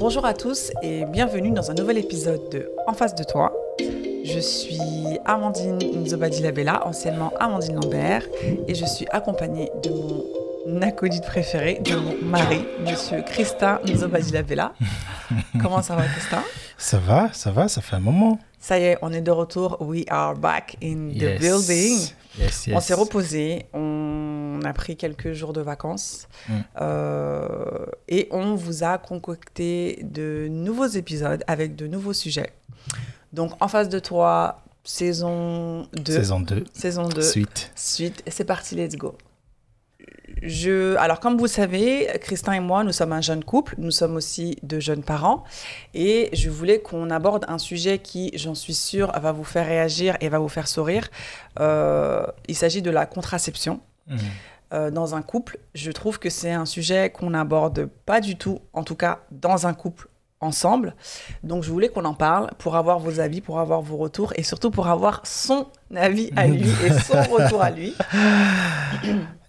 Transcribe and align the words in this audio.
Bonjour 0.00 0.24
à 0.24 0.34
tous 0.34 0.72
et 0.82 1.04
bienvenue 1.04 1.50
dans 1.50 1.70
un 1.70 1.74
nouvel 1.74 1.98
épisode 1.98 2.48
de 2.50 2.70
En 2.86 2.92
face 2.94 3.14
de 3.14 3.22
toi. 3.22 3.52
Je 4.24 4.38
suis 4.38 4.80
Amandine 5.24 5.78
Nzobadilabella, 6.02 6.86
anciennement 6.86 7.32
Amandine 7.38 7.76
Lambert, 7.76 8.22
et 8.66 8.74
je 8.74 8.84
suis 8.84 9.06
accompagnée 9.10 9.70
de 9.82 9.90
mon 10.70 10.82
acolyte 10.82 11.24
préféré, 11.24 11.80
de 11.84 11.94
mon 11.96 12.14
mari, 12.22 12.64
monsieur 12.80 13.22
Christin 13.22 13.78
Nzobadilabella. 13.86 14.72
Comment 15.62 15.82
ça 15.82 15.94
va, 15.96 16.02
Christin? 16.04 16.42
Ça 16.78 16.98
va, 16.98 17.30
ça 17.32 17.50
va, 17.50 17.68
ça 17.68 17.80
fait 17.82 17.96
un 17.96 18.00
moment. 18.00 18.38
Ça 18.58 18.78
y 18.78 18.84
est, 18.84 18.98
on 19.02 19.12
est 19.12 19.20
de 19.20 19.30
retour. 19.30 19.76
We 19.80 20.04
are 20.08 20.34
back 20.34 20.76
in 20.82 21.10
the 21.10 21.22
Yes. 21.22 21.40
building. 21.40 21.98
Yes, 22.38 22.66
yes. 22.66 22.76
On 22.76 22.80
s'est 22.80 22.94
reposé, 22.94 23.66
on 23.74 24.09
a 24.64 24.72
pris 24.72 24.96
quelques 24.96 25.32
jours 25.32 25.52
de 25.52 25.60
vacances 25.60 26.28
Mm. 26.48 26.52
euh, 26.80 27.86
et 28.08 28.28
on 28.30 28.54
vous 28.54 28.84
a 28.84 28.98
concocté 28.98 30.00
de 30.02 30.48
nouveaux 30.50 30.86
épisodes 30.86 31.42
avec 31.46 31.76
de 31.76 31.86
nouveaux 31.86 32.12
sujets. 32.14 32.52
Donc 33.32 33.52
en 33.60 33.68
face 33.68 33.88
de 33.88 33.98
toi, 33.98 34.62
saison 34.84 35.86
2. 35.94 36.12
Saison 36.12 36.40
2, 36.40 36.64
Saison 36.72 37.08
2. 37.08 37.22
suite. 37.22 37.70
Suite, 37.76 38.22
c'est 38.26 38.44
parti, 38.44 38.74
let's 38.74 38.96
go. 38.96 39.16
Je, 40.42 40.96
alors, 40.96 41.20
comme 41.20 41.36
vous 41.36 41.44
le 41.44 41.50
savez, 41.50 42.08
Christin 42.22 42.52
et 42.54 42.60
moi, 42.60 42.82
nous 42.82 42.92
sommes 42.92 43.12
un 43.12 43.20
jeune 43.20 43.44
couple, 43.44 43.74
nous 43.78 43.90
sommes 43.90 44.16
aussi 44.16 44.56
de 44.62 44.80
jeunes 44.80 45.02
parents, 45.02 45.44
et 45.92 46.30
je 46.32 46.48
voulais 46.48 46.80
qu'on 46.80 47.10
aborde 47.10 47.44
un 47.48 47.58
sujet 47.58 47.98
qui, 47.98 48.30
j'en 48.34 48.54
suis 48.54 48.72
sûre, 48.74 49.12
va 49.20 49.32
vous 49.32 49.44
faire 49.44 49.66
réagir 49.66 50.16
et 50.20 50.28
va 50.30 50.38
vous 50.38 50.48
faire 50.48 50.66
sourire. 50.68 51.08
Euh, 51.58 52.24
il 52.48 52.54
s'agit 52.56 52.80
de 52.82 52.90
la 52.90 53.06
contraception 53.06 53.80
Mhm. 54.06 54.18
Euh, 54.72 54.90
dans 54.90 55.14
un 55.14 55.22
couple. 55.22 55.58
Je 55.74 55.90
trouve 55.90 56.18
que 56.18 56.30
c'est 56.30 56.52
un 56.52 56.66
sujet 56.66 57.10
qu'on 57.10 57.30
n'aborde 57.30 57.86
pas 58.06 58.20
du 58.20 58.36
tout, 58.36 58.60
en 58.72 58.84
tout 58.84 58.94
cas 58.96 59.20
dans 59.30 59.66
un 59.66 59.74
couple 59.74 60.08
ensemble. 60.40 60.94
Donc 61.42 61.62
je 61.62 61.70
voulais 61.70 61.88
qu'on 61.88 62.04
en 62.04 62.14
parle 62.14 62.50
pour 62.58 62.76
avoir 62.76 62.98
vos 62.98 63.20
avis, 63.20 63.40
pour 63.40 63.60
avoir 63.60 63.82
vos 63.82 63.96
retours 63.96 64.32
et 64.36 64.42
surtout 64.42 64.70
pour 64.70 64.88
avoir 64.88 65.26
son 65.26 65.66
avis 65.94 66.30
à 66.36 66.46
lui 66.46 66.68
et 66.68 66.92
son 66.92 67.20
retour 67.32 67.62
à 67.62 67.70
lui. 67.70 67.94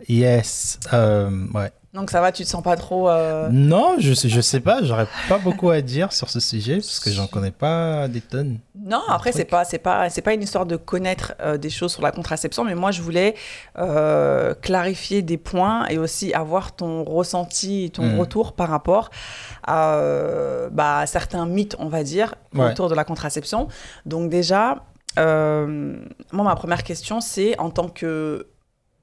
Yes. 0.08 0.80
euh, 0.94 1.48
ouais. 1.54 1.72
Donc 1.94 2.10
ça 2.10 2.22
va, 2.22 2.32
tu 2.32 2.44
te 2.44 2.48
sens 2.48 2.64
pas 2.64 2.78
trop... 2.78 3.10
euh, 3.10 3.50
Non, 3.52 3.96
je 4.00 4.14
sais, 4.14 4.30
je 4.30 4.40
sais 4.40 4.62
pas, 4.62 4.82
j'aurais 4.82 5.08
pas 5.28 5.38
beaucoup 5.40 5.70
à 5.72 5.82
dire 5.82 6.14
sur 6.14 6.30
ce 6.30 6.40
sujet 6.40 6.76
parce 6.76 7.02
que 7.02 7.10
j'en 7.12 7.28
connais 7.28 7.52
pas 7.52 8.08
des 8.08 8.22
tonnes. 8.22 8.60
Non, 8.82 9.02
après 9.10 9.34
c'est 9.34 9.44
pas 9.46 9.66
c'est 9.66 9.78
pas 9.78 10.10
c'est 10.10 10.22
pas 10.22 10.34
une 10.34 10.42
histoire 10.42 10.66
de 10.66 10.78
connaître 10.78 11.34
euh, 11.42 11.58
des 11.58 11.70
choses 11.70 11.92
sur 11.92 12.02
la 12.02 12.12
contraception, 12.12 12.64
mais 12.64 12.76
moi 12.76 12.92
je 12.92 13.02
voulais 13.02 13.36
euh, 13.78 14.54
clarifier 14.54 15.22
des 15.22 15.38
points 15.38 15.86
et 15.88 15.98
aussi 15.98 16.34
avoir 16.34 16.72
ton 16.74 17.04
ressenti, 17.04 17.92
ton 17.94 18.04
Mhm. 18.04 18.20
retour 18.22 18.54
par 18.54 18.70
rapport 18.70 19.10
à 19.68 20.00
bah, 20.72 21.06
certains 21.08 21.46
mythes, 21.46 21.76
on 21.78 21.90
va 21.90 22.04
dire, 22.04 22.36
Ouais. 22.56 22.72
autour 22.72 22.88
de 22.90 22.96
la 22.96 23.04
contraception. 23.04 23.68
Donc 24.06 24.30
déjà, 24.30 24.84
moi 25.18 26.44
ma 26.46 26.56
première 26.56 26.84
question 26.84 27.20
c'est 27.22 27.60
en 27.60 27.70
tant 27.70 27.90
que 27.90 28.48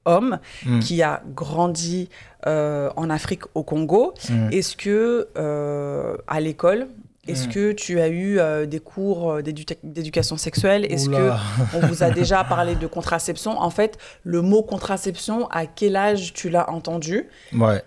homme 0.05 0.39
Mm. 0.65 0.79
qui 0.79 1.01
a 1.03 1.21
grandi 1.35 2.09
euh, 2.47 2.89
en 2.95 3.09
Afrique 3.09 3.43
au 3.53 3.63
Congo, 3.63 4.13
Mm. 4.29 4.49
est-ce 4.51 4.75
que 4.77 5.27
euh, 5.37 6.15
à 6.27 6.39
l'école, 6.39 6.87
est-ce 7.27 7.47
Mm. 7.47 7.51
que 7.51 7.71
tu 7.73 7.99
as 7.99 8.07
eu 8.07 8.39
euh, 8.39 8.65
des 8.65 8.79
cours 8.79 9.43
d'édu- 9.43 9.65
d'éducation 9.83 10.37
sexuelle? 10.37 10.85
Est-ce 10.91 11.09
que 11.09 11.31
on 11.75 11.79
vous 11.87 12.01
a 12.01 12.09
déjà 12.11 12.43
parlé 12.43 12.75
de 12.75 12.87
contraception? 12.87 13.59
En 13.59 13.69
fait, 13.69 13.97
le 14.23 14.41
mot 14.41 14.63
contraception, 14.63 15.47
à 15.51 15.65
quel 15.65 15.95
âge 15.95 16.33
tu 16.33 16.49
l'as 16.49 16.69
entendu? 16.69 17.27
Ouais. 17.53 17.83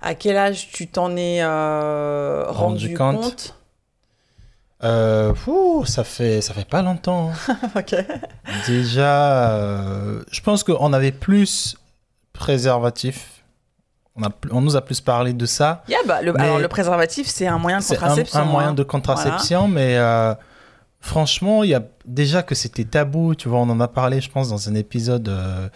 À 0.00 0.14
quel 0.14 0.36
âge 0.36 0.68
tu 0.72 0.86
t'en 0.86 1.16
es 1.16 1.44
rendu, 1.44 2.86
Rendu 2.86 2.94
compte? 2.94 3.20
compte, 3.20 3.54
Euh, 4.84 5.34
fou, 5.34 5.84
ça 5.86 6.04
fait 6.04 6.40
ça 6.40 6.54
fait 6.54 6.68
pas 6.68 6.82
longtemps. 6.82 7.30
hein. 7.48 7.56
Ok. 7.76 7.94
Déjà, 8.66 9.50
euh, 9.50 10.22
je 10.30 10.40
pense 10.40 10.62
qu'on 10.62 10.92
avait 10.92 11.12
plus 11.12 11.76
préservatif. 12.32 13.42
On, 14.16 14.22
a, 14.22 14.30
pl- 14.30 14.52
on 14.54 14.60
nous 14.60 14.76
a 14.76 14.80
plus 14.80 15.00
parlé 15.00 15.32
de 15.32 15.46
ça. 15.46 15.82
Yeah, 15.88 15.98
bah, 16.06 16.22
le, 16.22 16.38
alors, 16.40 16.58
le 16.58 16.68
préservatif, 16.68 17.28
c'est 17.28 17.46
un 17.46 17.58
moyen 17.58 17.78
de 17.78 17.82
C'est 17.84 17.96
un, 17.96 18.00
contraception. 18.00 18.40
un 18.40 18.44
moyen 18.44 18.68
hein. 18.70 18.74
de 18.74 18.82
contraception, 18.82 19.68
mais 19.68 19.96
euh, 19.96 20.34
franchement, 21.00 21.62
il 21.62 21.70
y 21.70 21.74
a 21.74 21.82
déjà 22.04 22.42
que 22.42 22.54
c'était 22.54 22.84
tabou. 22.84 23.34
Tu 23.34 23.48
vois, 23.48 23.58
on 23.60 23.70
en 23.70 23.80
a 23.80 23.88
parlé, 23.88 24.20
je 24.20 24.30
pense, 24.30 24.48
dans 24.48 24.68
un 24.68 24.74
épisode. 24.74 25.28
euh, 25.28 25.68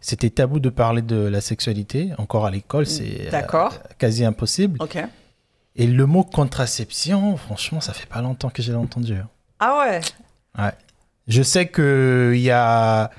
c'était 0.00 0.30
tabou 0.30 0.60
de 0.60 0.68
parler 0.68 1.02
de 1.02 1.16
la 1.16 1.40
sexualité. 1.40 2.10
Encore 2.18 2.46
à 2.46 2.50
l'école, 2.50 2.86
c'est 2.86 3.26
euh, 3.26 3.30
D'accord. 3.30 3.72
quasi 3.98 4.24
impossible. 4.24 4.80
Ok. 4.80 4.98
Et 5.76 5.86
le 5.86 6.06
mot 6.06 6.24
contraception, 6.24 7.36
franchement, 7.36 7.80
ça 7.80 7.92
fait 7.92 8.06
pas 8.08 8.22
longtemps 8.22 8.48
que 8.50 8.62
je 8.62 8.72
l'ai 8.72 8.78
entendu. 8.78 9.14
hein. 9.14 9.28
Ah 9.60 9.78
ouais? 9.78 10.00
Je 11.28 11.42
sais 11.42 11.66
que 11.66 12.32
il 12.34 12.40
y 12.40 12.50
a, 12.50 13.10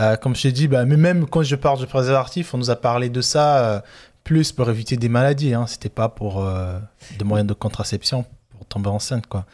euh, 0.00 0.16
comme 0.16 0.36
je 0.36 0.42
t'ai 0.42 0.52
dit, 0.52 0.68
bah, 0.68 0.84
mais 0.84 0.96
même 0.96 1.26
quand 1.26 1.42
je 1.42 1.56
parle 1.56 1.78
du 1.78 1.86
préservatif, 1.86 2.54
on 2.54 2.58
nous 2.58 2.70
a 2.70 2.76
parlé 2.76 3.08
de 3.08 3.20
ça 3.20 3.58
euh, 3.58 3.80
plus 4.24 4.52
pour 4.52 4.68
éviter 4.70 4.96
des 4.96 5.08
maladies. 5.08 5.54
Hein. 5.54 5.66
C'était 5.66 5.88
pas 5.88 6.08
pour 6.08 6.44
euh, 6.44 6.78
des 7.18 7.24
moyens 7.24 7.48
de 7.48 7.54
contraception 7.54 8.24
pour 8.50 8.66
tomber 8.66 8.88
enceinte, 8.90 9.26
quoi. 9.26 9.46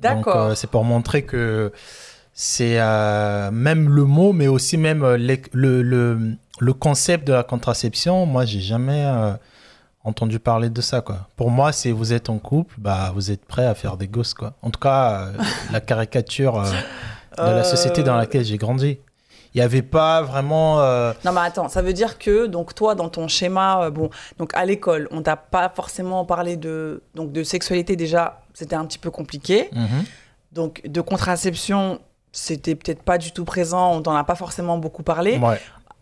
D'accord. 0.00 0.36
euh, 0.36 0.54
c'est 0.54 0.70
pour 0.70 0.84
montrer 0.84 1.22
que 1.22 1.72
c'est 2.32 2.78
même 3.52 3.88
le 3.88 4.04
mot, 4.04 4.32
mais 4.32 4.46
aussi 4.48 4.76
même 4.78 5.04
les- 5.14 5.42
le, 5.52 5.82
le, 5.82 6.32
le 6.60 6.72
concept 6.72 7.26
de 7.26 7.32
la 7.32 7.42
contraception. 7.42 8.26
Moi, 8.26 8.44
j'ai 8.44 8.60
jamais 8.60 9.04
entendu 10.08 10.38
parler 10.38 10.70
de 10.70 10.80
ça, 10.80 11.00
quoi. 11.00 11.28
Pour 11.36 11.50
moi, 11.50 11.72
c'est 11.72 11.92
vous 11.92 12.12
êtes 12.12 12.28
en 12.30 12.38
couple, 12.38 12.74
bah, 12.78 13.12
vous 13.14 13.30
êtes 13.30 13.44
prêt 13.44 13.66
à 13.66 13.74
faire 13.74 13.96
des 13.96 14.08
gosses, 14.08 14.34
quoi. 14.34 14.54
En 14.62 14.70
tout 14.70 14.80
cas, 14.80 15.20
euh, 15.20 15.32
la 15.72 15.80
caricature 15.80 16.58
euh, 16.60 16.70
de 17.50 17.56
la 17.56 17.64
société 17.64 18.02
dans 18.02 18.14
Euh, 18.14 18.18
laquelle 18.18 18.44
j'ai 18.44 18.56
grandi. 18.58 18.98
Il 19.54 19.58
n'y 19.58 19.62
avait 19.64 19.82
pas 19.82 20.20
vraiment. 20.22 20.80
euh, 20.80 21.12
Non 21.24 21.32
mais 21.32 21.40
attends, 21.40 21.68
ça 21.68 21.80
veut 21.80 21.94
dire 21.94 22.18
que 22.18 22.46
donc 22.46 22.74
toi 22.74 22.94
dans 22.94 23.08
ton 23.08 23.28
schéma 23.28 23.84
euh, 23.84 23.90
bon 23.90 24.10
donc 24.38 24.52
à 24.54 24.64
l'école 24.66 25.08
on 25.10 25.22
t'a 25.22 25.36
pas 25.36 25.70
forcément 25.74 26.26
parlé 26.26 26.56
de 26.58 27.02
donc 27.14 27.32
de 27.32 27.42
sexualité 27.42 27.96
déjà 27.96 28.42
c'était 28.52 28.76
un 28.76 28.84
petit 28.84 28.98
peu 28.98 29.10
compliqué 29.10 29.70
mhm. 29.72 30.04
donc 30.52 30.82
de 30.86 31.00
contraception 31.00 31.98
c'était 32.30 32.74
peut-être 32.74 33.02
pas 33.02 33.16
du 33.16 33.32
tout 33.32 33.46
présent 33.46 33.92
on 33.94 34.02
t'en 34.02 34.14
a 34.14 34.22
pas 34.22 34.34
forcément 34.34 34.76
beaucoup 34.76 35.02
parlé 35.02 35.38
Ouais. 35.38 35.58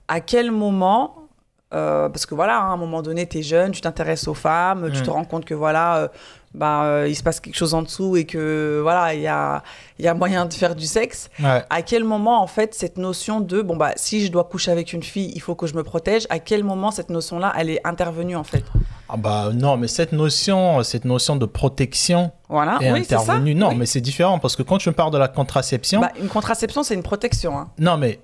à 0.08 0.20
quel 0.20 0.50
moment 0.50 1.25
euh, 1.74 2.08
parce 2.08 2.26
que 2.26 2.34
voilà, 2.34 2.58
hein, 2.60 2.70
à 2.70 2.72
un 2.72 2.76
moment 2.76 3.02
donné, 3.02 3.26
tu 3.26 3.38
es 3.38 3.42
jeune, 3.42 3.72
tu 3.72 3.80
t'intéresses 3.80 4.28
aux 4.28 4.34
femmes, 4.34 4.90
tu 4.92 5.00
Mm. 5.00 5.04
te 5.04 5.10
rends 5.10 5.24
compte 5.24 5.44
que 5.44 5.54
voilà, 5.54 5.96
euh, 5.96 6.08
bah, 6.54 6.84
euh, 6.84 7.06
il 7.08 7.14
se 7.14 7.22
passe 7.22 7.40
quelque 7.40 7.56
chose 7.56 7.74
en 7.74 7.82
dessous 7.82 8.16
et 8.16 8.24
que 8.24 8.78
voilà, 8.82 9.12
il 9.14 9.20
y 9.20 9.26
a, 9.26 9.62
y 9.98 10.06
a 10.06 10.14
moyen 10.14 10.46
de 10.46 10.54
faire 10.54 10.74
du 10.74 10.86
sexe. 10.86 11.28
Ouais. 11.42 11.62
À 11.68 11.82
quel 11.82 12.04
moment, 12.04 12.40
en 12.40 12.46
fait, 12.46 12.72
cette 12.74 12.96
notion 12.98 13.40
de 13.40 13.60
bon, 13.62 13.76
bah, 13.76 13.90
si 13.96 14.24
je 14.24 14.30
dois 14.32 14.44
coucher 14.44 14.70
avec 14.70 14.92
une 14.92 15.02
fille, 15.02 15.32
il 15.34 15.40
faut 15.42 15.54
que 15.54 15.66
je 15.66 15.74
me 15.74 15.82
protège, 15.82 16.26
à 16.30 16.38
quel 16.38 16.62
moment 16.64 16.90
cette 16.90 17.10
notion-là, 17.10 17.52
elle 17.58 17.68
est 17.68 17.86
intervenue, 17.86 18.36
en 18.36 18.44
fait? 18.44 18.64
Ah 19.08 19.16
bah 19.16 19.50
non, 19.52 19.76
mais 19.76 19.86
cette 19.88 20.12
notion, 20.12 20.82
cette 20.82 21.04
notion 21.04 21.36
de 21.36 21.46
protection 21.46 22.32
Voilà, 22.48 22.78
est 22.80 22.90
oui, 22.92 23.04
c'est 23.04 23.16
ça. 23.16 23.22
intervenue. 23.22 23.54
Non, 23.54 23.68
Oui. 23.68 23.76
mais 23.76 23.86
c'est 23.86 24.00
différent 24.00 24.38
parce 24.40 24.56
que 24.56 24.62
quand 24.64 24.78
je 24.80 24.90
parle 24.90 25.12
de 25.12 25.18
la 25.18 25.28
contraception, 25.28 26.00
Bah, 26.00 26.10
une 26.20 26.28
contraception, 26.28 26.82
c'est 26.82 26.94
une 26.94 27.02
protection. 27.04 27.56
hein. 27.58 27.68
non 27.78 27.98
mais 27.98 28.18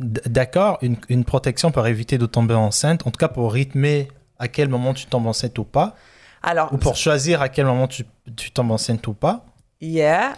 d'accord, 0.00 0.78
une, 0.82 0.96
une 1.08 1.24
protection 1.24 1.70
pour 1.70 1.86
éviter 1.86 2.18
de 2.18 2.26
tomber 2.26 2.54
enceinte, 2.54 3.06
en 3.06 3.10
tout 3.10 3.18
cas 3.18 3.28
pour 3.28 3.52
rythmer 3.52 4.08
à 4.38 4.48
quel 4.48 4.68
moment 4.68 4.94
tu 4.94 5.06
tombes 5.06 5.26
enceinte 5.26 5.58
ou 5.58 5.64
pas, 5.64 5.94
Alors, 6.42 6.72
ou 6.72 6.78
pour 6.78 6.96
choisir 6.96 7.42
à 7.42 7.48
quel 7.48 7.66
moment 7.66 7.86
tu, 7.86 8.04
tu 8.36 8.50
tombes 8.50 8.70
enceinte 8.70 9.06
ou 9.06 9.12
pas. 9.12 9.44
yeah, 9.80 10.34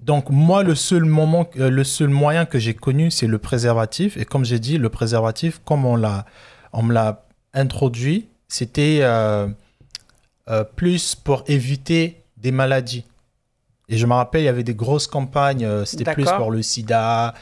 Donc 0.00 0.28
moi, 0.30 0.62
le 0.62 0.74
seul 0.74 1.04
moment, 1.04 1.48
le 1.56 1.84
seul 1.84 2.08
moyen 2.08 2.44
que 2.44 2.58
j'ai 2.58 2.74
connu, 2.74 3.10
c'est 3.10 3.26
le 3.26 3.38
préservatif. 3.38 4.16
Et 4.16 4.24
comme 4.24 4.44
j'ai 4.44 4.58
dit, 4.58 4.76
le 4.78 4.90
préservatif, 4.90 5.60
comme 5.64 5.84
on 5.86 5.96
l'a, 5.96 6.26
on 6.72 6.82
me 6.82 6.92
l'a 6.92 7.24
introduit, 7.54 8.28
c'était 8.48 8.98
euh, 9.00 9.48
euh, 10.48 10.64
plus 10.64 11.14
pour 11.14 11.44
éviter 11.46 12.22
des 12.36 12.52
maladies. 12.52 13.04
Et 13.90 13.98
je 13.98 14.06
me 14.06 14.14
rappelle, 14.14 14.42
il 14.42 14.46
y 14.46 14.48
avait 14.48 14.62
des 14.62 14.74
grosses 14.74 15.06
campagnes. 15.08 15.64
euh, 15.64 15.84
c'était 15.84 16.10
plus 16.14 16.24
pour 16.38 16.50
le 16.50 16.62
SIDA. 16.62 17.34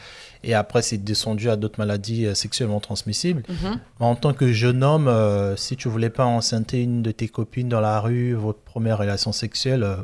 Et 0.44 0.54
après, 0.54 0.82
c'est 0.82 0.98
descendu 0.98 1.50
à 1.50 1.56
d'autres 1.56 1.78
maladies 1.78 2.24
euh, 2.26 2.34
sexuellement 2.34 2.80
transmissibles. 2.80 3.42
Mhm. 3.48 3.80
Mais 4.00 4.06
en 4.06 4.14
tant 4.14 4.32
que 4.32 4.50
jeune 4.52 4.82
homme, 4.84 5.08
euh, 5.08 5.56
si 5.56 5.76
tu 5.76 5.88
voulais 5.88 6.10
pas 6.10 6.24
enceinter 6.24 6.82
une 6.82 7.02
de 7.02 7.10
tes 7.10 7.28
copines 7.28 7.68
dans 7.68 7.80
la 7.80 8.00
rue, 8.00 8.34
votre 8.34 8.60
première 8.60 8.98
relation 8.98 9.32
sexuelle, 9.32 9.82
euh, 9.82 9.96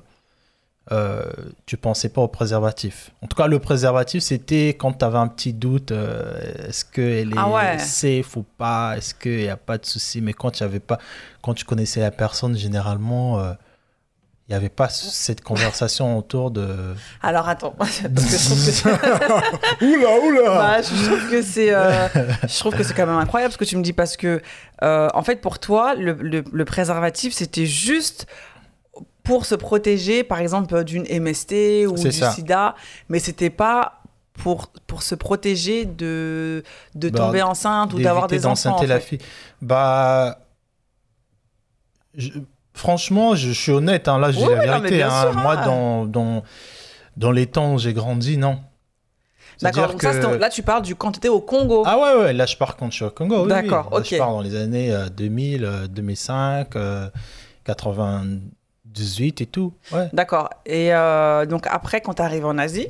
euh, 0.93 1.23
tu 1.67 1.76
pensais 1.79 2.11
pas 2.11 2.20
au 2.20 2.29
préservatif. 2.29 3.12
En 3.23 3.26
tout 3.26 3.37
cas, 3.37 3.47
le 3.47 3.58
préservatif, 3.58 4.23
c'était 4.23 4.70
quand 4.76 4.93
tu 4.99 5.05
avais 5.05 5.17
un 5.19 5.29
petit 5.29 5.55
doute, 5.55 5.93
est-ce 5.93 6.85
qu'elle 6.85 7.31
est 7.31 7.37
Ah 7.38 7.49
ouais. 7.49 7.79
safe 7.79 8.37
ou 8.37 8.43
pas, 8.58 8.94
est-ce 8.99 9.14
qu'il 9.14 9.38
n'y 9.38 9.49
a 9.49 9.56
pas 9.56 9.79
de 9.79 9.87
souci. 9.87 10.20
Mais 10.20 10.35
quand 10.35 10.50
tu 10.50 10.62
avais 10.62 10.81
pas, 10.81 10.99
quand 11.40 11.55
tu 11.55 11.64
connaissais 11.64 12.00
la 12.00 12.11
personne, 12.11 12.55
généralement, 12.56 13.40
il 14.46 14.52
n'y 14.52 14.56
avait 14.56 14.69
pas 14.69 14.91
cette 14.91 15.41
conversation 15.43 16.19
autour 16.19 16.50
de. 16.50 16.94
Alors 17.23 17.49
attends, 17.49 17.70
parce 17.79 18.00
que 18.00 18.08
je 18.08 18.44
trouve 18.44 18.67
que 18.67 18.73
c'est- 18.73 18.88
Oula, 19.87 20.19
oula 20.20 20.43
Bah, 20.58 20.82
je 20.82 21.06
trouve 21.06 21.31
que 21.31 21.41
c'est, 21.43 21.73
euh, 21.75 22.08
je 22.46 22.58
trouve 22.58 22.75
que 22.76 22.82
c'est 22.82 22.93
quand 22.94 23.06
même 23.06 23.17
incroyable 23.17 23.52
ce 23.55 23.58
que 23.58 23.64
tu 23.64 23.76
me 23.79 23.82
dis 23.82 23.94
parce 23.94 24.17
que, 24.19 24.43
euh, 24.82 25.08
en 25.14 25.23
fait, 25.23 25.37
pour 25.41 25.58
toi, 25.58 25.94
le, 25.94 26.12
le- 26.20 26.44
le 26.52 26.64
préservatif, 26.67 27.32
c'était 27.32 27.64
juste 27.67 28.26
pour 29.23 29.46
se 29.46 29.55
protéger, 29.55 30.23
par 30.25 30.38
exemple, 30.41 30.85
d'une 30.85 31.05
MST 31.05 31.87
ou 31.87 31.94
du 31.94 32.12
ça. 32.12 32.31
sida, 32.32 32.75
mais 33.08 33.20
c'était 33.20 33.49
pas 33.49 34.02
pour, 34.35 34.67
pour 34.87 35.02
se 35.02 35.14
protéger 35.14 35.87
de, 35.87 36.62
de 36.94 37.08
Bah, 37.08 37.20
tomber 37.20 37.40
enceinte 37.40 37.94
ou 37.94 38.00
d'avoir 38.00 38.26
des 38.26 38.44
enfants. 38.44 38.50
d'enceinte 38.50 38.81
en 38.81 38.87
la 38.87 39.00
fait. 39.00 39.06
fille. 39.06 39.19
Bah, 39.62 40.38
je- 42.14 42.31
franchement, 42.75 43.35
je, 43.35 43.49
je 43.49 43.53
suis 43.61 43.73
honnête. 43.73 44.09
hein, 44.09 44.19
là, 44.19 44.31
je 44.32 44.38
dis 44.38 44.44
Oui, 44.44 44.55
la 44.55 44.67
non, 44.67 44.81
vérité. 44.81 45.03
hein. 45.03 45.21
sûr, 45.23 45.35
Moi, 45.35 45.56
hein. 45.59 45.65
dans, 45.65 46.05
dans, 46.06 46.43
dans 47.17 47.31
les 47.31 47.47
temps 47.47 47.75
où 47.75 47.79
j'ai 47.79 47.93
grandi, 47.94 48.37
non. 48.37 48.59
D'accord, 49.62 49.93
donc 49.93 50.03
ça, 50.03 50.12
que- 50.12 50.21
c'est- 50.21 50.38
là 50.38 50.50
tu 50.50 50.62
parles 50.65 50.82
du 50.82 50.97
quand 50.97 51.12
tu 51.12 51.19
étais 51.19 51.29
au 51.29 51.41
Congo. 51.41 51.85
Ah 51.87 51.97
ouais, 51.97 52.21
ouais, 52.25 52.32
là 52.32 52.44
je 52.44 52.56
pars 52.56 52.76
quand 52.76 52.91
je 52.91 52.97
suis 52.97 53.05
au 53.05 53.11
Congo. 53.11 53.43
oui, 53.44 53.49
D'accord, 53.49 53.88
oui. 53.93 53.99
Ok. 54.00 54.06
Je 54.11 54.17
pars 54.19 54.31
dans 54.32 54.41
les 54.41 54.56
années 54.56 54.93
euh, 54.93 55.09
2000, 55.09 55.65
euh, 55.65 55.87
2005, 55.87 56.75
euh, 56.75 57.09
98 57.65 59.41
et 59.41 59.47
tout. 59.47 59.73
Ouais. 59.93 60.09
D'accord. 60.12 60.50
Et 60.67 60.93
euh, 60.93 61.47
donc 61.47 61.67
après, 61.71 62.00
quand 62.00 62.15
tu 62.15 62.23
arrives 62.23 62.47
en 62.47 62.59
Asie, 62.59 62.88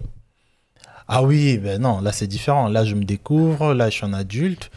Ah 1.07 1.23
oui, 1.23 1.59
ben 1.59 1.81
non, 1.83 2.01
là 2.01 2.13
c'est 2.13 2.27
différent. 2.27 2.69
Là 2.69 2.85
je 2.87 2.95
me 2.95 3.05
découvre, 3.05 3.75
là 3.75 3.91
je 3.91 3.97
suis 3.97 4.07
un 4.07 4.15
adulte. 4.15 4.71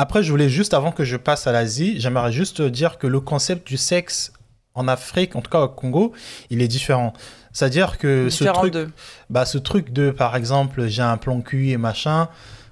Après, 0.00 0.22
je 0.22 0.30
voulais 0.30 0.48
juste, 0.48 0.72
avant 0.72 0.92
que 0.92 1.04
je 1.04 1.18
passe 1.18 1.46
à 1.46 1.52
l'Asie, 1.52 2.00
j'aimerais 2.00 2.32
juste 2.32 2.62
dire 2.62 2.96
que 2.96 3.06
le 3.06 3.20
concept 3.20 3.68
du 3.68 3.76
sexe 3.76 4.32
en 4.74 4.88
Afrique, 4.88 5.36
en 5.36 5.42
tout 5.42 5.50
cas 5.50 5.60
au 5.60 5.68
Congo, 5.68 6.14
il 6.48 6.62
est 6.62 6.68
différent. 6.68 7.12
C'est-à-dire 7.52 7.98
que 7.98 8.30
ce 8.30 8.44
truc, 8.44 8.72
de. 8.72 8.88
bah, 9.28 9.44
ce 9.44 9.58
truc 9.58 9.92
de, 9.92 10.10
par 10.10 10.36
exemple, 10.36 10.86
j'ai 10.86 11.02
un 11.02 11.18
plan 11.18 11.42
cul 11.42 11.68
et 11.68 11.76
machin, 11.76 12.30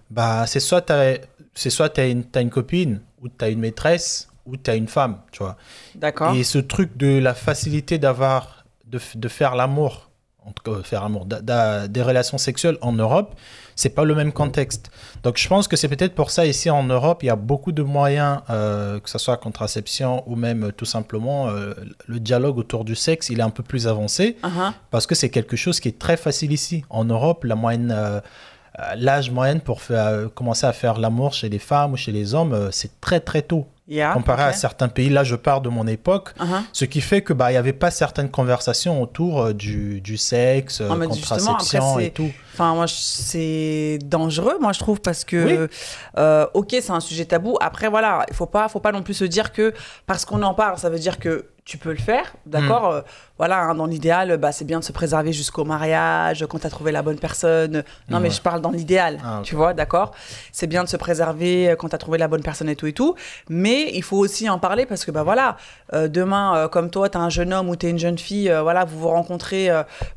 bah, 0.09 0.47
c'est 0.47 0.59
soit 0.59 0.81
t'as, 0.81 1.19
c'est 1.53 1.69
soit 1.69 1.91
t'as 1.91 2.09
une, 2.09 2.25
copine, 2.49 3.03
ou 3.21 3.29
t'as 3.29 3.51
une 3.51 3.61
maîtresse, 3.61 4.31
ou 4.47 4.57
t'as 4.57 4.77
une 4.77 4.89
femme, 4.89 5.19
tu 5.31 5.43
vois. 5.43 5.59
D'accord. 5.97 6.35
Et 6.35 6.45
ce 6.45 6.57
truc 6.57 6.97
de 6.97 7.19
la 7.19 7.35
facilité 7.35 7.99
d'avoir, 7.99 8.65
de, 8.87 8.99
de 9.17 9.29
faire 9.29 9.55
l'amour, 9.55 10.08
en 10.49 10.53
tout 10.53 10.65
cas, 10.73 10.83
faire 10.83 11.09
d'a- 11.27 11.41
d'a- 11.43 11.89
des 11.89 12.03
relations 12.03 12.39
sexuelles 12.39 12.79
en 12.81 12.93
Europe, 12.93 13.35
c'est 13.77 13.91
pas 13.99 14.05
le 14.05 14.15
même 14.15 14.33
contexte. 14.33 14.91
Donc 15.23 15.37
je 15.39 15.47
pense 15.49 15.69
que 15.69 15.77
c'est 15.77 15.89
peut-être 15.89 16.15
pour 16.15 16.31
ça 16.31 16.47
ici 16.47 16.69
en 16.71 16.83
Europe, 16.85 17.23
il 17.23 17.27
y 17.27 17.31
a 17.31 17.37
beaucoup 17.37 17.73
de 17.73 17.83
moyens, 17.83 18.41
euh, 18.51 18.99
que 19.01 19.09
ce 19.11 19.19
soit 19.19 19.37
contraception 19.37 20.25
ou 20.29 20.35
même 20.37 20.65
euh, 20.65 20.73
tout 20.73 20.85
simplement 20.97 21.49
euh, 21.49 21.75
le 22.07 22.19
dialogue 22.19 22.59
autour 22.59 22.85
du 22.85 22.95
sexe, 22.97 23.29
il 23.31 23.39
est 23.41 23.43
un 23.43 23.51
peu 23.59 23.63
plus 23.63 23.87
avancé 23.87 24.37
Uh-huh. 24.43 24.73
parce 24.91 25.07
que 25.07 25.15
c'est 25.15 25.31
quelque 25.31 25.57
chose 25.57 25.79
qui 25.81 25.89
est 25.89 25.99
très 25.99 26.17
facile 26.17 26.53
ici. 26.53 26.85
En 26.91 27.05
Europe, 27.05 27.45
la 27.45 27.55
moyenne, 27.55 27.93
euh, 27.97 28.21
l'âge 28.97 29.31
moyen 29.31 29.59
pour 29.59 29.81
faire, 29.83 30.29
commencer 30.35 30.67
à 30.67 30.73
faire 30.73 30.99
l'amour 30.99 31.33
chez 31.35 31.49
les 31.49 31.59
femmes 31.59 31.93
ou 31.93 31.97
chez 31.97 32.13
les 32.13 32.35
hommes, 32.35 32.69
c'est 32.73 33.01
très 33.01 33.21
très 33.21 33.43
tôt. 33.43 33.67
Yeah, 33.91 34.13
Comparé 34.13 34.43
à 34.43 34.53
certains 34.53 34.89
pays, 34.89 35.09
là 35.09 35.25
je 35.25 35.35
pars 35.35 35.63
de 35.63 35.71
mon 35.71 35.87
époque, 35.87 36.35
Uh-huh. 36.39 36.61
ce 36.73 36.85
qui 36.85 37.01
fait 37.01 37.23
que 37.23 37.33
bah 37.33 37.51
il 37.51 37.55
y 37.55 37.57
avait 37.57 37.73
pas 37.73 37.91
certaines 37.91 38.31
conversations 38.31 39.01
autour 39.01 39.41
euh, 39.41 39.53
du, 39.55 40.03
du 40.03 40.19
sexe, 40.19 40.83
Ah, 40.87 40.93
après, 40.93 41.07
contraception 41.07 41.99
et 41.99 42.11
tout. 42.11 42.31
Enfin, 42.53 42.75
moi, 42.75 42.87
c'est 42.89 43.99
dangereux, 44.05 44.59
moi, 44.61 44.73
je 44.73 44.81
trouve, 44.81 45.01
parce 45.01 45.25
que, 45.25 45.69
euh, 46.19 46.47
ok, 46.55 46.71
c'est 46.71 46.91
un 46.91 46.99
sujet 47.01 47.25
tabou. 47.25 47.57
Après, 47.61 47.89
voilà, 47.89 48.25
il 48.29 48.35
faut 48.35 48.47
pas, 48.47 48.69
faut 48.69 48.81
pas 48.81 48.91
non 48.93 49.03
plus 49.03 49.15
se 49.15 49.25
dire 49.25 49.53
que 49.53 49.73
parce 50.07 50.25
qu'on 50.25 50.43
en 50.43 50.55
parle, 50.55 50.77
ça 50.77 50.91
veut 50.91 50.99
dire 50.99 51.19
que 51.21 51.47
tu 51.69 51.77
peux 51.77 51.91
le 51.91 51.99
faire, 51.99 52.35
d'accord 52.47 52.91
Mm. 52.91 52.95
Euh, 52.97 53.01
Voilà, 53.37 53.61
hein, 53.61 53.75
dans 53.77 53.87
l'idéal, 53.87 54.37
bah, 54.39 54.51
c'est 54.51 54.65
bien 54.65 54.81
de 54.81 54.85
se 54.85 54.91
préserver 54.91 55.33
jusqu'au 55.33 55.65
mariage, 55.65 56.45
quand 56.51 56.59
tu 56.59 56.67
as 56.67 56.71
trouvé 56.71 56.91
la 56.91 57.03
bonne 57.03 57.21
personne. 57.21 57.85
Non, 58.09 58.19
mais 58.19 58.29
Ouais. 58.31 58.35
je 58.35 58.41
parle 58.43 58.61
dans 58.61 58.73
l'idéal, 58.73 59.21
Ah, 59.25 59.43
tu 59.45 59.55
vois, 59.55 59.75
d'accord 59.75 60.11
C'est 60.51 60.67
bien 60.67 60.83
de 60.83 60.89
se 60.89 60.97
préserver 60.97 61.71
euh, 61.71 61.77
quand 61.77 61.91
tu 61.91 61.95
as 61.95 61.99
trouvé 61.99 62.19
la 62.19 62.27
bonne 62.27 62.43
personne 62.43 62.69
et 62.69 62.75
tout 62.75 62.89
et 62.89 62.93
tout. 62.93 63.15
Mais 63.49 63.93
il 63.95 64.03
faut 64.03 64.17
aussi 64.17 64.49
en 64.51 64.59
parler 64.59 64.87
parce 64.87 65.05
que, 65.05 65.13
bah 65.13 65.23
voilà, 65.23 65.57
euh, 65.93 66.09
demain, 66.09 66.57
euh, 66.57 66.69
comme 66.69 66.91
toi, 66.91 67.09
tu 67.11 67.17
es 67.17 67.21
un 67.21 67.29
jeune 67.29 67.53
homme 67.53 67.69
ou 67.69 67.77
tu 67.77 67.87
es 67.87 67.91
une 67.91 67.99
jeune 68.01 68.19
fille, 68.19 68.51
voilà, 68.63 68.85
vous 68.85 68.99
vous 68.99 69.09
rencontrez, 69.09 69.69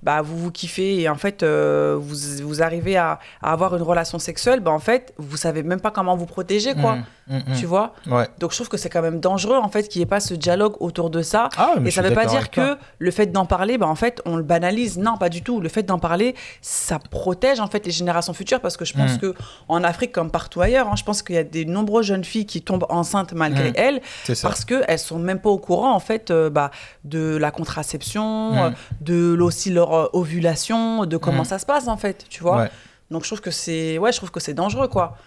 bah, 0.01 0.23
vous 0.23 0.37
vous 0.39 0.51
kiffez 0.51 1.01
et 1.01 1.07
en 1.09 1.15
fait, 1.15 1.43
vous, 1.43 2.15
vous 2.43 2.63
arrivez 2.63 2.97
à, 2.97 3.19
à 3.43 3.51
avoir 3.53 3.75
une 3.75 3.83
relation 3.83 4.17
sexuelle, 4.17 4.61
bah, 4.61 4.71
en 4.71 4.79
fait, 4.79 5.13
vous 5.19 5.37
savez 5.37 5.61
même 5.61 5.81
pas 5.81 5.91
comment 5.91 6.15
vous 6.15 6.25
protéger, 6.25 6.73
quoi. 6.73 6.95
Mm, 6.95 7.03
mm, 7.27 7.37
mm. 7.49 7.53
Tu 7.59 7.65
vois? 7.67 7.93
Ouais. 8.07 8.27
Donc, 8.39 8.49
je 8.51 8.55
trouve 8.57 8.69
que 8.69 8.77
c'est 8.77 8.89
quand 8.89 9.03
même 9.03 9.19
dangereux, 9.19 9.57
en 9.57 9.69
fait, 9.69 9.83
qu'il 9.89 9.99
n'y 9.99 10.03
ait 10.03 10.13
pas 10.17 10.19
ce 10.21 10.33
dialogue 10.33 10.75
autour 10.79 11.09
de 11.11 11.21
ça. 11.21 11.40
Ah, 11.57 11.73
mais 11.79 11.89
Et 11.89 11.91
ça 11.91 12.01
suis 12.01 12.09
veut 12.09 12.15
pas 12.15 12.25
dire 12.25 12.49
que 12.51 12.77
le 12.99 13.11
fait 13.11 13.27
d'en 13.27 13.45
parler, 13.45 13.77
bah, 13.77 13.87
en 13.87 13.95
fait, 13.95 14.21
on 14.25 14.35
le 14.35 14.43
banalise. 14.43 14.97
Non, 14.97 15.17
pas 15.17 15.29
du 15.29 15.41
tout. 15.41 15.59
Le 15.61 15.69
fait 15.69 15.83
d'en 15.83 15.99
parler, 15.99 16.35
ça 16.61 16.99
protège 16.99 17.59
en 17.59 17.67
fait 17.67 17.85
les 17.85 17.91
générations 17.91 18.33
futures 18.33 18.59
parce 18.61 18.77
que 18.77 18.85
je 18.85 18.93
pense 18.93 19.13
Mm. 19.15 19.19
que 19.19 19.35
en 19.67 19.83
Afrique 19.83 20.11
comme 20.11 20.31
partout 20.31 20.61
ailleurs, 20.61 20.87
hein, 20.87 20.95
je 20.95 21.03
pense 21.03 21.21
qu'il 21.23 21.35
y 21.35 21.39
a 21.39 21.43
des 21.43 21.65
nombreuses 21.65 22.05
jeunes 22.05 22.23
filles 22.23 22.45
qui 22.45 22.61
tombent 22.61 22.85
enceintes 22.89 23.33
malgré 23.33 23.71
Mm. 23.71 23.75
elles 23.77 24.01
ça. 24.25 24.47
parce 24.47 24.65
qu'elles 24.65 24.99
sont 24.99 25.19
même 25.19 25.39
pas 25.39 25.49
au 25.49 25.57
courant 25.57 25.93
en 25.93 25.99
fait 25.99 26.31
euh, 26.31 26.49
bah, 26.49 26.71
de 27.03 27.37
la 27.37 27.51
contraception, 27.51 28.51
Mm. 28.53 28.57
euh, 28.57 28.69
de 29.01 29.37
aussi 29.41 29.69
leur 29.71 29.93
euh, 29.93 30.07
ovulation, 30.13 31.05
de 31.05 31.17
comment 31.17 31.41
Mm. 31.43 31.45
ça 31.45 31.59
se 31.59 31.65
passe 31.65 31.87
en 31.87 31.97
fait, 31.97 32.25
tu 32.29 32.41
vois. 32.43 32.57
Ouais. 32.57 32.69
Donc 33.09 33.23
je 33.23 33.29
trouve 33.29 33.41
que 33.41 33.51
c'est 33.51 33.97
ouais, 33.97 34.11
je 34.11 34.17
trouve 34.17 34.31
que 34.31 34.39
c'est 34.39 34.53
dangereux 34.53 34.87
quoi. 34.87 35.17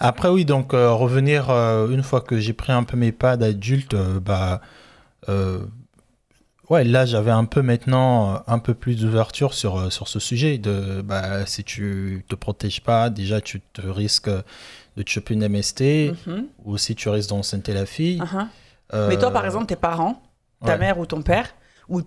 Après, 0.00 0.28
oui, 0.28 0.44
donc 0.44 0.74
euh, 0.74 0.92
revenir, 0.92 1.48
euh, 1.50 1.88
une 1.88 2.02
fois 2.02 2.20
que 2.20 2.38
j'ai 2.38 2.52
pris 2.52 2.72
un 2.72 2.82
peu 2.82 2.96
mes 2.96 3.12
pas 3.12 3.36
d'adulte, 3.36 3.94
bah, 3.94 4.60
ouais, 6.70 6.84
là, 6.84 7.04
j'avais 7.06 7.30
un 7.30 7.44
peu 7.44 7.62
maintenant, 7.62 8.34
euh, 8.34 8.38
un 8.46 8.58
peu 8.58 8.74
plus 8.74 8.96
d'ouverture 9.00 9.54
sur, 9.54 9.76
euh, 9.78 9.90
sur 9.90 10.08
ce 10.08 10.18
sujet. 10.20 10.58
De, 10.58 11.02
bah, 11.02 11.46
si 11.46 11.64
tu 11.64 12.24
te 12.28 12.34
protèges 12.34 12.80
pas, 12.82 13.10
déjà, 13.10 13.40
tu 13.40 13.60
te 13.60 13.82
risques 13.82 14.30
de 14.96 15.02
te 15.02 15.10
choper 15.10 15.34
une 15.34 15.42
MST, 15.48 16.12
Mhm, 16.26 16.46
ou 16.64 16.76
si 16.78 16.94
tu 16.94 17.08
risques 17.08 17.30
d'enceinte 17.30 17.68
la 17.68 17.86
fille. 17.86 18.22
Euh, 18.94 19.08
Mais 19.08 19.18
toi 19.18 19.30
par 19.30 19.44
exemple, 19.46 19.66
tes 19.66 19.76
parents, 19.76 20.22
ta 20.64 20.72
ouais. 20.72 20.78
mère 20.78 20.98
ou 20.98 21.06
ton 21.06 21.22
père 21.22 21.54
ou 21.88 22.02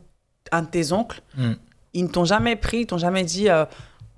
un 0.52 0.62
de 0.62 0.68
tes 0.68 0.92
oncles, 0.92 1.22
Mm. 1.36 1.54
ils 1.96 2.04
ne 2.04 2.10
t'ont 2.10 2.26
jamais 2.26 2.56
pris, 2.56 2.82
ils 2.82 2.86
t'ont 2.86 3.00
jamais 3.00 3.24
dit 3.24 3.50
euh, 3.50 3.66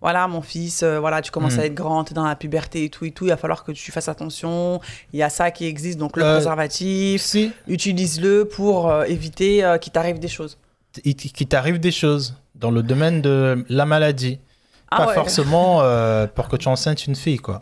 voilà 0.02 0.28
mon 0.28 0.42
fils, 0.42 0.84
euh, 0.84 1.00
voilà 1.00 1.22
tu 1.22 1.32
commences 1.32 1.56
Mm. 1.56 1.60
à 1.60 1.66
être 1.66 1.74
grand, 1.74 2.04
tu 2.04 2.12
es 2.12 2.14
dans 2.14 2.26
la 2.26 2.36
puberté 2.36 2.84
et 2.84 2.90
tout 2.90 3.06
et 3.06 3.12
tout, 3.12 3.26
il 3.26 3.30
va 3.30 3.38
falloir 3.38 3.64
que 3.64 3.72
tu 3.72 3.92
fasses 3.92 4.08
attention, 4.10 4.80
il 5.14 5.20
y 5.20 5.24
a 5.24 5.30
ça 5.30 5.50
qui 5.52 5.66
existe 5.66 5.98
donc 5.98 6.18
le 6.18 6.24
Euh, 6.24 6.34
préservatif, 6.36 7.22
Si, 7.22 7.52
utilise-le 7.68 8.46
pour 8.46 8.90
euh, 8.90 9.04
éviter 9.06 9.64
euh, 9.64 9.78
qu'il 9.78 9.92
t'arrive 9.94 10.20
des 10.20 10.28
choses. 10.28 10.58
qu'il 11.04 11.48
t'arrive 11.48 11.80
des 11.80 11.92
choses 11.92 12.36
dans 12.56 12.72
le 12.72 12.84
domaine 12.84 13.22
de 13.22 13.66
la 13.70 13.86
maladie. 13.86 14.40
Ah 14.90 14.98
pas 14.98 15.08
ouais. 15.08 15.14
forcément 15.16 15.82
euh, 15.82 16.28
pour 16.28 16.48
que 16.48 16.56
tu 16.56 16.68
enceintes 16.68 17.06
une 17.08 17.16
fille, 17.16 17.38
quoi. 17.38 17.62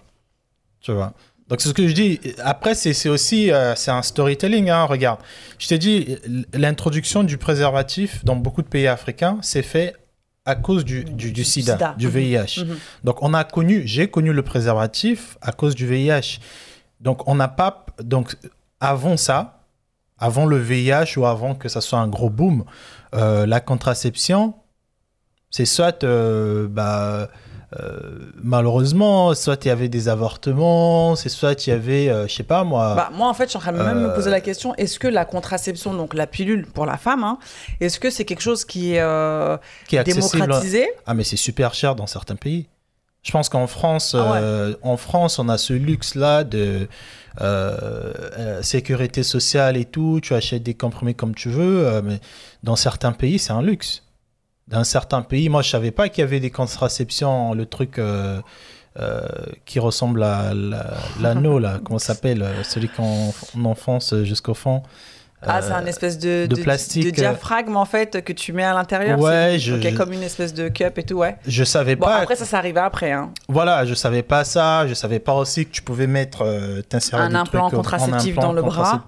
Tu 0.79 0.91
vois. 0.91 1.13
Donc 1.47 1.61
c'est 1.61 1.69
ce 1.69 1.73
que 1.73 1.87
je 1.87 1.93
dis. 1.93 2.19
Après, 2.43 2.75
c'est 2.75 3.09
aussi 3.09 3.51
euh, 3.51 3.75
c'est 3.75 3.91
un 3.91 4.01
storytelling. 4.01 4.69
Hein, 4.69 4.83
regarde, 4.85 5.19
je 5.59 5.67
t'ai 5.67 5.77
dit, 5.77 6.17
l'introduction 6.53 7.23
du 7.23 7.37
préservatif 7.37 8.23
dans 8.25 8.35
beaucoup 8.35 8.61
de 8.61 8.67
pays 8.67 8.87
africains, 8.87 9.37
c'est 9.41 9.61
fait 9.63 9.95
à 10.45 10.55
cause 10.55 10.85
du, 10.85 11.03
du, 11.03 11.43
sida, 11.43 11.73
sida. 11.73 11.95
du 11.97 12.07
Mhm. 12.07 12.13
VIH. 12.13 12.63
Mhm. 12.65 12.77
Donc 13.03 13.21
on 13.23 13.33
a 13.33 13.43
connu, 13.43 13.81
j'ai 13.85 14.07
connu 14.09 14.31
le 14.31 14.43
préservatif 14.43 15.37
à 15.41 15.51
cause 15.51 15.75
du 15.75 15.87
VIH. 15.87 16.39
Donc 17.01 17.27
on 17.27 17.35
n'a 17.35 17.47
pas, 17.47 17.85
donc 18.01 18.35
avant 18.79 19.17
ça, 19.17 19.63
avant 20.17 20.45
le 20.45 20.57
VIH 20.57 21.17
ou 21.17 21.25
avant 21.25 21.55
que 21.55 21.67
ça 21.67 21.81
soit 21.81 21.99
un 21.99 22.07
gros 22.07 22.29
boom, 22.29 22.63
euh, 23.15 23.45
la 23.45 23.59
contraception, 23.59 24.53
c'est 25.49 25.65
soit, 25.65 26.03
euh, 26.03 26.67
bah, 26.69 27.29
euh, 27.79 27.99
malheureusement, 28.41 29.33
soit 29.33 29.63
il 29.65 29.67
y 29.67 29.71
avait 29.71 29.89
des 29.89 30.07
avortements, 30.07 31.15
c'est 31.15 31.29
soit 31.29 31.65
il 31.65 31.69
y 31.71 31.73
avait, 31.73 32.09
euh, 32.09 32.27
je 32.27 32.33
sais 32.33 32.43
pas 32.43 32.63
moi. 32.63 32.93
Bah, 32.95 33.09
moi, 33.13 33.27
en 33.27 33.33
fait, 33.33 33.45
je 33.45 33.49
suis 33.49 33.57
en 33.57 33.61
train 33.61 33.73
de 33.73 33.77
même 33.81 33.99
me 33.99 34.09
Euh, 34.09 34.15
poser 34.15 34.29
la 34.29 34.41
question 34.41 34.75
est-ce 34.75 34.99
que 34.99 35.07
la 35.07 35.25
contraception, 35.25 35.93
donc 35.93 36.13
la 36.13 36.27
pilule 36.27 36.65
pour 36.67 36.85
la 36.85 36.97
femme, 36.97 37.23
hein, 37.23 37.37
est-ce 37.81 37.99
que 37.99 38.09
c'est 38.09 38.25
quelque 38.25 38.41
chose 38.41 38.65
qui 38.65 38.93
est 38.93 39.01
euh, 39.01 39.57
qui 39.87 39.95
est 39.95 39.99
accessible. 39.99 40.41
démocratisé 40.41 40.87
Ah, 41.05 41.13
mais 41.13 41.23
c'est 41.23 41.37
super 41.37 41.73
cher 41.73 41.95
dans 41.95 42.07
certains 42.07 42.35
pays. 42.35 42.67
Je 43.23 43.31
pense 43.31 43.49
qu'en 43.49 43.65
France, 43.65 44.15
Ah 44.17 44.31
ouais. 44.33 44.37
euh, 44.39 44.73
en 44.83 44.97
France, 44.97 45.39
on 45.39 45.49
a 45.49 45.57
ce 45.57 45.73
luxe-là 45.73 46.43
de 46.43 46.87
euh, 47.41 48.13
euh, 48.37 48.61
sécurité 48.61 49.23
sociale 49.23 49.77
et 49.77 49.85
tout. 49.85 50.19
Tu 50.21 50.35
achètes 50.35 50.61
des 50.61 50.75
comprimés 50.75 51.15
comme 51.15 51.33
tu 51.33 51.49
veux, 51.49 51.87
euh, 51.87 52.01
mais 52.03 52.19
dans 52.61 52.75
certains 52.75 53.11
pays, 53.13 53.39
c'est 53.39 53.51
un 53.51 53.63
luxe. 53.63 54.03
Dans 54.67 54.83
certains 54.83 55.21
pays, 55.21 55.47
moi, 55.49 55.61
je 55.61 55.69
savais 55.69 55.91
pas 55.91 56.09
qu'il 56.09 56.21
y 56.23 56.27
avait 56.27 56.39
des 56.39 56.49
contraceptions, 56.49 57.53
le 57.53 57.67
truc 57.67 57.99
euh, 57.99 58.41
euh, 58.99 59.21
qui 59.65 59.77
ressemble 59.79 60.23
à 60.23 60.53
la- 60.55 60.93
l'anneau, 61.21 61.59
là. 61.59 61.79
Comment 61.85 61.99
s'appelle 61.99 62.41
euh, 62.41 62.63
Celui 62.63 62.89
qu'on 62.89 63.31
on 63.57 63.65
enfonce 63.65 64.15
jusqu'au 64.23 64.55
fond. 64.55 64.81
Ah, 65.47 65.61
c'est 65.61 65.73
un 65.73 65.85
espèce 65.85 66.17
de, 66.17 66.47
de 66.47 66.55
plastique, 66.55 67.05
de 67.05 67.09
diaphragme, 67.11 67.75
en 67.77 67.85
fait, 67.85 68.23
que 68.23 68.33
tu 68.33 68.51
mets 68.51 68.63
à 68.63 68.73
l'intérieur 68.73 69.19
Ouais, 69.19 69.57
je- 69.59 69.75
ok, 69.75 69.89
je- 69.91 69.95
comme 69.95 70.11
une 70.13 70.23
espèce 70.23 70.55
de 70.55 70.69
cup 70.69 70.97
et 70.97 71.03
tout, 71.03 71.17
ouais. 71.17 71.35
Je 71.45 71.63
savais 71.63 71.95
Bon, 71.95 72.07
pas. 72.07 72.15
après, 72.15 72.35
ça, 72.35 72.45
ça 72.45 72.57
arrivait 72.57 72.79
après, 72.79 73.11
hein. 73.11 73.29
Voilà, 73.47 73.85
je 73.85 73.93
savais 73.93 74.23
pas 74.23 74.43
ça. 74.43 74.87
Je 74.87 74.95
savais 74.95 75.19
pas 75.19 75.35
aussi 75.35 75.67
que 75.67 75.71
tu 75.71 75.83
pouvais 75.83 76.07
mettre, 76.07 76.41
euh, 76.41 76.81
Un 77.13 77.35
implant 77.35 77.67
en 77.67 77.69
contraceptif 77.69 78.31
implant 78.39 78.47
dans 78.47 78.53
le 78.53 78.63
bras. 78.63 79.05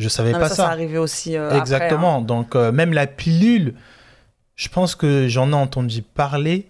Je 0.00 0.08
savais 0.08 0.32
Non, 0.32 0.40
pas 0.40 0.48
ça, 0.48 0.56
ça. 0.56 0.62
ça 0.64 0.70
arrivait 0.70 0.98
aussi 0.98 1.36
euh, 1.36 1.46
après, 1.46 1.58
Exactement. 1.60 2.16
hein. 2.16 2.22
Donc 2.22 2.56
euh, 2.56 2.72
même 2.72 2.92
la 2.92 3.06
pilule, 3.06 3.74
je 4.58 4.68
pense 4.68 4.94
que 4.96 5.28
j'en 5.28 5.52
ai 5.52 5.54
entendu 5.54 6.02
parler 6.02 6.68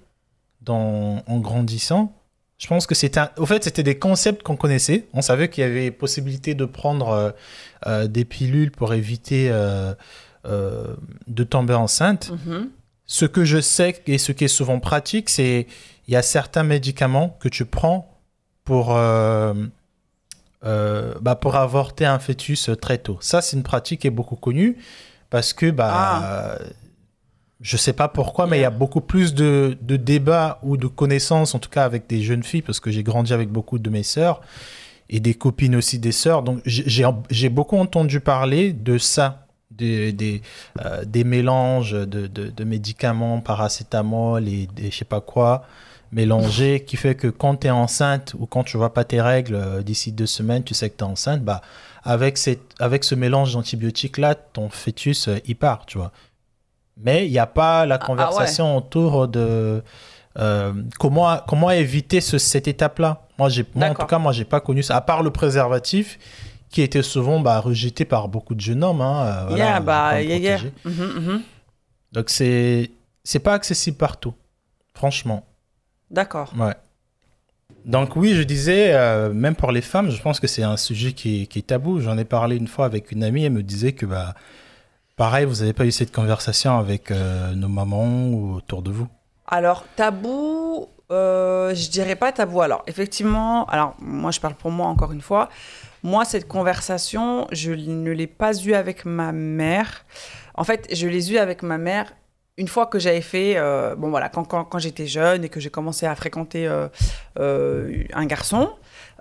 dans, 0.61 1.25
en 1.26 1.38
grandissant. 1.38 2.14
Je 2.59 2.66
pense 2.66 2.87
que 2.87 2.95
c'était, 2.95 3.23
au 3.38 3.47
fait, 3.47 3.64
c'était 3.64 3.83
des 3.83 3.99
concepts 3.99 4.42
qu'on 4.42 4.57
connaissait. 4.57 5.07
On 5.14 5.23
savait 5.23 5.49
qu'il 5.49 5.64
y 5.64 5.66
avait 5.66 5.90
possibilité 5.90 6.54
de 6.54 6.66
prendre 6.66 7.09
euh, 7.09 7.30
euh, 7.87 8.07
des 8.07 8.26
pilules 8.26 8.71
pour 8.73 8.92
éviter 8.92 9.49
euh, 9.50 9.95
de 10.45 11.45
tomber 11.45 11.73
enceinte. 11.73 12.30
Mhm. 12.47 12.68
Ce 13.07 13.25
que 13.25 13.47
je 13.47 13.59
sais 13.59 14.02
et 14.07 14.18
ce 14.18 14.33
qui 14.33 14.45
est 14.45 14.49
souvent 14.49 14.80
pratique, 14.80 15.30
c'est 15.30 15.66
il 16.09 16.12
y 16.12 16.16
a 16.16 16.23
certains 16.23 16.64
médicaments 16.64 17.38
que 17.40 17.49
tu 17.49 17.64
prends 17.64 18.18
pour, 18.64 18.88
bah, 18.88 19.54
pour 21.40 21.57
avorter 21.57 22.04
un 22.04 22.18
fœtus 22.18 22.68
très 22.83 22.99
tôt. 22.99 23.16
Ça, 23.23 23.40
c'est 23.40 23.57
une 23.57 23.62
pratique 23.62 24.02
qui 24.02 24.09
est 24.09 24.11
beaucoup 24.11 24.37
connue 24.37 24.76
parce 25.30 25.54
que 25.54 25.71
bah, 25.71 25.88
Ah. 25.90 26.59
Je 27.61 27.77
sais 27.77 27.93
pas 27.93 28.09
pourquoi, 28.09 28.47
mais 28.47 28.59
il 28.59 28.62
y 28.62 28.65
a 28.65 28.71
beaucoup 28.71 29.00
plus 29.00 29.35
de, 29.35 29.77
de 29.81 29.97
débats 29.97 30.61
ou 30.62 30.77
de 30.77 30.87
connaissances, 30.87 31.55
en 31.55 31.59
tout 31.59 31.71
cas 31.71 31.85
avec 31.85 32.07
des 32.07 32.23
jeunes 32.23 32.43
filles, 32.45 32.62
parce 32.62 32.79
que 32.81 32.91
j'ai 32.91 33.03
grandi 33.03 33.33
avec 33.33 33.49
beaucoup 33.50 33.79
de 33.79 33.91
mes 33.91 34.05
sœurs 34.05 34.41
et 35.11 35.21
des 35.21 35.35
copines 35.35 35.75
aussi 35.75 35.99
des 35.99 36.12
sœurs. 36.12 36.43
Donc 36.43 36.61
j'ai- 36.65 37.49
beaucoup 37.49 37.77
entendu 37.79 38.21
parler 38.21 38.73
de 38.73 38.97
ça, 38.99 39.47
des, 39.71 40.12
des, 40.12 40.43
euh, 40.85 41.05
des 41.05 41.25
mélanges 41.25 41.93
de, 41.93 42.27
de, 42.27 42.50
de 42.50 42.65
médicaments, 42.65 43.41
paracétamol 43.41 44.47
et 44.49 44.69
des 44.75 44.91
je 44.91 44.97
sais 44.99 45.05
pas 45.05 45.21
quoi 45.21 45.65
mélangés, 46.11 46.85
qui 46.87 46.97
fait 46.97 47.15
que 47.17 47.27
quand 47.29 47.57
tu 47.57 47.67
es 47.67 47.71
enceinte 47.71 48.35
ou 48.38 48.47
quand 48.47 48.65
tu 48.65 48.77
vois 48.77 48.95
pas 48.95 49.05
tes 49.05 49.21
règles 49.21 49.57
euh, 49.57 49.83
d'ici 49.83 50.11
deux 50.12 50.27
semaines, 50.27 50.65
tu 50.65 50.73
sais 50.75 50.88
que 50.88 50.97
tu 50.97 51.05
es 51.05 51.07
enceinte, 51.07 51.43
bah, 51.43 51.61
avec, 52.03 52.38
cette, 52.38 52.62
avec 52.79 53.05
ce 53.05 53.15
mélange 53.15 53.53
d'antibiotiques-là, 53.53 54.35
ton 54.35 54.71
fœtus, 54.71 55.29
euh, 55.29 55.38
il 55.47 55.57
part, 55.57 55.85
tu 55.87 55.99
vois. 55.99 56.12
Mais 57.00 57.26
il 57.26 57.31
n'y 57.31 57.38
a 57.38 57.47
pas 57.47 57.87
la 57.87 57.95
ah 57.95 57.99
ouais. 57.99 58.07
conversation 58.07 58.76
autour 58.76 59.28
de 59.28 59.83
euh, 60.38 60.73
comment, 60.99 61.38
comment 61.47 61.71
éviter 61.71 62.21
ce- 62.21 62.38
cette 62.38 62.69
étape-là. 62.69 63.23
Moi, 63.38 63.49
j'ai, 63.49 63.64
moi, 63.75 63.88
en 63.88 63.95
tout 63.95 64.07
cas, 64.07 64.19
moi, 64.19 64.33
j'ai 64.33 64.45
pas 64.45 64.61
connu 64.61 64.83
ça, 64.83 64.97
à 64.97 65.00
part 65.00 65.23
le 65.23 65.31
préservatif, 65.31 66.19
qui 66.71 66.83
était 66.83 67.02
souvent 67.02 67.40
bah, 67.40 67.61
rejeté 67.61 68.05
par 68.05 68.28
beaucoup 68.28 68.55
de 68.55 68.61
jeunes 68.61 68.83
hommes. 68.85 69.00
Hein, 69.00 69.25
euh, 69.26 69.45
voilà, 69.49 69.64
Yeah, 69.64 69.81
bah, 69.81 70.23
yeah. 70.23 70.59
Mhm, 70.85 70.93
mhm. 70.95 71.43
Donc, 72.12 72.31
c'est, 72.31 72.90
c'est 73.25 73.38
pas 73.38 73.55
accessible 73.55 73.97
partout, 73.97 74.35
franchement. 74.95 75.45
D'accord. 76.11 76.52
Ouais. 76.59 76.75
Donc 77.85 78.17
oui, 78.17 78.35
je 78.35 78.43
disais, 78.43 78.93
euh, 78.95 79.33
même 79.33 79.55
pour 79.55 79.73
les 79.73 79.81
femmes, 79.83 80.11
je 80.11 80.21
pense 80.21 80.40
que 80.40 80.47
c'est 80.47 80.62
un 80.62 80.76
sujet 80.76 81.12
qui 81.12 81.43
est, 81.43 81.47
qui 81.47 81.59
est 81.61 81.62
tabou. 81.62 82.00
J'en 82.00 82.19
ai 82.19 82.25
parlé 82.25 82.57
une 82.57 82.67
fois 82.67 82.87
avec 82.87 83.12
une 83.12 83.23
amie, 83.23 83.45
elle 83.45 83.52
me 83.52 83.62
disait 83.62 83.93
que, 83.93 84.05
bah, 84.07 84.35
pareil, 85.18 85.44
vous 85.44 85.56
n'avez 85.56 85.75
pas 85.75 85.84
eu 85.84 85.92
cette 85.92 86.12
conversation 86.12 86.78
avec 86.78 87.10
euh, 87.10 87.52
nos 87.52 87.68
mamans 87.68 88.28
ou 88.28 88.54
autour 88.54 88.80
de 88.82 88.90
vous? 88.90 89.08
Alors, 89.46 89.84
tabou, 89.96 90.88
euh, 91.10 91.75
je 91.75 91.90
dirais 91.90 92.16
pas 92.16 92.32
tabou. 92.32 92.62
Alors, 92.62 92.82
effectivement, 92.87 93.66
alors 93.66 93.94
moi, 93.98 94.30
je 94.30 94.40
parle 94.40 94.54
pour 94.54 94.70
moi 94.70 94.87
encore 94.87 95.12
une 95.12 95.20
fois. 95.20 95.50
Moi, 96.04 96.25
cette 96.25 96.46
conversation, 96.46 97.48
je 97.50 97.72
ne 97.72 98.10
l'ai 98.12 98.28
pas 98.28 98.56
eue 98.64 98.75
avec 98.75 99.04
ma 99.04 99.32
mère. 99.32 100.06
En 100.54 100.64
fait, 100.64 100.88
je 100.94 101.08
l'ai 101.08 101.32
eue 101.32 101.38
avec 101.38 101.62
ma 101.62 101.76
mère 101.76 102.14
une 102.56 102.68
fois 102.68 102.87
que 102.87 102.98
j'avais 102.98 103.20
fait, 103.20 103.54
euh, 103.56 103.94
bon 103.94 104.10
voilà, 104.10 104.28
quand, 104.28 104.44
quand, 104.44 104.78
j'étais 104.78 105.06
jeune 105.06 105.44
et 105.44 105.48
que 105.48 105.60
j'ai 105.60 105.70
commencé 105.70 106.06
à 106.06 106.14
fréquenter 106.16 106.66
euh, 106.66 108.04
un 108.12 108.26
garçon. 108.26 108.70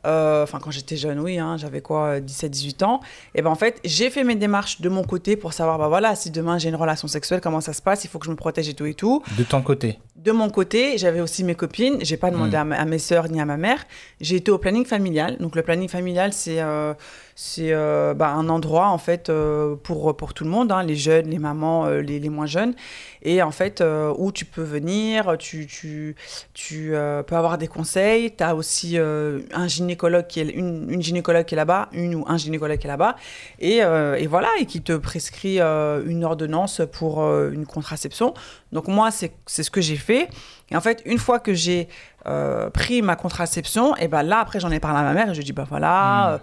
Euh, 0.07 0.43
Enfin, 0.43 0.59
quand 0.61 0.71
j'étais 0.71 0.95
jeune, 0.97 1.19
oui, 1.19 1.37
hein, 1.37 1.57
j'avais 1.57 1.81
quoi, 1.81 2.19
17-18 2.19 2.83
ans. 2.83 3.01
Et 3.35 3.41
ben 3.41 3.49
en 3.49 3.55
fait, 3.55 3.79
j'ai 3.83 4.09
fait 4.09 4.23
mes 4.23 4.35
démarches 4.35 4.81
de 4.81 4.89
mon 4.89 5.03
côté 5.03 5.35
pour 5.35 5.53
savoir, 5.53 5.77
bah 5.77 5.87
voilà, 5.89 6.15
si 6.15 6.31
demain 6.31 6.57
j'ai 6.57 6.69
une 6.69 6.75
relation 6.75 7.07
sexuelle, 7.07 7.41
comment 7.41 7.61
ça 7.61 7.73
se 7.73 7.81
passe, 7.81 8.03
il 8.05 8.07
faut 8.09 8.17
que 8.19 8.25
je 8.25 8.31
me 8.31 8.35
protège 8.35 8.69
et 8.69 8.73
tout 8.73 8.85
et 8.85 8.93
tout. 8.93 9.21
De 9.37 9.43
ton 9.43 9.61
côté. 9.61 9.99
De 10.15 10.31
mon 10.31 10.49
côté, 10.49 10.97
j'avais 10.97 11.21
aussi 11.21 11.43
mes 11.43 11.55
copines. 11.55 11.97
J'ai 12.01 12.17
pas 12.17 12.31
demandé 12.31 12.57
Mm. 12.57 12.59
à, 12.59 12.63
ma- 12.63 12.75
à 12.79 12.85
mes 12.85 12.99
sœurs 12.99 13.29
ni 13.29 13.39
à 13.39 13.45
ma 13.45 13.57
mère. 13.57 13.85
J'ai 14.21 14.37
été 14.37 14.49
au 14.51 14.57
planning 14.57 14.85
familial. 14.85 15.37
Donc 15.39 15.55
le 15.55 15.61
planning 15.61 15.87
familial, 15.89 16.33
c'est 16.33 16.59
euh, 16.61 16.93
c'est 17.39 17.71
euh, 17.71 18.15
bah, 18.15 18.29
un 18.29 18.49
endroit 18.49 18.87
en 18.87 18.97
fait 18.97 19.29
euh, 19.29 19.75
pour 19.75 20.17
pour 20.17 20.33
tout 20.33 20.43
le 20.43 20.49
monde, 20.49 20.71
hein, 20.71 20.81
les 20.81 20.95
jeunes, 20.95 21.29
les 21.29 21.37
mamans, 21.37 21.85
euh, 21.85 22.01
les, 22.01 22.19
les 22.19 22.29
moins 22.29 22.47
jeunes, 22.47 22.73
et 23.21 23.43
en 23.43 23.51
fait 23.51 23.83
où 24.17 24.31
tu 24.31 24.43
peux 24.43 24.63
venir, 24.63 25.35
tu 25.37 25.67
tu 25.67 26.15
tu 26.55 26.93
peux 27.27 27.35
avoir 27.35 27.59
des 27.59 27.67
conseils. 27.67 28.35
Tu 28.35 28.43
as 28.43 28.55
aussi 28.55 28.97
un 28.97 29.67
gynécologue 29.67 30.25
qui 30.25 30.39
est 30.39 30.49
une, 30.49 30.87
une 30.89 31.01
gynécologue 31.01 31.45
qui 31.45 31.53
est 31.53 31.57
là-bas, 31.57 31.89
une 31.91 32.15
ou 32.15 32.25
un 32.27 32.37
gynécologue 32.37 32.79
qui 32.79 32.87
est 32.87 32.89
là-bas, 32.89 33.15
et, 33.59 33.77
et 33.77 34.27
voilà, 34.27 34.49
et 34.59 34.65
qui 34.65 34.81
te 34.81 34.93
prescrit 34.93 35.59
une 35.59 36.23
ordonnance 36.23 36.81
pour 36.91 37.21
une 37.21 37.65
contraception. 37.67 38.33
Donc 38.71 38.87
moi, 38.87 39.11
c'est 39.11 39.31
ce 39.45 39.69
que 39.69 39.81
j'ai 39.81 39.95
fait. 39.95 40.29
Et 40.69 40.75
en 40.75 40.81
fait, 40.81 41.01
une 41.05 41.17
fois 41.17 41.39
que 41.39 41.53
j'ai 41.53 41.87
euh, 42.25 42.69
pris 42.69 43.01
ma 43.01 43.15
contraception, 43.15 43.95
et 43.95 44.07
ben 44.07 44.23
là, 44.23 44.39
après, 44.39 44.59
j'en 44.59 44.71
ai 44.71 44.79
parlé 44.79 44.99
à 44.99 45.03
ma 45.03 45.13
mère 45.13 45.29
et 45.29 45.33
je 45.33 45.39
lui 45.39 45.41
ai 45.41 45.45
dit, 45.45 45.53
bah 45.53 45.65
voilà, 45.67 46.33
euh, 46.33 46.37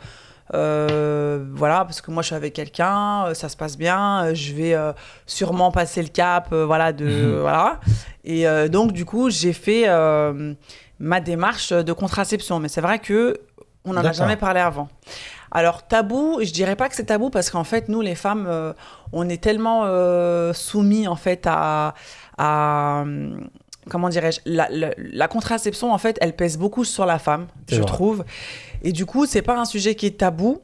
euh, 0.53 1.45
voilà, 1.55 1.85
parce 1.85 2.01
que 2.03 2.11
moi, 2.11 2.23
je 2.23 2.27
suis 2.27 2.35
avec 2.35 2.53
quelqu'un, 2.53 3.27
euh, 3.29 3.35
ça 3.35 3.49
se 3.49 3.57
passe 3.57 3.79
bien, 3.79 4.25
euh, 4.27 4.35
je 4.35 4.53
vais 4.53 4.75
euh, 4.75 4.93
sûrement 5.27 5.71
passer 5.71 6.03
le 6.03 6.09
cap, 6.09 6.49
euh, 6.53 6.67
voilà, 6.67 6.93
de 6.93 7.07
Mhm. 7.07 7.41
voilà. 7.41 7.81
Et 8.25 8.47
donc, 8.71 8.93
du 8.93 9.05
coup, 9.05 9.29
j'ai 9.31 9.53
fait 9.53 9.87
ma 10.99 11.21
démarche 11.21 11.73
de 11.73 11.93
contraception. 11.93 12.59
Mais 12.59 12.69
c'est 12.69 12.81
vrai 12.81 12.99
que 12.99 13.39
on 13.85 13.93
n'en 13.93 14.05
a 14.05 14.13
jamais 14.13 14.37
parlé 14.37 14.61
avant. 14.61 14.89
Alors 15.53 15.87
tabou, 15.87 16.39
je 16.43 16.51
dirais 16.51 16.75
pas 16.75 16.89
que 16.89 16.97
c'est 16.97 17.05
tabou 17.05 17.29
parce 17.31 17.51
qu'en 17.51 17.65
fait 17.65 17.89
nous 17.91 18.01
les 18.01 18.15
femmes, 18.15 18.49
on 19.13 19.29
est 19.29 19.43
tellement 19.43 19.85
soumis 20.55 21.07
en 21.07 21.17
fait 21.17 21.47
à, 21.47 21.93
à, 22.39 23.05
comment 23.91 24.09
dirais-je, 24.09 24.41
la, 24.47 24.69
la- 24.71 24.95
la 24.97 25.29
contraception 25.29 25.93
en 25.93 25.99
fait, 25.99 26.17
elle 26.21 26.35
pèse 26.35 26.57
beaucoup 26.59 26.85
sur 26.85 27.07
la 27.07 27.19
femme, 27.19 27.47
je 27.71 27.77
vrai. 27.77 27.85
trouve. 27.87 28.25
Et 28.83 28.93
du 28.93 29.07
coup 29.07 29.27
c'est 29.27 29.43
pas 29.43 29.59
un 29.59 29.65
sujet 29.65 29.95
qui 29.95 30.07
est 30.07 30.19
tabou, 30.19 30.61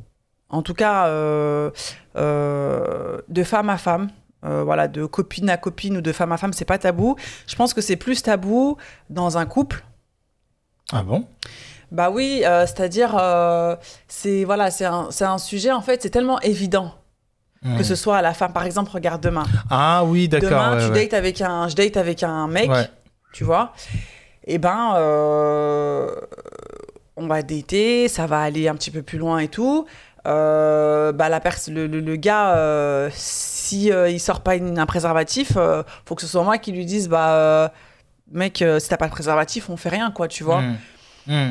en 0.49 0.63
tout 0.63 0.75
cas 0.75 1.07
euh, 1.07 1.71
euh, 2.17 3.19
de 3.29 3.43
femme 3.43 3.71
à 3.71 3.79
femme. 3.79 4.11
euh, 4.45 4.63
voilà, 4.65 4.89
de 4.89 5.05
copine 5.05 5.51
à 5.51 5.57
copine 5.59 5.99
ou 5.99 6.01
de 6.01 6.13
femme 6.13 6.33
à 6.33 6.37
femme, 6.39 6.53
c'est 6.55 6.65
pas 6.65 6.79
tabou. 6.79 7.15
Je 7.47 7.55
pense 7.57 7.75
que 7.75 7.83
c'est 7.83 7.97
plus 7.97 8.23
tabou 8.23 8.77
dans 9.11 9.37
un 9.37 9.45
couple. 9.47 9.85
Ah 10.93 11.03
bon? 11.03 11.27
Bah 11.93 12.09
oui, 12.11 12.43
c'est-à-dire, 12.43 13.11
c'est 14.09 14.45
voilà, 14.45 14.71
c'est 14.71 14.87
un, 14.87 15.09
un 15.21 15.39
sujet, 15.39 15.73
en 15.73 15.83
fait, 15.83 16.01
c'est 16.03 16.11
tellement 16.11 16.41
évident 16.41 16.95
que 17.63 17.69
Hmm. 17.81 17.85
ce 17.85 17.95
soit 17.95 18.17
à 18.17 18.23
la 18.23 18.33
femme. 18.33 18.55
Par 18.55 18.65
exemple, 18.65 18.91
regarde 18.91 19.23
demain. 19.23 19.45
Ah 19.69 20.03
oui, 20.07 20.29
d'accord. 20.29 20.49
Demain, 20.49 20.77
ouais, 20.77 20.87
tu 20.87 20.93
ouais. 20.93 21.03
dates 21.05 21.13
avec 21.13 21.43
un, 21.43 21.69
je 21.69 21.75
date 21.77 21.99
avec 21.99 22.23
un 22.23 22.47
mec, 22.49 22.71
Ouais. 22.71 22.89
Tu 23.33 23.45
vois. 23.45 23.73
Et 24.45 24.59
ben, 24.59 24.95
euh, 24.97 26.11
on 27.17 27.27
va 27.27 27.43
dater, 27.43 28.09
ça 28.09 28.27
va 28.27 28.41
aller 28.41 28.69
un 28.69 28.75
petit 28.75 28.91
peu 28.91 29.03
plus 29.03 29.19
loin 29.19 29.39
et 29.39 29.49
tout. 29.49 29.87
Euh, 30.27 31.13
bah 31.13 31.29
la 31.31 31.41
le, 31.69 31.87
le- 31.87 32.01
gars, 32.17 32.55
euh, 32.57 33.09
si 33.13 33.91
euh, 33.93 34.11
il 34.11 34.21
sort 34.21 34.41
pas 34.43 34.55
une- 34.57 34.79
un 34.79 34.87
préservatif, 34.87 35.57
faut 36.05 36.15
que 36.15 36.23
ce 36.23 36.29
soit 36.29 36.43
moi 36.43 36.59
qui 36.59 36.73
lui 36.73 36.85
dise, 36.85 37.09
bah 37.09 37.73
mec, 38.31 38.63
si 38.79 38.89
t'as 38.89 38.97
pas 38.99 39.07
de 39.07 39.13
préservatif, 39.13 39.71
on 39.71 39.77
fait 39.77 39.89
rien, 39.89 40.11
quoi, 40.11 40.29
tu 40.29 40.45
vois. 40.45 40.61
Hmm. 40.63 40.77
Hmm. 41.27 41.51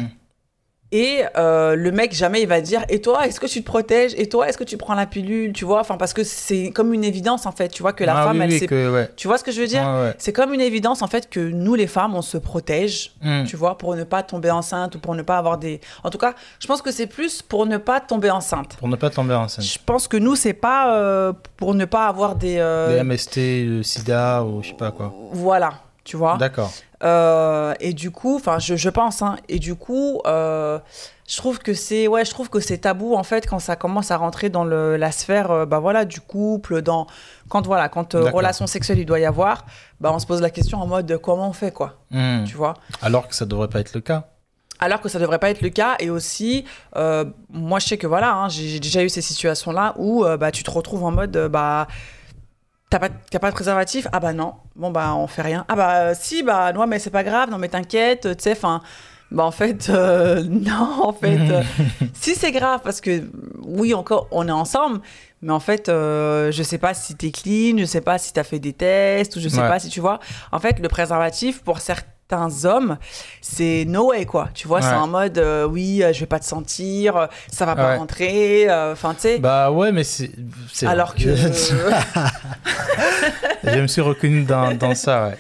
Et 0.92 1.22
euh, 1.38 1.76
le 1.76 1.92
mec, 1.92 2.14
jamais 2.16 2.42
il 2.42 2.48
va 2.48 2.62
dire 2.62 2.84
Et 2.90 3.00
toi, 3.00 3.28
est-ce 3.28 3.40
que 3.40 3.46
tu 3.46 3.62
te 3.62 3.66
protèges? 3.66 4.14
Et 4.18 4.28
toi, 4.28 4.50
est-ce 4.50 4.58
que 4.58 4.64
tu 4.64 4.76
prends 4.76 4.96
la 4.96 5.06
pilule? 5.06 5.54
Tu 5.54 5.64
vois, 5.64 5.82
enfin, 5.82 5.98
parce 5.98 6.14
que 6.14 6.24
c'est 6.24 6.72
comme 6.72 6.96
une 6.96 7.04
évidence, 7.04 7.46
en 7.46 7.52
fait. 7.52 7.70
Tu 7.70 7.84
vois 7.84 7.94
que 7.94 8.04
la 8.04 8.18
Ah 8.20 8.24
femme, 8.24 8.38
oui, 8.38 8.44
elle 8.46 8.50
oui, 8.52 8.60
sait. 8.60 8.66
que, 8.66 8.92
ouais. 8.92 9.10
Tu 9.16 9.28
vois 9.28 9.38
ce 9.38 9.44
que 9.44 9.52
je 9.52 9.62
veux 9.62 9.68
dire 9.68 9.84
ouais. 9.84 10.16
C'est 10.18 10.34
comme 10.34 10.52
une 10.52 10.62
évidence, 10.62 11.04
en 11.04 11.08
fait, 11.08 11.30
que 11.30 11.40
nous, 11.40 11.76
les 11.76 11.86
femmes, 11.86 12.16
on 12.16 12.24
se 12.24 12.38
protège, 12.40 13.12
Hmm. 13.22 13.44
tu 13.44 13.56
vois, 13.56 13.78
pour 13.78 13.96
ne 13.96 14.04
pas 14.04 14.24
tomber 14.24 14.50
enceinte 14.50 14.96
ou 14.96 15.00
pour 15.00 15.14
ne 15.14 15.22
pas 15.22 15.38
avoir 15.38 15.60
des. 15.60 15.80
En 16.04 16.10
tout 16.10 16.18
cas, 16.18 16.34
je 16.60 16.66
pense 16.66 16.82
que 16.82 16.92
c'est 16.92 17.06
plus 17.08 17.44
pour 17.44 17.68
ne 17.68 17.78
pas 17.78 18.00
tomber 18.00 18.32
enceinte. 18.32 18.76
Pour 18.80 18.88
ne 18.88 18.96
pas 18.96 19.12
tomber 19.12 19.36
enceinte. 19.36 19.64
Je 19.66 19.78
pense 19.86 20.08
que 20.08 20.18
nous, 20.18 20.36
c'est 20.36 20.54
pas 20.54 20.96
euh, 20.96 21.34
pour 21.58 21.76
ne 21.76 21.86
pas 21.86 22.08
avoir 22.08 22.36
des. 22.36 22.56
euh, 22.58 22.98
Des 22.98 23.04
MST, 23.04 23.36
le 23.66 23.84
sida 23.84 24.44
ou 24.44 24.64
je 24.64 24.70
sais 24.70 24.74
pas 24.74 24.92
quoi. 24.92 25.14
Voilà, 25.34 25.74
tu 26.04 26.18
vois. 26.18 26.38
D'accord. 26.38 26.72
Euh, 27.04 27.74
et 27.80 27.94
du 27.94 28.12
coup, 28.12 28.36
enfin, 28.36 28.60
je, 28.60 28.76
je 28.76 28.90
pense, 28.90 29.22
hein, 29.22 29.38
et 29.48 29.58
du 29.60 29.76
coup, 29.76 30.20
euh, 30.26 30.80
je 31.28 31.38
trouve 31.38 31.60
que 31.60 31.74
c'est, 31.74 32.08
ouais, 32.08 32.26
je 32.26 32.32
trouve 32.32 32.50
que 32.50 32.60
c'est 32.60 32.80
tabou 32.80 33.16
en 33.16 33.24
fait 33.24 33.48
quand 33.48 33.60
ça 33.60 33.76
commence 33.78 34.12
à 34.12 34.18
rentrer 34.18 34.50
dans 34.50 34.66
le, 34.66 34.98
la 34.98 35.12
sphère, 35.12 35.52
euh, 35.52 35.66
bah 35.66 35.80
voilà, 35.80 36.04
du 36.04 36.20
couple, 36.20 36.82
dans 36.82 37.08
quand 37.48 37.66
voilà, 37.66 37.88
quand 37.88 38.16
relation 38.16 38.68
sexuelle 38.68 39.00
il 39.00 39.06
doit 39.06 39.20
y 39.20 39.26
avoir, 39.26 39.66
bah 40.02 40.12
on 40.14 40.20
se 40.20 40.26
pose 40.26 40.42
la 40.42 40.50
question 40.50 40.80
en 40.82 40.88
mode 40.88 41.18
comment 41.22 41.48
on 41.50 41.54
fait 41.54 41.72
quoi, 41.74 41.96
Hmm. 42.12 42.44
tu 42.46 42.58
vois. 42.58 42.74
Alors 43.02 43.28
que 43.28 43.36
ça 43.36 43.46
devrait 43.46 43.70
pas 43.70 43.80
être 43.80 43.94
le 43.94 44.02
cas. 44.02 44.28
Alors 44.82 45.02
que 45.02 45.10
ça 45.10 45.20
devrait 45.20 45.40
pas 45.40 45.50
être 45.50 45.62
le 45.62 45.70
cas. 45.70 45.96
Et 46.00 46.10
aussi, 46.10 46.64
euh, 46.96 47.26
moi, 47.50 47.80
je 47.80 47.88
sais 47.88 47.98
que 47.98 48.08
voilà, 48.08 48.34
hein, 48.34 48.48
j'ai 48.50 48.68
j'ai 48.70 48.80
déjà 48.80 49.04
eu 49.04 49.10
ces 49.10 49.22
situations-là 49.22 49.94
où 49.98 50.24
euh, 50.24 50.38
bah, 50.38 50.52
tu 50.52 50.64
te 50.64 50.72
retrouves 50.72 51.04
en 51.04 51.12
mode, 51.12 51.36
euh, 51.36 51.50
bah, 51.50 51.88
t'as 52.90 53.00
pas, 53.00 53.10
t'as 53.32 53.40
pas 53.40 53.50
de 53.50 53.56
préservatif? 53.56 54.08
Ah 54.12 54.20
bah 54.20 54.34
non. 54.34 54.54
Bon, 54.76 54.92
bah, 54.92 55.14
on 55.16 55.28
fait 55.28 55.42
rien. 55.42 55.66
Ah 55.68 55.76
bah 55.76 55.96
euh, 55.98 56.14
si, 56.20 56.44
bah, 56.44 56.72
non, 56.74 56.88
mais 56.88 57.00
c'est 57.00 57.10
pas 57.10 57.24
grave, 57.24 57.50
non, 57.50 57.58
mais 57.58 57.70
t'inquiète, 57.70 58.22
tu 58.38 58.44
sais, 58.44 58.52
enfin. 58.54 58.82
Bah 59.32 59.44
en 59.44 59.52
fait, 59.52 59.90
euh, 59.90 60.44
non, 60.50 61.04
en 61.04 61.14
fait, 61.14 61.38
euh, 61.52 61.62
si 62.14 62.34
c'est 62.34 62.52
grave, 62.52 62.82
parce 62.84 63.00
que 63.00 63.30
oui, 63.62 63.94
encore, 63.94 64.28
on 64.32 64.48
est 64.48 64.52
ensemble, 64.52 65.02
mais 65.44 65.54
en 65.54 65.60
fait, 65.60 65.84
je 65.88 66.62
sais 66.64 66.80
pas 66.80 66.94
si 66.96 67.16
t'es 67.16 67.30
clean, 67.32 67.78
je 67.78 67.86
sais 67.86 68.02
pas 68.02 68.18
si 68.18 68.34
t'as 68.34 68.44
fait 68.44 68.58
des 68.60 68.74
tests, 68.74 69.36
ou 69.36 69.40
je 69.40 69.48
sais 69.48 69.62
Ouais. 69.62 69.68
pas 69.68 69.78
si 69.80 69.90
tu 69.90 70.00
vois. 70.00 70.20
En 70.52 70.58
fait, 70.60 70.80
le 70.80 70.88
préservatif, 70.90 71.62
pour 71.64 71.78
certains 71.80 72.08
certains 72.30 72.66
hommes, 72.66 72.98
c'est 73.42 73.86
no 73.88 74.10
way, 74.10 74.26
quoi. 74.26 74.50
Tu 74.54 74.68
vois, 74.68 74.82
c'est 74.82 74.94
en 74.94 75.08
mode, 75.08 75.38
euh, 75.40 75.66
oui, 75.66 76.04
euh, 76.04 76.14
je 76.14 76.20
vais 76.20 76.26
pas 76.28 76.40
te 76.40 76.46
sentir, 76.46 77.18
euh, 77.18 77.28
ça 77.52 77.66
va 77.66 77.76
pas 77.76 77.90
Ouais. 77.92 77.98
rentrer. 77.98 78.68
Enfin, 78.92 79.14
tu 79.16 79.22
sais. 79.22 79.40
Bah 79.40 79.72
ouais, 79.72 79.92
mais 79.92 80.04
c'est. 80.04 80.30
alors 80.86 81.14
vrai. 81.18 81.24
que. 81.24 81.36
Je 83.64 83.80
me 83.80 83.88
suis 83.88 84.02
reconnu 84.02 84.44
dans, 84.44 84.74
dans 84.76 84.94
ça, 84.96 85.30
ouais. 85.30 85.38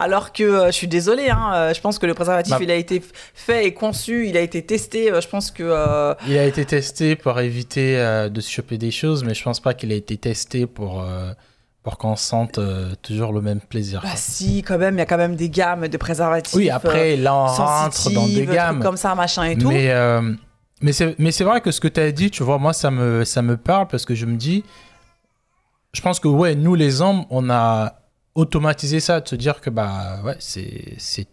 Alors 0.00 0.32
que 0.32 0.44
euh, 0.44 0.66
je 0.66 0.72
suis 0.72 0.86
désolée, 0.86 1.28
hein, 1.28 1.50
euh, 1.54 1.74
je 1.74 1.80
pense 1.80 1.98
que 1.98 2.06
le 2.06 2.14
préservatif, 2.14 2.52
Bah. 2.52 2.58
il 2.62 2.70
a 2.70 2.76
été 2.76 3.02
fait 3.34 3.66
et 3.66 3.74
conçu, 3.74 4.28
il 4.28 4.36
a 4.36 4.40
été 4.40 4.64
testé. 4.64 5.10
euh, 5.10 5.20
je 5.20 5.26
pense 5.28 5.50
que. 5.50 6.14
Il 6.28 6.38
a 6.38 6.44
été 6.44 6.64
testé 6.64 7.16
pour 7.16 7.38
éviter 7.40 7.96
de 8.30 8.40
se 8.40 8.48
choper 8.50 8.78
des 8.78 8.92
choses, 8.92 9.24
mais 9.24 9.34
je 9.34 9.42
pense 9.42 9.58
pas 9.58 9.74
qu'il 9.74 9.90
a 9.90 9.96
été 9.96 10.16
testé 10.16 10.66
pour, 10.66 11.04
pour 11.88 11.96
qu'on 11.96 12.16
sente 12.16 12.58
euh, 12.58 12.92
toujours 13.00 13.32
le 13.32 13.40
même 13.40 13.62
plaisir. 13.62 14.00
bah 14.02 14.10
quoi. 14.10 14.18
si, 14.18 14.62
quand 14.62 14.76
même, 14.76 14.96
il 14.96 14.98
y 14.98 15.00
a 15.00 15.06
quand 15.06 15.16
même 15.16 15.36
des 15.36 15.48
gammes 15.48 15.88
de 15.88 15.96
préservatifs. 15.96 16.54
oui, 16.54 16.68
après, 16.68 17.16
là, 17.16 17.34
on 17.34 17.46
euh, 17.46 17.64
rentre 17.64 18.10
dans 18.10 18.26
des 18.26 18.44
gammes. 18.44 18.80
comme 18.80 18.98
ça, 18.98 19.14
machin 19.14 19.44
et 19.44 19.56
tout. 19.56 19.70
Mais, 19.70 19.90
euh, 19.90 20.34
mais 20.82 20.92
c'est 20.92 21.44
vrai 21.44 21.62
que 21.62 21.70
ce 21.70 21.80
que 21.80 21.88
tu 21.88 21.98
as 21.98 22.12
dit, 22.12 22.30
tu 22.30 22.42
vois, 22.42 22.58
moi, 22.58 22.74
ça 22.74 22.90
me, 22.90 23.24
ça 23.24 23.40
me 23.40 23.56
parle 23.56 23.88
parce 23.88 24.04
que 24.04 24.14
je 24.14 24.26
me 24.26 24.36
dis, 24.36 24.64
je 25.94 26.02
pense 26.02 26.20
que, 26.20 26.28
ouais, 26.28 26.54
nous, 26.54 26.74
les 26.74 27.00
hommes, 27.00 27.24
on 27.30 27.48
a 27.48 27.94
automatisé 28.34 29.00
ça, 29.00 29.22
de 29.22 29.26
se 29.26 29.36
dire 29.36 29.62
que, 29.62 29.70
bah, 29.70 30.20
ouais, 30.26 30.36
c'est. 30.40 31.26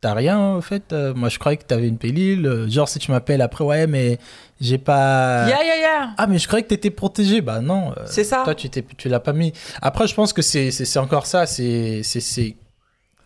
T'as 0.00 0.14
rien, 0.14 0.38
en 0.38 0.60
fait. 0.62 0.92
Euh, 0.94 1.12
moi, 1.12 1.28
je 1.28 1.38
croyais 1.38 1.58
que 1.58 1.64
t'avais 1.64 1.86
une 1.88 1.98
pilule. 1.98 2.46
Euh, 2.46 2.68
Genre, 2.70 2.88
si 2.88 2.98
tu 2.98 3.10
m'appelles 3.10 3.42
après, 3.42 3.64
ouais, 3.64 3.86
mais 3.86 4.18
j'ai 4.58 4.78
pas. 4.78 5.46
Ya, 5.46 5.62
ya, 5.62 5.76
ya. 5.76 6.10
Ah, 6.16 6.26
mais 6.26 6.38
je 6.38 6.46
croyais 6.46 6.62
que 6.62 6.68
t'étais 6.70 6.88
protégé. 6.90 7.42
Bah, 7.42 7.60
non. 7.60 7.90
euh, 7.92 8.02
C'est 8.06 8.24
ça. 8.24 8.40
Toi, 8.44 8.54
tu 8.54 8.70
t'es- 8.70 8.84
tu 8.96 9.10
l'as 9.10 9.20
pas 9.20 9.34
mis. 9.34 9.52
Après, 9.82 10.06
je 10.06 10.14
pense 10.14 10.32
que 10.32 10.40
c'est 10.40 10.70
c'est- 10.70 10.98
encore 10.98 11.26
ça. 11.26 11.44
C'est 11.44 12.02
c'est- 12.02 12.20
c'est 12.20 12.56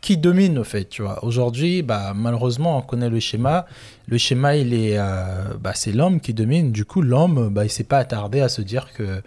qui 0.01 0.17
domine, 0.17 0.59
au 0.59 0.65
fait, 0.65 0.85
tu 0.87 1.03
vois. 1.03 1.25
Aujourd'hui, 1.25 1.83
bah, 1.83 2.13
malheureusement, 2.15 2.77
on 2.79 2.83
connaît 2.83 3.09
le 3.09 3.21
schéma. 3.21 3.67
Le 4.09 4.19
schéma, 4.19 4.57
il 4.57 4.75
est, 4.75 4.99
euh, 4.99 5.55
bah, 5.61 5.73
c'est 5.75 5.93
l'homme 5.93 6.19
qui 6.21 6.35
domine. 6.35 6.73
Du 6.73 6.85
coup, 6.85 7.03
l'homme, 7.03 7.51
bah, 7.51 7.65
il 7.65 7.71
s'est 7.71 7.85
pas 7.85 7.99
attardé 7.99 8.41
à 8.41 8.49
se 8.49 8.63
dire 8.63 8.89
que. 8.93 9.23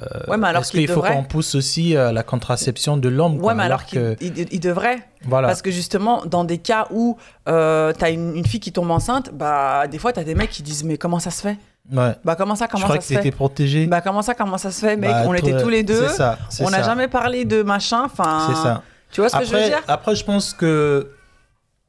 Euh, 0.00 0.04
Ouais, 0.28 0.36
mais 0.36 0.46
alors 0.48 0.62
Est-ce 0.62 0.70
qu'il 0.70 0.80
qu'il 0.80 0.88
faut 0.88 0.96
devrait. 0.96 1.12
qu'on 1.14 1.24
pousse 1.24 1.54
aussi 1.54 1.96
euh, 1.96 2.12
la 2.12 2.22
contraception 2.22 2.96
de 2.96 3.08
l'homme 3.08 3.34
Ouais, 3.36 3.40
quoi, 3.40 3.54
mais 3.54 3.64
alors 3.64 3.84
qu'il 3.84 3.98
que, 4.00 4.16
il- 4.20 4.46
il 4.52 4.60
devrait. 4.60 4.98
voilà. 5.24 5.48
Parce 5.48 5.60
que 5.62 5.70
justement, 5.70 6.24
dans 6.26 6.44
des 6.44 6.58
cas 6.58 6.86
où 6.90 7.16
euh, 7.48 7.92
t'as 7.98 8.10
une, 8.10 8.36
une 8.36 8.46
fille 8.46 8.60
qui 8.60 8.70
tombe 8.72 8.90
enceinte, 8.90 9.30
bah 9.32 9.86
des 9.88 9.98
fois 9.98 10.12
t'as 10.12 10.24
des 10.24 10.34
mecs 10.36 10.50
qui 10.50 10.62
disent 10.62 10.84
mais 10.84 10.98
comment 10.98 11.18
ça 11.18 11.30
se 11.30 11.42
fait? 11.42 11.56
Ouais. 11.92 12.14
Bah 12.24 12.36
comment 12.36 12.54
ça, 12.54 12.66
Je 12.66 12.70
comment 12.72 12.84
crois 12.84 12.96
ça 12.96 13.00
que 13.00 13.14
se 13.14 13.20
fait? 13.20 13.30
protégé. 13.30 13.86
Bah 13.86 14.00
comment 14.00 14.22
ça, 14.22 14.34
comment 14.34 14.58
ça 14.58 14.70
se 14.70 14.80
fait, 14.86 14.96
mec 14.96 15.10
Bah, 15.10 15.24
On 15.26 15.34
était 15.34 15.50
toi, 15.52 15.62
tous 15.62 15.68
les 15.70 15.82
deux. 15.82 16.06
C'est 16.08 16.14
ça. 16.16 16.38
c'est 16.50 16.64
On 16.64 16.70
n'a 16.70 16.82
jamais 16.82 17.08
parlé 17.08 17.44
de 17.44 17.62
machin. 17.62 18.02
Enfin, 18.04 18.46
C'est 18.50 18.62
ça. 18.62 18.82
Tu 19.10 19.20
vois 19.22 19.30
ce 19.30 19.38
que 19.38 19.44
je 19.46 19.52
veux 19.52 19.64
dire? 19.64 19.80
après, 19.88 20.14
je 20.14 20.22
pense 20.24 20.52
que 20.52 21.10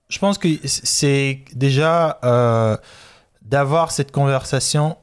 je 0.07 0.17
pense 0.19 0.37
que 0.39 0.47
c'est 0.65 1.39
déjà 1.53 2.17
euh, 2.23 2.75
d'avoir 3.43 3.91
cette 3.91 4.11
conversation, 4.11 4.95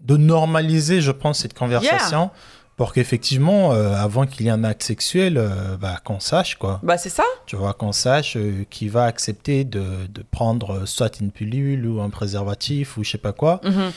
de 0.00 0.16
normaliser, 0.16 1.00
je 1.00 1.10
pense, 1.10 1.40
cette 1.40 1.52
conversation 1.54 2.30
pour 2.76 2.92
qu'effectivement, 2.92 3.72
euh, 3.72 3.94
avant 3.94 4.26
qu'il 4.26 4.46
y 4.46 4.48
ait 4.48 4.52
un 4.52 4.64
acte 4.64 4.82
sexuel, 4.82 5.36
euh, 5.38 5.76
bah, 5.80 6.00
qu'on 6.04 6.18
sache 6.18 6.56
quoi. 6.56 6.80
Bah 6.82 6.98
c'est 6.98 7.08
ça. 7.08 7.22
Tu 7.46 7.54
vois, 7.56 7.72
qu'on 7.72 7.92
sache 7.92 8.36
euh, 8.36 8.64
qui 8.68 8.88
va 8.88 9.04
accepter 9.04 9.62
de, 9.64 9.84
de 10.12 10.24
prendre 10.28 10.72
euh, 10.82 10.86
soit 10.86 11.20
une 11.20 11.30
pilule 11.30 11.86
ou 11.86 12.00
un 12.00 12.10
préservatif 12.10 12.96
ou 12.96 13.04
je 13.04 13.10
sais 13.12 13.18
pas 13.18 13.32
quoi. 13.32 13.60
Mhm. 13.64 13.92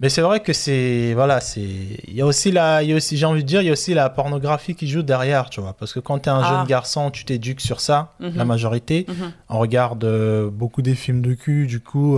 Mais 0.00 0.08
c'est 0.08 0.20
vrai 0.22 0.38
que 0.40 0.52
c'est 0.52 1.12
voilà, 1.14 1.40
c'est 1.40 1.60
il 1.60 2.14
y 2.14 2.20
a 2.22 2.26
aussi 2.26 2.52
la 2.52 2.82
il 2.84 2.88
y 2.88 2.92
a 2.92 2.96
aussi 2.96 3.16
j'ai 3.16 3.26
envie 3.26 3.42
de 3.42 3.48
dire 3.48 3.62
il 3.62 3.66
y 3.66 3.68
a 3.68 3.72
aussi 3.72 3.94
la 3.94 4.08
pornographie 4.08 4.76
qui 4.76 4.86
joue 4.88 5.02
derrière, 5.02 5.50
tu 5.50 5.60
vois, 5.60 5.72
parce 5.72 5.92
que 5.92 5.98
quand 5.98 6.20
tu 6.20 6.28
es 6.28 6.32
un 6.32 6.40
Ah. 6.42 6.48
jeune 6.58 6.66
garçon, 6.68 7.10
tu 7.10 7.24
t'éduques 7.24 7.60
sur 7.60 7.80
ça, 7.80 8.12
la 8.20 8.44
majorité. 8.44 9.06
Mhm. 9.08 9.32
On 9.48 9.58
regarde 9.58 10.48
beaucoup 10.52 10.82
des 10.82 10.94
films 10.94 11.20
de 11.20 11.34
cul, 11.34 11.66
du 11.66 11.80
coup 11.80 12.16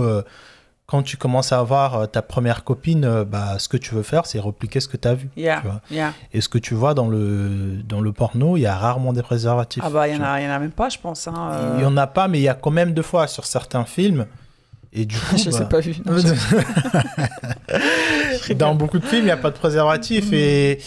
quand 0.91 1.03
tu 1.03 1.15
commences 1.15 1.53
à 1.53 1.59
avoir 1.59 1.95
euh, 1.95 2.05
ta 2.05 2.21
première 2.21 2.65
copine, 2.65 3.05
euh, 3.05 3.23
bah 3.23 3.57
ce 3.59 3.69
que 3.69 3.77
tu 3.77 3.95
veux 3.95 4.03
faire, 4.03 4.25
c'est 4.25 4.39
repliquer 4.39 4.81
ce 4.81 4.89
que 4.89 4.97
tu 4.97 5.07
as 5.07 5.13
vu. 5.13 5.29
Yeah, 5.37 5.61
Tu 5.61 5.67
vois. 5.67 5.81
yeah. 5.89 6.13
Et 6.33 6.41
ce 6.41 6.49
que 6.49 6.57
tu 6.57 6.73
vois 6.73 6.93
dans 6.93 7.07
le 7.07 7.77
dans 7.87 8.01
le 8.01 8.11
porno, 8.11 8.57
il 8.57 8.61
y 8.61 8.65
a 8.65 8.75
rarement 8.75 9.13
des 9.13 9.23
préservatifs. 9.23 9.81
Ah 9.85 9.89
bah 9.89 10.09
il 10.09 10.15
y 10.15 10.17
tu 10.17 10.21
en 10.21 10.25
a, 10.25 10.33
en 10.41 10.59
même 10.59 10.71
pas, 10.71 10.89
je 10.89 10.97
pense. 10.99 11.29
Hein, 11.29 11.49
euh. 11.53 11.75
Il 11.77 11.83
y 11.83 11.85
en 11.85 11.95
a 11.95 12.07
pas 12.07 12.27
mais 12.27 12.39
il 12.39 12.43
y 12.43 12.49
a 12.49 12.55
quand 12.55 12.71
même 12.71 12.93
deux 12.93 13.03
fois 13.03 13.27
sur 13.27 13.45
certains 13.45 13.85
films 13.85 14.25
et 14.91 15.05
du 15.05 15.15
coup 15.17 15.37
je 15.37 15.49
bah, 15.49 15.57
sais 15.59 15.65
pas 15.69 15.79
vu. 15.79 15.95
Non, 16.05 16.17
je- 18.47 18.53
Dans 18.53 18.75
beaucoup 18.75 18.99
de 18.99 19.05
films, 19.05 19.21
il 19.21 19.25
n'y 19.25 19.31
a 19.31 19.37
pas 19.37 19.51
de 19.51 19.57
préservatif. 19.57 20.31
Et 20.33 20.79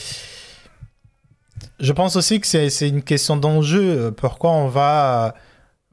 je 1.81 1.93
pense 1.93 2.17
aussi 2.17 2.40
que 2.40 2.47
c'est 2.47 2.88
une 2.88 3.03
question 3.03 3.37
d'enjeu. 3.37 4.11
Pourquoi 4.12 4.53
on 4.53 4.69
va 4.69 5.35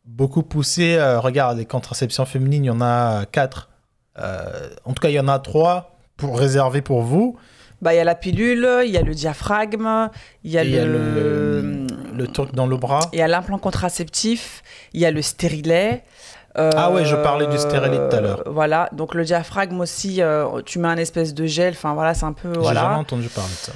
beaucoup 0.06 0.44
pousser. 0.44 0.96
euh, 0.96 1.20
regarde, 1.20 1.58
les 1.58 1.66
contraceptions 1.66 2.26
féminines, 2.26 2.66
il 2.66 2.68
y 2.68 2.72
en 2.72 2.82
a 2.82 3.26
quatre. 3.26 3.70
Euh, 4.20 4.70
en 4.86 4.94
tout 4.94 5.02
cas, 5.02 5.10
il 5.10 5.14
y 5.16 5.20
en 5.20 5.28
a 5.28 5.40
trois 5.40 5.98
pour 6.18 6.38
réserver 6.38 6.82
pour 6.82 7.02
vous. 7.02 7.38
Bah 7.82 7.94
il 7.94 7.98
y 7.98 8.00
a 8.00 8.04
la 8.04 8.14
pilule, 8.14 8.68
il 8.86 8.92
y 8.92 8.98
a 8.98 9.02
le 9.02 9.16
diaphragme, 9.16 10.10
il 10.44 10.52
y 10.52 10.58
a 10.60 10.64
il 10.64 10.70
y 10.70 10.78
a 10.78 10.86
le, 10.86 11.14
le, 11.16 11.88
le 12.16 12.28
truc 12.28 12.54
dans 12.54 12.68
le 12.68 12.78
bras. 12.78 13.00
il 13.12 13.18
y 13.18 13.24
a 13.24 13.28
l'implant 13.28 13.58
contraceptif, 13.58 14.62
il 14.94 15.02
y 15.02 15.06
a 15.08 15.10
le 15.10 15.24
stérilet. 15.24 16.04
euh, 16.60 16.70
Ah 16.76 16.92
ouais, 16.92 17.06
je 17.06 17.16
parlais 17.16 17.48
du 17.48 17.58
stérilet 17.58 17.98
tout 17.98 18.16
à 18.16 18.22
l'heure. 18.22 18.44
Voilà, 18.46 18.88
donc 18.92 19.16
le 19.16 19.24
diaphragme 19.24 19.80
aussi, 19.80 20.22
euh, 20.22 20.62
tu 20.64 20.78
mets 20.78 20.90
un 20.90 20.98
espèce 20.98 21.34
de 21.34 21.48
gel, 21.48 21.74
enfin 21.74 21.96
voilà, 21.96 22.14
c'est 22.14 22.26
un 22.26 22.34
peu. 22.34 22.50
J'ai 22.50 22.62
jamais 22.62 22.80
Voilà. 22.82 22.98
entendu 23.00 23.28
parler 23.30 23.50
de 23.50 23.56
ça. 23.56 23.72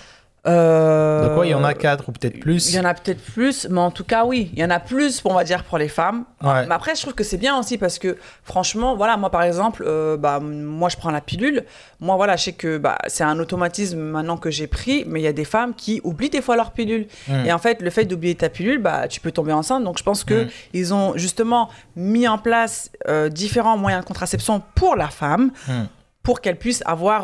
Euh, 0.47 1.27
Donc, 1.27 1.39
ouais, 1.39 1.47
il 1.47 1.51
y 1.51 1.55
en 1.55 1.63
a 1.63 1.73
quatre 1.73 2.07
ou 2.09 2.11
peut-être 2.11 2.39
plus. 2.39 2.69
Il 2.69 2.75
y 2.75 2.79
en 2.79 2.85
a 2.85 2.93
peut-être 2.93 3.21
plus, 3.21 3.67
mais 3.69 3.79
en 3.79 3.89
tout 3.91 4.03
cas, 4.03 4.25
oui, 4.25 4.51
il 4.53 4.59
y 4.59 4.63
en 4.63 4.69
a 4.69 4.79
plus, 4.79 5.21
on 5.25 5.33
va 5.33 5.43
dire, 5.43 5.63
pour 5.63 5.77
les 5.77 5.87
femmes. 5.87 6.23
Ouais. 6.43 6.65
Mais 6.67 6.73
après, 6.75 6.95
je 6.95 7.01
trouve 7.01 7.15
que 7.15 7.23
c'est 7.23 7.37
bien 7.37 7.57
aussi 7.57 7.77
parce 7.77 7.97
que, 7.97 8.17
franchement, 8.43 8.95
voilà, 8.95 9.17
moi, 9.17 9.31
par 9.31 9.41
exemple, 9.43 9.83
euh, 9.87 10.17
bah, 10.17 10.39
moi, 10.39 10.89
je 10.89 10.97
prends 10.97 11.09
la 11.11 11.21
pilule. 11.21 11.63
Moi, 11.99 12.15
voilà, 12.15 12.35
je 12.35 12.43
sais 12.43 12.51
que 12.53 12.77
bah, 12.77 12.97
c'est 13.07 13.23
un 13.23 13.39
automatisme 13.39 13.97
maintenant 13.99 14.37
que 14.37 14.51
j'ai 14.51 14.67
pris, 14.67 15.03
mais 15.07 15.19
il 15.19 15.23
y 15.23 15.27
a 15.27 15.33
des 15.33 15.45
femmes 15.45 15.73
qui 15.73 15.99
oublient 16.03 16.29
des 16.29 16.41
fois 16.43 16.55
leur 16.55 16.71
pilule. 16.71 17.07
Mm. 17.27 17.45
Et 17.47 17.51
en 17.53 17.57
fait, 17.59 17.81
le 17.81 17.89
fait 17.89 18.05
d'oublier 18.05 18.35
ta 18.35 18.49
pilule, 18.49 18.79
bah, 18.79 19.07
tu 19.07 19.19
peux 19.21 19.31
tomber 19.31 19.51
enceinte. 19.53 19.83
Donc, 19.83 19.97
je 19.97 20.03
pense 20.03 20.23
que 20.23 20.43
Mm. 20.45 20.49
ils 20.73 20.93
ont 20.93 21.17
justement 21.17 21.69
mis 21.95 22.27
en 22.27 22.37
place 22.37 22.91
euh, 23.07 23.29
différents 23.29 23.77
moyens 23.77 24.03
de 24.03 24.07
contraception 24.07 24.61
pour 24.75 24.95
la 24.95 25.07
femme, 25.07 25.51
Mm. 25.67 25.71
pour 26.21 26.41
qu'elle 26.41 26.57
puisse 26.57 26.83
avoir, 26.85 27.23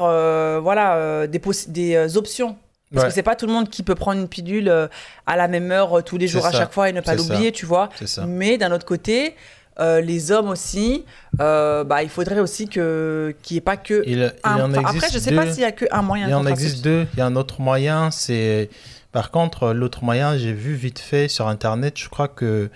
voilà, 0.61 1.27
des, 1.27 2.17
options. 2.17 2.55
Parce 2.93 3.03
Ouais. 3.05 3.09
que 3.09 3.13
c'est 3.15 3.23
pas 3.23 3.35
tout 3.35 3.45
le 3.47 3.53
monde 3.53 3.69
qui 3.69 3.83
peut 3.83 3.95
prendre 3.95 4.19
une 4.19 4.27
pilule 4.27 4.67
euh, 4.69 4.87
à 5.25 5.37
la 5.37 5.47
même 5.47 5.71
heure 5.71 5.99
euh, 5.99 6.01
tous 6.01 6.17
les 6.17 6.27
jours 6.27 6.45
à 6.45 6.51
chaque 6.51 6.73
fois 6.73 6.89
et 6.89 6.93
ne 6.93 7.01
pas 7.01 7.15
l'oublier, 7.15 7.51
tu 7.51 7.65
vois. 7.65 7.89
Mais 8.27 8.57
d'un 8.57 8.71
autre 8.71 8.85
côté, 8.85 9.35
euh, 9.79 10.01
les 10.01 10.31
hommes 10.33 10.49
aussi, 10.49 11.05
euh, 11.39 11.83
bah, 11.85 12.03
il 12.03 12.09
faudrait 12.09 12.39
aussi 12.41 12.67
que 12.67 13.33
qu'il 13.41 13.55
n'y 13.55 13.57
ait 13.59 13.61
pas 13.61 13.77
que 13.77 14.03
Il, 14.05 14.17
il 14.19 14.33
un. 14.43 14.59
en 14.65 14.69
enfin, 14.71 14.81
existe 14.81 14.95
après, 15.05 15.07
je 15.13 15.19
sais 15.23 15.29
deux. 15.29 15.35
pas 15.37 15.51
s'il 15.51 15.61
y 15.61 15.65
a 15.65 15.71
que 15.71 15.85
un 15.91 16.01
moyen. 16.01 16.27
Il 16.27 16.31
de 16.31 16.35
en 16.35 16.45
existe 16.45 16.83
deux. 16.83 17.07
Il 17.13 17.19
y 17.19 17.21
a 17.21 17.25
un 17.25 17.35
autre 17.37 17.61
moyen, 17.61 18.11
c'est. 18.11 18.69
Par 19.13 19.31
contre, 19.31 19.71
l'autre 19.73 20.03
moyen, 20.03 20.37
j'ai 20.37 20.53
vu 20.53 20.73
vite 20.73 20.99
fait 20.99 21.27
sur 21.29 21.47
internet, 21.47 21.97
je 21.97 22.09
crois 22.09 22.27
que. 22.27 22.69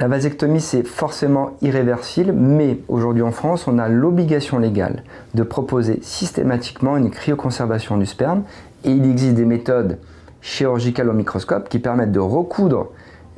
La 0.00 0.06
vasectomie, 0.06 0.60
c'est 0.60 0.86
forcément 0.86 1.56
irréversible, 1.60 2.32
mais 2.32 2.78
aujourd'hui 2.86 3.22
en 3.22 3.32
France, 3.32 3.66
on 3.66 3.78
a 3.78 3.88
l'obligation 3.88 4.60
légale 4.60 5.02
de 5.34 5.42
proposer 5.42 5.98
systématiquement 6.02 6.96
une 6.96 7.10
cryoconservation 7.10 7.96
du 7.96 8.06
sperme 8.06 8.44
et 8.84 8.92
il 8.92 9.04
existe 9.10 9.34
des 9.34 9.44
méthodes 9.44 9.98
chirurgicales 10.40 11.08
au 11.08 11.14
microscope 11.14 11.68
qui 11.68 11.80
permettent 11.80 12.12
de 12.12 12.20
recoudre 12.20 12.90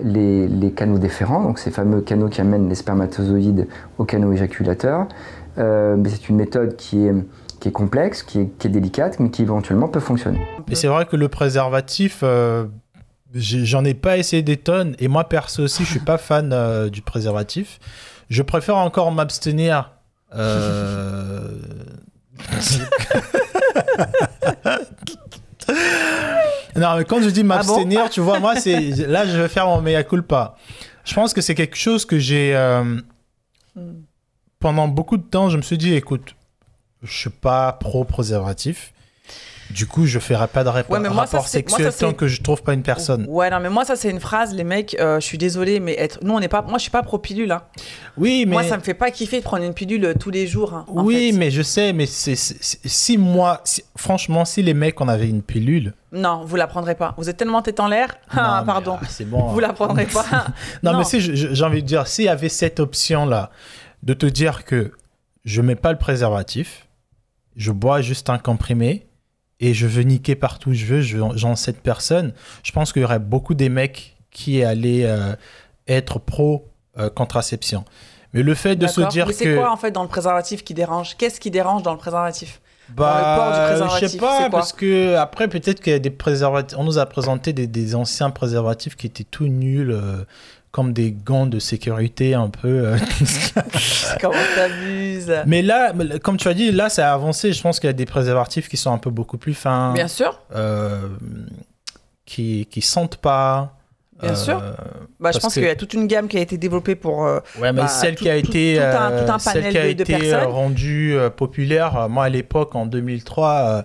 les, 0.03 0.73
canaux 0.77 0.99
déférents, 0.99 1.42
donc 1.42 1.59
ces 1.59 1.70
fameux 1.70 2.03
canaux 2.03 2.29
qui 2.29 2.42
amènent 2.42 2.68
les 2.68 2.75
spermatozoïdes 2.75 3.66
au 3.96 4.05
canaux 4.05 4.33
éjaculateur. 4.33 5.07
Euh, 5.57 5.96
c'est 6.07 6.29
une 6.29 6.37
méthode 6.37 6.77
qui 6.77 7.07
est, 7.07 7.70
complexe, 7.73 8.23
qui 8.23 8.40
est, 8.40 8.68
délicate, 8.68 9.18
mais 9.18 9.31
qui 9.31 9.42
éventuellement 9.42 9.88
peut 9.88 10.01
fonctionner. 10.01 10.40
Mais 10.68 10.75
c'est 10.75 10.88
vrai 10.88 11.07
que 11.07 11.16
le 11.16 11.29
préservatif, 11.29 12.20
euh, 12.23 12.66
j'en 13.35 13.85
ai 13.85 13.95
pas 13.95 14.16
essayé 14.19 14.43
des 14.43 14.57
tonnes. 14.57 14.95
Et 14.99 15.09
moi, 15.09 15.29
perso 15.29 15.62
aussi, 15.64 15.85
je 15.85 15.90
suis 15.90 16.01
pas 16.01 16.19
fan 16.19 16.53
euh, 16.53 16.88
du 16.88 17.03
préservatif. 17.03 17.79
Je 18.29 18.43
préfère 18.43 18.77
encore 18.77 19.11
m'abstenir. 19.12 19.90
euh, 20.35 21.59
non, 26.77 26.97
mais 26.97 27.05
quand 27.05 27.21
je 27.23 27.31
dis 27.31 27.45
m'abstenir, 27.45 28.11
tu 28.11 28.21
vois, 28.21 28.38
moi, 28.40 28.57
c'est 28.57 28.81
là, 29.07 29.27
je 29.27 29.37
vais 29.40 29.49
faire 29.49 29.66
mon 29.66 29.81
mea 29.81 30.03
culpa. 30.05 30.57
Je 31.05 31.14
pense 31.14 31.33
que 31.35 31.40
c'est 31.40 31.55
quelque 31.55 31.77
chose 31.77 32.05
que 32.05 32.19
j'ai. 32.19 32.55
euh, 32.57 33.01
Hmm. 33.77 34.01
pendant 34.59 34.88
beaucoup 34.88 35.16
de 35.16 35.23
temps, 35.23 35.49
je 35.49 35.57
me 35.57 35.62
suis 35.62 35.79
dit, 35.79 35.95
écoute, 35.95 36.35
je 37.05 37.16
suis 37.16 37.31
pas 37.31 37.73
pro 37.73 38.03
préservatif. 38.05 38.93
Du 39.70 39.87
coup, 39.87 40.04
je 40.06 40.18
ferai 40.18 40.48
pas 40.48 40.64
de 40.64 40.68
rap- 40.68 40.90
Ouais, 40.90 40.98
mais 40.98 41.09
moi, 41.09 41.26
ça, 41.26 41.37
rapport 41.38 41.48
c'est- 41.48 41.68
moi, 41.68 41.78
sexuel 41.78 41.92
ça, 41.92 42.06
tant 42.06 42.12
que 42.12 42.26
je 42.26 42.42
trouve 42.42 42.62
pas 42.62 42.72
une 42.74 42.83
personne. 42.83 43.24
Ouais, 43.28 43.48
non, 43.50 43.61
mais 43.61 43.70
moi, 43.70 43.85
ça, 43.85 43.94
c'est 43.96 44.11
une 44.11 44.18
phrase, 44.20 44.52
les 44.54 44.64
mecs, 44.64 44.96
euh, 44.98 45.20
je 45.20 45.24
suis 45.24 45.38
désolée, 45.38 45.78
mais 45.78 45.94
être. 45.98 46.18
Nous, 46.22 46.33
on 46.35 46.40
n'est 46.40 46.48
pas. 46.48 46.62
Moi, 46.62 46.78
je 46.78 46.83
suis 46.83 46.90
pas 46.90 47.02
pro-pilule. 47.02 47.52
Hein. 47.52 47.62
Oui, 48.16 48.44
mais 48.46 48.52
Moi, 48.54 48.62
ça 48.64 48.76
me 48.76 48.83
fait 48.83 48.94
pas 48.94 49.11
kiffer 49.11 49.38
de 49.38 49.44
prendre 49.44 49.62
une 49.64 49.72
pilule 49.74 50.04
euh, 50.04 50.14
tous 50.18 50.30
les 50.30 50.46
jours. 50.46 50.74
hein, 50.74 50.85
en 50.88 51.04
oui, 51.04 51.30
fait. 51.33 51.38
mais 51.38 51.50
je 51.52 51.62
sais, 51.62 51.92
mais 51.92 52.06
c'est 52.06 52.35
si 52.37 53.16
moi, 53.16 53.61
si- 53.64 53.85
franchement, 53.96 54.44
si 54.44 54.62
les 54.62 54.74
mecs 54.74 55.00
on 55.00 55.09
avait 55.09 55.28
une 55.28 55.42
pilule, 55.42 55.94
Non, 56.12 56.42
vous 56.44 56.56
la 56.56 56.66
prendrez 56.66 56.96
pas. 56.96 57.14
Vous 57.18 57.28
êtes 57.30 57.37
tellement 57.37 57.62
tête 57.62 57.78
en 57.78 57.87
l'air. 57.87 58.16
Ah, 58.30 58.64
pardon. 58.66 58.98
ah, 59.00 59.06
c'est 59.09 59.24
bon. 59.24 59.42
Vous 59.48 59.61
la 59.61 59.72
prendrez 59.72 60.06
pas. 60.06 60.24
Non, 60.83 60.92
Non. 60.92 60.98
mais 60.98 61.04
si 61.04 61.20
j'ai 61.20 61.64
envie 61.64 61.83
de 61.83 61.87
dire, 61.87 62.09
s'il 62.09 62.24
y 62.24 62.28
avait 62.28 62.48
cette 62.48 62.80
option-là 62.80 63.50
de 64.02 64.14
te 64.14 64.26
dire 64.26 64.64
que 64.64 64.90
je 65.44 65.62
mets 65.62 65.76
pas 65.76 65.92
le 65.92 65.98
préservatif, 65.98 66.88
je 67.54 67.70
bois 67.70 68.00
juste 68.00 68.28
un 68.30 68.38
comprimé 68.38 69.06
et 69.61 69.75
je 69.75 69.87
veux 69.87 70.03
niquer 70.03 70.35
partout 70.35 70.70
où 70.70 70.75
je 70.75 70.87
veux, 70.87 71.01
je 71.03 71.18
j'en 71.35 71.55
cette 71.55 71.81
personne, 71.81 72.33
je 72.62 72.73
pense 72.73 72.92
qu'il 72.92 73.03
y 73.03 73.05
aurait 73.05 73.18
beaucoup 73.18 73.55
des 73.55 73.68
mecs 73.68 74.16
qui 74.31 74.64
allaient 74.64 75.05
euh, 75.05 75.35
être 75.87 76.18
pro 76.18 76.68
euh, 76.99 77.11
contraception. 77.11 77.85
Mais 78.33 78.42
le 78.42 78.55
fait 78.55 78.77
de 78.77 78.87
se 78.87 79.01
dire 79.03 79.27
Mais 79.27 79.33
c'est 79.33 79.44
que 79.44 79.57
quoi, 79.57 79.73
en 79.73 79.77
fait, 79.77 79.90
dans 79.90 80.03
le 80.03 80.09
préservatif 80.09 80.64
qui 80.64 80.73
dérange? 80.73 81.16
Qu'est-ce 81.16 81.40
qui 81.40 81.51
dérange 81.51 81.83
dans 81.83 81.92
le 81.92 81.99
préservatif? 81.99 82.61
Bah, 82.96 83.18
le 83.20 83.79
port 83.79 83.88
du 83.88 84.01
je 84.01 84.07
sais 84.07 84.18
pas, 84.18 84.42
c'est 84.42 84.51
parce 84.51 84.73
que 84.73 85.14
après 85.14 85.46
peut-être 85.46 85.81
qu'il 85.81 85.92
y 85.92 85.96
a 85.96 86.01
des 86.01 86.11
préservatifs. 86.11 86.77
On 86.79 86.85
nous 86.85 86.99
a 86.99 87.07
présenté 87.07 87.53
des, 87.53 87.66
des 87.66 87.94
anciens 87.94 88.31
préservatifs 88.31 88.96
qui 88.96 89.07
étaient 89.07 89.25
tout 89.25 89.46
nuls, 89.46 89.92
euh, 89.92 90.25
comme 90.72 90.92
des 90.92 91.11
gants 91.12 91.46
de 91.46 91.59
sécurité 91.59 92.35
un 92.35 92.48
peu. 92.48 92.68
euh. 92.87 92.96
Comment 94.20 94.35
t'abuses 94.54 95.33
Mais 95.46 95.62
là, 95.62 95.92
comme 96.22 96.37
tu 96.37 96.48
as 96.48 96.54
dit, 96.54 96.70
là, 96.72 96.88
ça 96.88 97.11
a 97.11 97.14
avancé. 97.14 97.52
Je 97.52 97.61
pense 97.62 97.80
qu'il 97.80 97.88
y 97.88 97.90
a 97.90 97.94
des 97.94 98.06
préservatifs 98.06 98.68
qui 98.68 98.76
sont 98.76 98.92
un 98.92 98.98
peu 98.98 99.11
beaucoup 99.11 99.38
plus 99.38 99.54
fins, 99.54 99.92
Bien 99.94 100.09
sûr. 100.09 100.38
euh, 100.54 101.09
qui 102.24 102.66
qui 102.70 102.80
sentent 102.83 103.16
pas. 103.16 103.76
Bien 104.22 104.33
euh, 104.33 104.35
sûr. 104.37 104.62
Bah, 105.18 105.30
je 105.33 105.38
pense 105.38 105.54
qu'il 105.54 105.62
y 105.62 105.68
a 105.68 105.74
toute 105.74 105.94
une 105.94 106.06
gamme 106.06 106.28
qui 106.28 106.37
a 106.37 106.40
été 106.40 106.59
développée 106.59 106.94
pour. 106.94 107.24
euh, 107.26 107.40
Ouais, 107.59 107.72
mais 107.72 107.80
Bah, 107.83 107.88
celle 107.88 108.14
tout- 108.16 108.24
qui 108.24 108.30
a 108.30 108.37
été, 108.37 108.76
tout 108.76 108.83
un- 108.96 109.24
tout 109.24 109.33
un 109.33 109.38
celle 109.38 109.68
qui 109.70 109.78
a 109.78 109.83
de- 109.83 109.92
de 109.94 110.02
été 110.02 110.04
personnes. 110.04 110.50
rendue 110.50 111.14
euh, 111.16 111.30
populaire, 111.30 112.09
moi 112.11 112.24
à 112.24 112.28
l'époque 112.28 112.74
en 112.74 112.85
2003, 112.87 113.50
euh, 113.54 113.83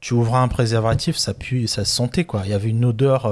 tu 0.00 0.14
ouvrais 0.14 0.38
un 0.38 0.48
préservatif, 0.48 1.16
ça 1.16 1.34
pue, 1.34 1.66
ça 1.66 1.84
se 1.84 1.92
sentait 1.94 2.24
quoi. 2.24 2.42
Il 2.44 2.50
y 2.50 2.54
avait 2.54 2.70
une 2.70 2.84
odeur, 2.84 3.26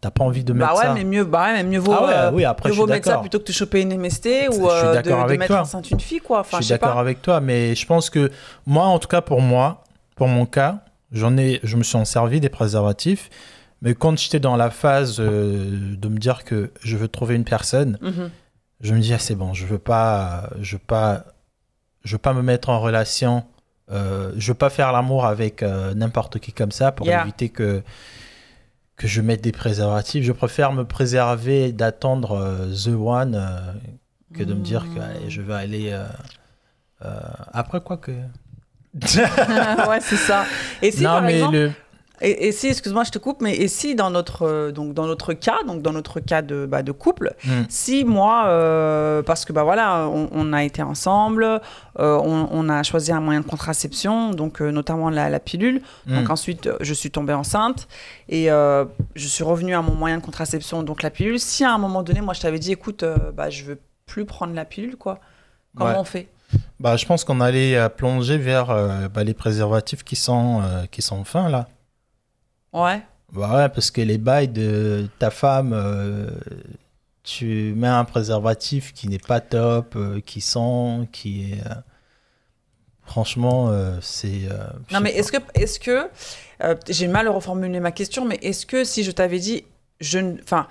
t'as 0.00 0.10
pas 0.10 0.24
envie 0.24 0.44
de 0.44 0.52
mettre 0.52 0.72
Bah 0.72 0.78
ouais, 0.78 0.84
ça. 0.86 0.94
mais 0.94 1.04
mieux, 1.04 1.24
bah 1.24 1.44
ouais, 1.44 1.52
mais 1.62 1.64
mieux 1.64 1.78
vaut, 1.78 1.92
Ah 1.94 2.06
ouais, 2.06 2.12
euh, 2.14 2.30
oui, 2.32 2.44
après 2.44 2.68
mieux 2.70 2.74
vaut 2.74 2.86
mettre 2.86 3.06
ça 3.08 3.18
plutôt 3.18 3.38
que 3.38 3.44
de 3.44 3.52
choper 3.52 3.82
une 3.82 3.96
MST 3.98 4.48
ou 4.52 4.68
euh, 4.70 5.02
de, 5.02 5.36
mettre 5.36 5.54
enceinte 5.56 5.90
une 5.90 6.00
fille, 6.00 6.20
quoi. 6.20 6.40
Enfin, 6.40 6.58
je 6.58 6.64
suis 6.64 6.70
d'accord 6.72 6.98
avec 6.98 7.20
toi, 7.22 7.40
mais 7.40 7.74
je 7.74 7.86
pense 7.86 8.08
que 8.10 8.30
moi, 8.66 8.84
en 8.86 8.98
tout 8.98 9.08
cas 9.08 9.20
pour 9.20 9.40
moi, 9.42 9.84
pour 10.16 10.28
mon 10.28 10.46
cas, 10.46 10.78
j'en 11.12 11.36
ai, 11.36 11.60
je 11.62 11.76
me 11.76 11.82
suis 11.82 11.96
en 11.96 12.04
servi 12.04 12.40
des 12.40 12.48
préservatifs, 12.48 13.28
mais 13.82 13.94
quand 13.94 14.16
j'étais 14.18 14.40
dans 14.40 14.56
la 14.56 14.70
phase 14.70 15.16
euh, 15.20 15.94
de 15.96 16.08
me 16.08 16.18
dire 16.18 16.44
que 16.44 16.70
je 16.82 16.96
veux 16.96 17.08
trouver 17.08 17.34
une 17.34 17.44
personne, 17.44 17.98
Mhm. 18.00 18.30
je 18.80 18.94
me 18.94 19.00
dis 19.00 19.12
ah, 19.12 19.18
c'est 19.18 19.34
bon, 19.34 19.52
je 19.54 19.66
veux 19.66 19.78
pas, 19.78 20.48
je 20.60 20.76
veux 20.76 20.82
pas, 20.86 21.24
je 22.04 22.12
veux 22.12 22.18
pas 22.18 22.32
me 22.32 22.42
mettre 22.42 22.70
en 22.70 22.80
relation, 22.80 23.44
euh, 23.92 24.32
je 24.36 24.48
veux 24.52 24.56
pas 24.58 24.70
faire 24.70 24.92
l'amour 24.92 25.26
avec 25.26 25.62
n'importe 25.62 26.38
qui 26.38 26.52
comme 26.54 26.72
ça 26.72 26.90
pour 26.92 27.06
Yeah. 27.06 27.22
éviter 27.22 27.48
que 27.50 27.82
que 29.00 29.08
je 29.08 29.22
mette 29.22 29.40
des 29.40 29.50
préservatifs. 29.50 30.22
Je 30.22 30.32
préfère 30.32 30.72
me 30.74 30.84
préserver 30.84 31.72
d'attendre 31.72 32.32
euh, 32.32 32.66
the 32.84 32.94
one 32.94 33.34
euh, 33.34 33.72
que 34.34 34.44
de 34.44 34.52
me 34.52 34.60
dire 34.60 34.84
que 34.94 35.00
allez, 35.00 35.30
je 35.30 35.40
vais 35.40 35.54
aller 35.54 35.90
euh, 35.90 37.08
après 37.54 37.80
quoi 37.80 37.96
que. 37.96 38.12
ouais, 38.92 40.00
c'est 40.02 40.16
ça. 40.16 40.44
Et 40.82 40.90
si, 40.90 41.02
non 41.02 41.12
par 41.12 41.22
mais 41.22 41.36
exemple, 41.36 41.56
le 41.56 41.72
et, 42.20 42.48
et 42.48 42.52
si, 42.52 42.68
excuse-moi, 42.68 43.04
je 43.04 43.10
te 43.10 43.18
coupe, 43.18 43.40
mais 43.40 43.54
et 43.56 43.68
si 43.68 43.94
dans 43.94 44.10
notre, 44.10 44.42
euh, 44.46 44.72
donc 44.72 44.94
dans 44.94 45.06
notre 45.06 45.32
cas, 45.32 45.62
donc 45.66 45.82
dans 45.82 45.92
notre 45.92 46.20
cas 46.20 46.42
de, 46.42 46.66
bah, 46.66 46.82
de 46.82 46.92
couple, 46.92 47.34
Hmm. 47.44 47.62
si 47.68 48.04
moi, 48.04 48.44
euh, 48.46 49.22
parce 49.22 49.44
que 49.44 49.52
bah 49.52 49.62
voilà, 49.64 50.06
on, 50.08 50.28
on 50.32 50.52
a 50.52 50.62
été 50.64 50.82
ensemble, 50.82 51.44
euh, 51.44 51.60
on, 51.98 52.48
on 52.50 52.68
a 52.68 52.82
choisi 52.82 53.12
un 53.12 53.20
moyen 53.20 53.40
de 53.40 53.46
contraception, 53.46 54.30
donc 54.30 54.60
euh, 54.60 54.70
notamment 54.70 55.10
la, 55.10 55.28
la 55.30 55.40
pilule. 55.40 55.80
Donc 56.06 56.28
Hmm. 56.28 56.32
ensuite, 56.32 56.68
je 56.80 56.94
suis 56.94 57.10
tombée 57.10 57.32
enceinte 57.34 57.88
et 58.28 58.46
je 58.46 59.26
suis 59.26 59.44
revenue 59.44 59.74
à 59.74 59.82
mon 59.82 59.94
moyen 59.94 60.18
de 60.18 60.22
contraception, 60.22 60.82
donc 60.82 61.02
la 61.02 61.10
pilule. 61.10 61.38
Si 61.40 61.64
à 61.64 61.72
un 61.72 61.78
moment 61.78 62.02
donné, 62.02 62.20
moi, 62.20 62.34
je 62.34 62.40
t'avais 62.40 62.58
dit, 62.58 62.72
écoute, 62.72 63.04
bah, 63.36 63.50
je 63.50 63.64
veux 63.64 63.78
plus 64.06 64.24
prendre 64.24 64.54
la 64.54 64.64
pilule, 64.64 64.96
quoi. 64.96 65.20
Comment 65.76 65.90
Ouais. 65.92 65.96
on 65.98 66.04
fait? 66.04 66.28
Bah, 66.80 66.96
je 66.96 67.06
pense 67.06 67.22
qu'on 67.24 67.40
allait 67.40 67.88
plonger 67.96 68.36
vers 68.38 68.70
euh, 68.70 69.08
bah, 69.08 69.22
les 69.22 69.34
préservatifs 69.34 70.02
qui 70.02 70.16
sont, 70.16 70.60
euh, 70.62 70.84
qui 70.90 71.00
sont 71.00 71.22
fins, 71.24 71.48
là. 71.48 71.68
Ouais. 72.72 73.02
Bah 73.32 73.56
ouais, 73.56 73.68
parce 73.68 73.90
que 73.90 74.00
les 74.00 74.18
bails 74.18 74.48
de 74.48 75.08
ta 75.18 75.30
femme, 75.30 75.72
euh, 75.72 76.30
tu 77.22 77.74
mets 77.76 77.86
un 77.86 78.04
préservatif 78.04 78.92
qui 78.92 79.08
n'est 79.08 79.18
pas 79.18 79.40
top, 79.40 79.94
euh, 79.96 80.20
qui 80.20 80.40
sent, 80.40 81.08
qui 81.12 81.52
est... 81.52 81.66
euh, 81.66 81.74
franchement, 83.04 83.72
c'est... 84.00 84.48
Non, 84.92 85.00
mais 85.00 85.10
est-ce 85.12 85.32
que, 85.32 85.38
est-ce 85.54 85.80
que 85.80 86.08
euh, 86.62 86.74
j'ai 86.88 87.08
mal 87.08 87.28
reformulé 87.28 87.80
ma 87.80 87.92
question, 87.92 88.24
mais 88.24 88.38
est-ce 88.42 88.66
que 88.66 88.84
si 88.84 89.02
je 89.02 89.10
t'avais 89.10 89.38
dit, 89.38 89.64
je, 90.00 90.18
enfin, 90.42 90.66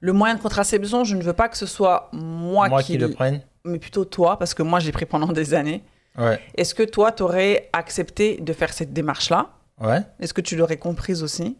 le 0.00 0.12
moyen 0.12 0.34
de 0.34 0.40
contraception, 0.40 1.04
je 1.04 1.14
ne 1.14 1.22
veux 1.22 1.32
pas 1.32 1.48
que 1.48 1.56
ce 1.56 1.66
soit 1.66 2.08
moi, 2.12 2.68
Moi 2.68 2.82
qui, 2.82 2.92
qui 2.92 2.98
le 2.98 3.10
prenne 3.10 3.40
mais 3.64 3.78
plutôt 3.78 4.04
toi, 4.04 4.38
parce 4.38 4.54
que 4.54 4.62
moi, 4.62 4.80
j'ai 4.80 4.92
pris 4.92 5.04
pendant 5.04 5.26
des 5.32 5.54
années. 5.54 5.82
Ouais. 6.16 6.40
Est-ce 6.56 6.74
que 6.74 6.82
toi, 6.82 7.12
tu 7.12 7.22
aurais 7.22 7.68
accepté 7.72 8.38
de 8.38 8.52
faire 8.52 8.72
cette 8.72 8.92
démarche-là? 8.92 9.50
Ouais. 9.80 10.02
Est-ce 10.20 10.34
que 10.34 10.40
tu 10.40 10.56
l'aurais 10.56 10.76
comprise 10.76 11.22
aussi? 11.22 11.56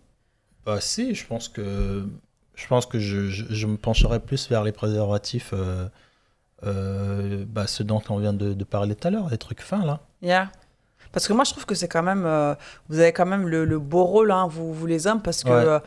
Bah 0.66 0.80
si, 0.80 1.14
je 1.14 1.26
pense 1.26 1.48
que 1.48 2.06
je 2.54 2.66
pense 2.66 2.86
que 2.86 2.98
je, 2.98 3.28
je, 3.28 3.44
je 3.48 3.66
me 3.66 3.76
pencherais 3.76 4.20
plus 4.20 4.48
vers 4.48 4.64
les 4.64 4.72
préservatifs, 4.72 5.50
euh, 5.52 5.88
euh, 6.64 7.44
bah, 7.48 7.66
ceux 7.68 7.84
dont 7.84 8.02
on 8.08 8.18
vient 8.18 8.32
de, 8.32 8.52
de 8.52 8.64
parler 8.64 8.96
tout 8.96 9.06
à 9.08 9.10
l'heure, 9.12 9.28
les 9.30 9.38
trucs 9.38 9.60
fins 9.62 9.84
là. 9.84 10.00
Yeah. 10.22 10.50
Parce 11.12 11.26
que 11.28 11.32
moi, 11.32 11.44
je 11.44 11.52
trouve 11.52 11.64
que 11.64 11.74
c'est 11.74 11.88
quand 11.88 12.02
même, 12.02 12.26
euh, 12.26 12.54
vous 12.88 12.98
avez 12.98 13.12
quand 13.12 13.24
même 13.26 13.46
le, 13.48 13.64
le 13.64 13.78
beau 13.78 14.04
rôle, 14.04 14.30
hein, 14.30 14.46
vous, 14.50 14.74
vous 14.74 14.86
les 14.86 15.06
hommes, 15.06 15.22
parce 15.22 15.42
que, 15.44 15.76
Ouais. 15.76 15.80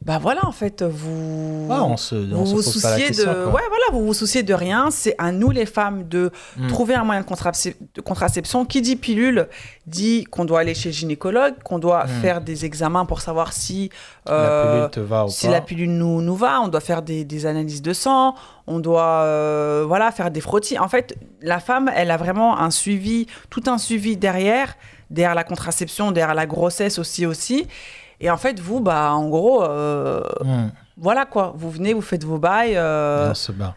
Euh, 0.00 0.04
bah 0.04 0.18
voilà, 0.20 0.46
en 0.46 0.52
fait, 0.52 0.82
vous, 0.82 1.68
Ah, 1.70 1.84
on 1.84 1.96
se, 1.96 2.14
on 2.14 2.44
vous 2.44 2.46
se 2.46 2.54
vous 2.54 2.62
souciez 2.62 3.10
de, 3.10 3.24
quoi. 3.24 3.46
ouais, 3.46 3.62
voilà, 3.68 3.84
vous 3.92 4.04
vous 4.06 4.14
souciez 4.14 4.42
de 4.42 4.54
rien. 4.54 4.90
C'est 4.90 5.14
à 5.18 5.32
nous 5.32 5.50
les 5.50 5.66
femmes 5.66 6.06
de 6.08 6.30
Mm. 6.56 6.68
trouver 6.68 6.94
un 6.94 7.04
moyen 7.04 7.22
de, 7.22 7.26
contracep- 7.26 7.76
de 7.94 8.00
contraception. 8.00 8.64
Qui 8.64 8.82
dit 8.82 8.96
pilule 8.96 9.48
dit 9.86 10.24
qu'on 10.24 10.44
doit 10.44 10.60
aller 10.60 10.74
chez 10.74 10.90
le 10.90 10.94
gynécologue, 10.94 11.54
qu'on 11.64 11.78
doit 11.78 12.04
Mm. 12.04 12.08
faire 12.20 12.40
des 12.40 12.64
examens 12.64 13.04
pour 13.06 13.20
savoir 13.20 13.52
si 13.52 13.90
La 14.26 14.32
euh, 14.32 14.74
pilule 14.74 14.90
te 14.90 15.00
va 15.00 15.24
ou 15.24 15.28
si 15.28 15.46
pas. 15.46 15.52
la 15.52 15.60
pilule 15.60 15.90
nous, 15.90 16.20
nous 16.22 16.36
va, 16.36 16.60
on 16.60 16.68
doit 16.68 16.80
faire 16.80 17.02
des, 17.02 17.24
des 17.24 17.46
analyses 17.46 17.82
de 17.82 17.92
sang, 17.92 18.34
on 18.66 18.78
doit 18.80 19.22
euh, 19.22 19.84
voilà, 19.86 20.10
faire 20.12 20.30
des 20.30 20.40
frottis. 20.40 20.78
En 20.78 20.88
fait, 20.88 21.16
la 21.40 21.60
femme, 21.60 21.90
elle 21.94 22.10
a 22.10 22.16
vraiment 22.16 22.58
un 22.58 22.70
suivi, 22.70 23.26
tout 23.50 23.62
un 23.66 23.78
suivi 23.78 24.16
derrière, 24.16 24.74
derrière 25.10 25.34
la 25.34 25.44
contraception, 25.44 26.10
derrière 26.12 26.34
la 26.34 26.46
grossesse 26.46 26.98
aussi 26.98 27.26
aussi. 27.26 27.66
Et 28.20 28.30
en 28.30 28.36
fait, 28.36 28.58
vous, 28.60 28.80
bah, 28.80 29.12
en 29.12 29.28
gros, 29.28 29.62
euh, 29.64 30.22
Mm. 30.44 30.68
voilà 30.96 31.26
quoi, 31.26 31.52
vous 31.56 31.70
venez, 31.70 31.92
vous 31.94 32.00
faites 32.02 32.24
vos 32.24 32.38
bails, 32.38 32.76
euh, 32.76 33.30
On 33.30 33.34
se 33.34 33.52
bat. 33.52 33.74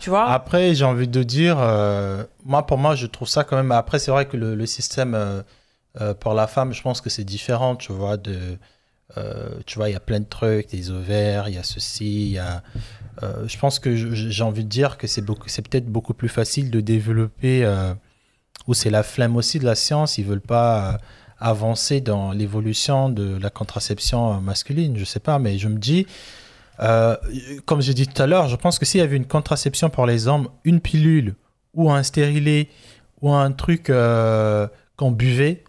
tu 0.00 0.10
vois. 0.10 0.28
Après, 0.30 0.74
j'ai 0.74 0.84
envie 0.84 1.08
de 1.08 1.22
dire, 1.22 1.56
euh, 1.58 2.22
moi, 2.44 2.66
pour 2.66 2.78
moi, 2.78 2.94
je 2.94 3.06
trouve 3.06 3.28
ça 3.28 3.44
quand 3.44 3.56
même. 3.56 3.72
Après, 3.72 3.98
c'est 3.98 4.10
vrai 4.10 4.26
que 4.26 4.36
le, 4.36 4.54
le 4.54 4.66
système 4.66 5.14
euh, 5.14 6.14
pour 6.20 6.34
la 6.34 6.46
femme, 6.46 6.72
je 6.72 6.82
pense 6.82 7.00
que 7.00 7.10
c'est 7.10 7.24
différent, 7.24 7.76
tu 7.76 7.92
vois. 7.92 8.16
De, 8.16 8.58
tu 9.66 9.78
vois, 9.78 9.88
il 9.88 9.92
y 9.92 9.96
a 9.96 10.00
plein 10.00 10.20
de 10.20 10.26
trucs, 10.26 10.68
des 10.70 10.90
ovaires, 10.90 11.48
il 11.48 11.54
y 11.54 11.58
a 11.58 11.62
ceci, 11.62 12.26
il 12.26 12.32
y 12.32 12.38
a. 12.38 12.62
je 13.22 13.58
pense 13.58 13.78
que 13.78 13.96
j'ai 13.96 14.42
envie 14.44 14.64
de 14.64 14.68
dire 14.68 14.98
que 14.98 15.06
c'est 15.06 15.22
peut-être 15.22 15.86
beaucoup 15.86 16.14
plus 16.14 16.28
facile 16.28 16.70
de 16.70 16.80
développer. 16.80 17.66
ou 18.66 18.74
c'est 18.74 18.90
la 18.90 19.02
flemme 19.02 19.34
aussi 19.36 19.58
de 19.58 19.64
la 19.64 19.74
science. 19.74 20.18
Ils 20.18 20.24
veulent 20.26 20.40
pas 20.42 20.98
avancer 21.40 22.00
dans 22.00 22.32
l'évolution 22.32 23.08
de 23.08 23.38
la 23.40 23.50
contraception 23.50 24.34
euh, 24.34 24.40
masculine. 24.40 24.96
Je 24.96 25.04
sais 25.04 25.20
pas, 25.20 25.38
mais 25.38 25.58
je 25.58 25.68
me 25.68 25.78
dis. 25.78 26.06
Euh, 26.80 27.16
comme 27.66 27.80
j'ai 27.82 27.92
dit 27.94 28.06
tout 28.06 28.22
à 28.22 28.26
l'heure, 28.28 28.46
je 28.48 28.54
pense 28.56 28.78
que 28.78 28.84
s'il 28.84 29.00
y 29.00 29.02
avait 29.02 29.16
une 29.16 29.26
contraception 29.26 29.90
pour 29.90 30.06
les 30.06 30.28
hommes, 30.28 30.48
une 30.64 30.80
pilule 30.80 31.34
ou 31.74 31.90
un 31.90 32.04
stérilet 32.04 32.68
ou 33.20 33.32
un 33.32 33.50
truc 33.50 33.90
euh, 33.90 34.68
qu'on 34.96 35.10
buvait, 35.10 35.64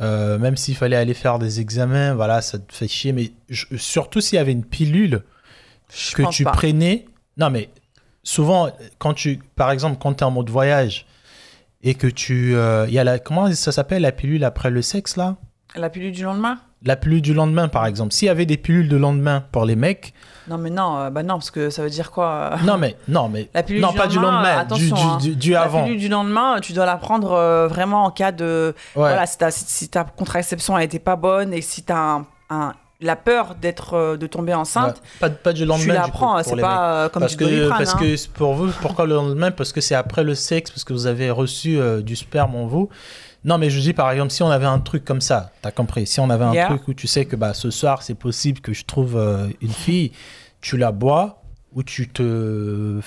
euh, 0.00 0.38
même 0.38 0.56
s'il 0.56 0.76
fallait 0.76 0.94
aller 0.96 1.14
faire 1.14 1.40
des 1.40 1.58
examens, 1.60 2.14
voilà, 2.14 2.42
ça 2.42 2.58
te 2.60 2.72
fait 2.72 2.86
chier. 2.86 3.12
Mais 3.12 3.32
je- 3.48 3.76
surtout 3.76 4.20
s'il 4.20 4.36
y 4.36 4.38
avait 4.38 4.52
une 4.52 4.64
pilule 4.64 5.22
Je 5.92 6.14
que 6.14 6.22
tu 6.30 6.44
pas. 6.44 6.52
prenais. 6.52 7.06
Non, 7.36 7.50
mais 7.50 7.68
souvent, 8.22 8.70
quand 8.98 9.14
tu, 9.14 9.40
par 9.56 9.72
exemple, 9.72 9.98
quand 10.00 10.14
tu 10.14 10.20
es 10.20 10.24
en 10.24 10.30
mode 10.30 10.48
voyage 10.48 11.06
et 11.82 11.94
que 11.94 12.06
tu. 12.06 12.54
euh, 12.54 12.86
y 12.88 12.98
a 12.98 13.04
la, 13.04 13.18
comment 13.18 13.50
ça 13.52 13.72
s'appelle 13.72 14.02
la 14.02 14.12
pilule 14.12 14.44
après 14.44 14.70
le 14.70 14.82
sexe 14.82 15.16
là? 15.16 15.36
La 15.76 15.88
pilule 15.90 16.12
du 16.12 16.22
lendemain? 16.24 16.58
La 16.82 16.96
pilule 16.96 17.20
du 17.20 17.34
lendemain, 17.34 17.68
par 17.68 17.84
exemple. 17.86 18.12
S'il 18.14 18.26
y 18.26 18.30
avait 18.30 18.46
des 18.46 18.56
pilules 18.56 18.88
de 18.88 18.96
lendemain 18.96 19.44
pour 19.52 19.66
les 19.66 19.76
mecs. 19.76 20.14
Non, 20.48 20.56
mais 20.56 20.70
non, 20.70 20.96
euh, 20.98 21.10
bah 21.10 21.22
non, 21.22 21.34
parce 21.34 21.50
que 21.50 21.68
ça 21.68 21.82
veut 21.82 21.90
dire 21.90 22.10
quoi 22.10 22.52
euh, 22.54 22.56
Non, 22.64 22.78
mais, 22.78 22.96
non, 23.06 23.28
mais. 23.28 23.50
La 23.52 23.62
pilule 23.62 23.82
non, 23.82 23.90
du 23.90 23.98
pas 23.98 24.06
du 24.06 24.18
lendemain, 24.18 24.64
du, 24.64 24.86
du, 24.88 24.92
hein. 24.94 25.18
du- 25.20 25.36
du 25.36 25.50
La 25.52 25.62
avant. 25.62 25.84
pilule 25.84 25.98
du 26.00 26.08
lendemain, 26.08 26.58
tu 26.60 26.72
dois 26.72 26.86
la 26.86 26.96
prendre 26.96 27.32
euh, 27.32 27.68
vraiment 27.68 28.04
en 28.06 28.10
cas 28.10 28.32
de. 28.32 28.74
Ouais. 28.96 29.02
Voilà, 29.02 29.26
si, 29.26 29.36
ta- 29.38 29.50
si- 29.50 29.64
si 29.66 29.88
ta 29.90 30.04
contraception 30.04 30.74
a 30.74 30.82
été 30.82 30.98
pas 30.98 31.16
bonne 31.16 31.52
et 31.52 31.60
si 31.60 31.84
tu 31.84 31.92
as 31.92 32.22
la 33.00 33.16
peur 33.16 33.54
d'être, 33.60 33.94
euh, 33.94 34.16
de 34.16 34.26
tomber 34.26 34.52
enceinte, 34.54 34.96
Ouais. 34.96 35.18
Pas, 35.20 35.30
pas 35.30 35.52
du 35.52 35.64
lendemain. 35.64 35.84
tu 35.84 35.88
la 35.92 36.04
du 36.04 36.10
coup, 36.10 36.18
prends. 36.18 36.34
pour 36.42 36.44
C'est 36.44 36.60
pas 36.60 36.82
euh, 36.82 37.02
mecs. 37.04 37.12
comme 37.12 37.20
parce 37.22 37.36
du 37.36 37.44
que, 37.44 37.68
parce 37.68 37.94
hein. 37.94 37.98
que 37.98 38.28
pour 38.30 38.54
vous, 38.54 38.70
pourquoi 38.82 39.06
le 39.06 39.14
lendemain? 39.14 39.50
Parce 39.50 39.72
que 39.72 39.80
c'est 39.80 39.94
après 39.94 40.22
le 40.24 40.34
sexe, 40.34 40.70
parce 40.70 40.84
que 40.84 40.92
vous 40.92 41.06
avez 41.06 41.30
reçu 41.30 41.78
euh, 41.78 42.02
du 42.02 42.14
sperme 42.16 42.54
en 42.56 42.66
vous. 42.66 42.88
Non, 43.44 43.56
mais 43.56 43.70
je 43.70 43.80
dis 43.80 43.94
par 43.94 44.10
exemple, 44.10 44.30
si 44.32 44.42
on 44.42 44.50
avait 44.50 44.66
un 44.66 44.80
truc 44.80 45.04
comme 45.04 45.22
ça, 45.22 45.50
t'as 45.62 45.70
compris? 45.70 46.06
Si 46.06 46.20
on 46.20 46.28
avait 46.28 46.44
un 46.44 46.52
Yeah. 46.52 46.66
truc 46.66 46.88
où 46.88 46.94
tu 46.94 47.06
sais 47.06 47.24
que 47.24 47.36
bah, 47.36 47.54
ce 47.54 47.70
soir, 47.70 48.02
c'est 48.02 48.14
possible 48.14 48.60
que 48.60 48.74
je 48.74 48.84
trouve 48.84 49.16
euh, 49.16 49.48
une 49.62 49.70
fille, 49.72 50.12
tu 50.60 50.76
la 50.76 50.92
bois 50.92 51.42
ou 51.72 51.82
tu 51.82 52.08
te 52.08 53.00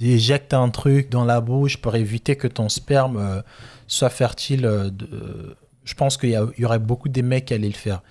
éjectes 0.00 0.54
un 0.54 0.68
truc 0.70 1.08
dans 1.10 1.24
la 1.24 1.40
bouche 1.40 1.76
pour 1.76 1.94
éviter 1.94 2.34
que 2.36 2.48
ton 2.48 2.68
sperme 2.68 3.16
euh, 3.16 3.42
soit 3.86 4.10
fertile. 4.10 4.62
de- 4.62 5.56
je 5.84 5.94
pense 5.94 6.16
qu'il 6.16 6.30
y, 6.30 6.64
aurait 6.64 6.78
beaucoup 6.78 7.08
des 7.08 7.22
mecs 7.22 7.46
qui 7.46 7.54
allaient 7.54 7.68
le 7.68 7.74
faire. 7.74 8.02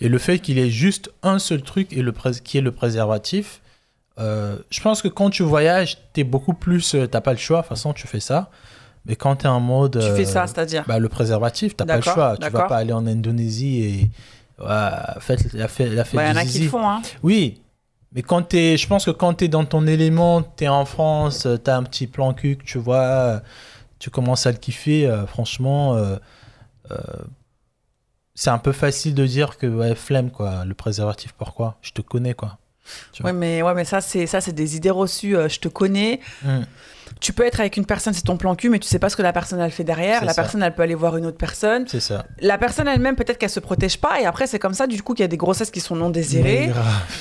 Et 0.00 0.08
le 0.08 0.18
fait 0.18 0.38
qu'il 0.38 0.58
ait 0.58 0.70
juste 0.70 1.10
un 1.22 1.38
seul 1.38 1.62
truc 1.62 1.92
et 1.92 2.02
le 2.02 2.12
qui 2.42 2.58
est 2.58 2.62
le 2.62 2.72
préservatif, 2.72 3.60
euh, 4.18 4.56
je 4.70 4.80
pense 4.80 5.02
que 5.02 5.08
quand 5.08 5.30
tu 5.30 5.42
voyages, 5.42 5.98
t'es 6.12 6.24
beaucoup 6.24 6.54
plus. 6.54 6.94
euh, 6.94 7.06
T'as 7.06 7.20
pas 7.20 7.32
le 7.32 7.38
choix, 7.38 7.58
de 7.58 7.62
toute 7.62 7.68
façon, 7.70 7.92
tu 7.92 8.06
fais 8.06 8.20
ça. 8.20 8.50
Mais 9.06 9.16
quand 9.16 9.36
t'es 9.36 9.48
en 9.48 9.60
mode. 9.60 9.98
Tu 10.00 10.06
euh, 10.06 10.16
fais 10.16 10.24
ça, 10.24 10.46
c'est-à-dire. 10.46 10.84
bah, 10.86 10.98
le 10.98 11.08
préservatif, 11.08 11.76
t'as 11.76 11.86
pas 11.86 11.96
le 11.96 12.02
choix. 12.02 12.36
Tu 12.36 12.42
vas 12.42 12.50
d'accord. 12.50 12.66
pas 12.66 12.76
aller 12.76 12.92
en 12.92 13.06
Indonésie 13.06 13.82
et. 13.82 14.10
Ouais, 14.60 14.90
faites 15.20 15.52
la 15.52 15.68
fête, 15.68 15.92
la 15.92 16.04
fête 16.04 16.16
Bah, 16.16 16.26
Il 16.26 16.30
y 16.30 16.32
en 16.32 16.36
a 16.36 16.44
qui 16.44 16.58
le 16.58 16.68
font. 16.68 16.88
Hein. 16.88 17.00
Oui, 17.22 17.60
mais 18.12 18.22
quand 18.22 18.42
t'es, 18.42 18.76
je 18.76 18.86
pense 18.86 19.04
que 19.04 19.10
quand 19.10 19.34
t'es 19.34 19.48
dans 19.48 19.64
ton 19.64 19.86
élément, 19.86 20.42
t'es 20.42 20.68
en 20.68 20.84
France, 20.84 21.46
euh, 21.46 21.56
t'as 21.56 21.76
un 21.76 21.82
petit 21.82 22.06
plan 22.06 22.32
cul 22.32 22.56
que 22.56 22.64
tu 22.64 22.78
vois, 22.78 22.96
euh, 22.96 23.40
tu 23.98 24.10
commences 24.10 24.46
à 24.46 24.52
le 24.52 24.56
kiffer, 24.56 25.06
euh, 25.06 25.26
franchement, 25.26 25.94
euh, 25.94 25.98
euh, 25.98 26.18
c'est 28.34 28.50
un 28.50 28.58
peu 28.58 28.72
facile 28.72 29.14
de 29.14 29.26
dire 29.26 29.58
que 29.58 29.66
ouais, 29.66 29.94
flemme 29.94 30.30
quoi, 30.30 30.64
le 30.64 30.74
préservatif, 30.74 31.32
pourquoi? 31.32 31.76
Je 31.82 31.90
te 31.92 32.00
connais 32.02 32.34
quoi. 32.34 32.58
Ouais, 33.22 33.32
mais, 33.32 33.62
ouais, 33.62 33.74
mais 33.74 33.84
ça, 33.84 34.00
c'est 34.00 34.26
ça, 34.26 34.40
c'est 34.40 34.52
des 34.52 34.76
idées 34.76 34.90
reçues. 34.90 35.36
euh, 35.36 35.48
je 35.48 35.60
te 35.60 35.68
connais. 35.68 36.20
Mm. 36.42 36.60
Tu 37.20 37.32
peux 37.32 37.44
être 37.44 37.60
avec 37.60 37.76
une 37.76 37.86
personne, 37.86 38.12
c'est 38.12 38.22
ton 38.22 38.36
plan 38.36 38.54
cul, 38.54 38.68
mais 38.68 38.78
tu 38.78 38.88
sais 38.88 38.98
pas 38.98 39.08
ce 39.08 39.16
que 39.16 39.22
la 39.22 39.32
personne 39.32 39.60
elle 39.60 39.70
fait 39.70 39.84
derrière. 39.84 40.24
La 40.24 40.32
ça. 40.32 40.42
personne 40.42 40.62
elle 40.62 40.74
peut 40.74 40.82
aller 40.82 40.94
voir 40.94 41.16
une 41.16 41.26
autre 41.26 41.36
personne. 41.36 41.84
C'est 41.88 42.00
ça. 42.00 42.26
La 42.40 42.58
personne 42.58 42.88
elle-même 42.88 43.16
peut-être 43.16 43.38
qu'elle 43.38 43.50
se 43.50 43.60
protège 43.60 44.00
pas 44.00 44.20
et 44.20 44.26
après 44.26 44.46
c'est 44.46 44.58
comme 44.58 44.74
ça 44.74 44.86
du 44.86 45.02
coup 45.02 45.14
qu'il 45.14 45.22
y 45.22 45.24
a 45.24 45.28
des 45.28 45.36
grossesses 45.36 45.70
qui 45.70 45.80
sont 45.80 45.96
non 45.96 46.10
désirées 46.10 46.70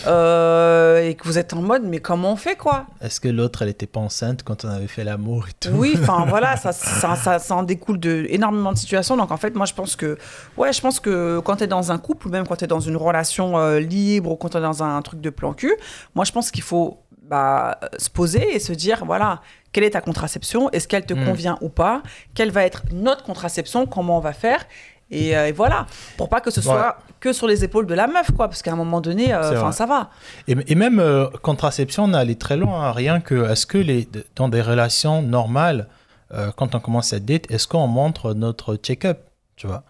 euh, 0.07 1.07
et 1.07 1.15
que 1.15 1.23
vous 1.25 1.37
êtes 1.37 1.53
en 1.53 1.61
mode 1.61 1.83
mais 1.83 1.99
comment 1.99 2.33
on 2.33 2.35
fait 2.35 2.55
quoi? 2.55 2.85
Est-ce 3.01 3.19
que 3.19 3.27
l'autre, 3.27 3.61
elle 3.61 3.69
était 3.69 3.87
pas 3.87 3.99
enceinte 3.99 4.43
quand 4.43 4.65
on 4.65 4.69
avait 4.69 4.87
fait 4.87 5.03
l'amour 5.03 5.47
et 5.49 5.53
tout? 5.59 5.69
Oui, 5.73 5.95
enfin 5.99 6.25
voilà, 6.29 6.57
ça, 6.57 6.71
ça, 6.71 7.15
ça, 7.15 7.39
ça 7.39 7.55
en 7.55 7.63
découle 7.63 7.99
de 7.99 8.25
énormément 8.29 8.73
de 8.73 8.77
situations. 8.77 9.17
Donc 9.17 9.31
en 9.31 9.37
fait, 9.37 9.55
moi 9.55 9.65
je 9.65 9.73
pense 9.73 9.95
que, 9.95 10.17
ouais, 10.57 10.73
je 10.73 10.81
pense 10.81 10.99
que 10.99 11.39
quand 11.39 11.57
tu 11.57 11.63
es 11.63 11.67
dans 11.67 11.91
un 11.91 11.97
couple 11.97 12.27
ou 12.27 12.31
même 12.31 12.47
quand 12.47 12.57
tu 12.57 12.65
es 12.65 12.67
dans 12.67 12.79
une 12.79 12.97
relation 12.97 13.57
euh, 13.57 13.79
libre 13.79 14.31
ou 14.31 14.35
quand 14.35 14.49
tu 14.49 14.57
es 14.57 14.61
dans 14.61 14.83
un 14.83 15.01
truc 15.01 15.21
de 15.21 15.29
plan 15.29 15.53
cul, 15.53 15.75
moi 16.15 16.25
je 16.25 16.31
pense 16.31 16.51
qu'il 16.51 16.63
faut 16.63 16.99
bah, 17.27 17.79
se 17.97 18.09
poser 18.09 18.55
et 18.55 18.59
se 18.59 18.73
dire, 18.73 19.03
voilà, 19.05 19.41
quelle 19.77 19.83
est 19.83 19.91
ta 19.91 20.01
contraception 20.01 20.71
Est-ce 20.71 20.87
qu'elle 20.87 21.05
te 21.05 21.13
Mm. 21.13 21.25
convient 21.25 21.57
ou 21.61 21.69
pas 21.69 22.01
Quelle 22.33 22.49
va 22.49 22.63
être 22.63 22.81
notre 22.91 23.23
contraception 23.23 23.85
Comment 23.85 24.17
on 24.17 24.21
va 24.21 24.33
faire 24.33 24.65
et, 25.11 25.37
euh, 25.37 25.47
et 25.49 25.51
voilà, 25.51 25.85
pour 26.17 26.29
pas 26.29 26.41
que 26.41 26.49
ce 26.49 26.61
soit 26.61 26.97
que 27.19 27.31
sur 27.31 27.45
les 27.47 27.63
épaules 27.63 27.85
de 27.85 27.93
la 27.93 28.07
meuf, 28.07 28.31
quoi, 28.31 28.47
parce 28.49 28.63
qu'à 28.63 28.71
un 28.73 28.75
moment 28.75 29.01
donné, 29.01 29.33
euh, 29.35 29.51
enfin 29.61 29.71
ça 29.71 29.85
va. 29.85 30.09
Et, 30.47 30.55
et 30.67 30.73
même 30.73 30.99
euh, 30.99 31.27
contraception, 31.43 32.05
on 32.05 32.13
est 32.15 32.17
allé 32.17 32.35
très 32.35 32.57
loin. 32.57 32.85
hein. 32.87 32.91
Rien 32.91 33.19
que, 33.21 33.49
est-ce 33.51 33.67
que 33.67 33.77
les, 33.77 34.09
dans 34.35 34.49
des 34.49 34.61
relations 34.63 35.21
normales, 35.21 35.87
quand 36.57 36.73
on 36.75 36.79
commence 36.79 37.13
à 37.13 37.19
date, 37.19 37.49
est-ce 37.51 37.67
qu'on 37.67 37.85
montre 37.87 38.33
notre 38.33 38.75
check-up 38.77 39.19
Tu 39.57 39.67
vois? 39.67 39.83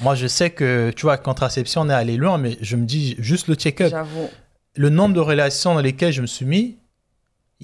Moi, 0.00 0.14
je 0.16 0.26
sais 0.26 0.50
que, 0.50 0.90
tu 0.94 1.02
vois, 1.02 1.16
contraception, 1.18 1.82
on 1.82 1.88
est 1.88 1.94
allé 1.94 2.16
loin, 2.16 2.36
mais 2.36 2.58
je 2.60 2.74
me 2.76 2.84
dis 2.84 3.14
juste 3.20 3.46
le 3.46 3.54
check-up. 3.54 3.90
J'avoue. 3.90 4.28
Le 4.76 4.88
nombre 4.90 5.14
de 5.14 5.20
relations 5.20 5.72
dans 5.74 5.80
lesquelles 5.80 6.12
je 6.12 6.20
me 6.20 6.26
suis 6.26 6.44
mis, 6.44 6.76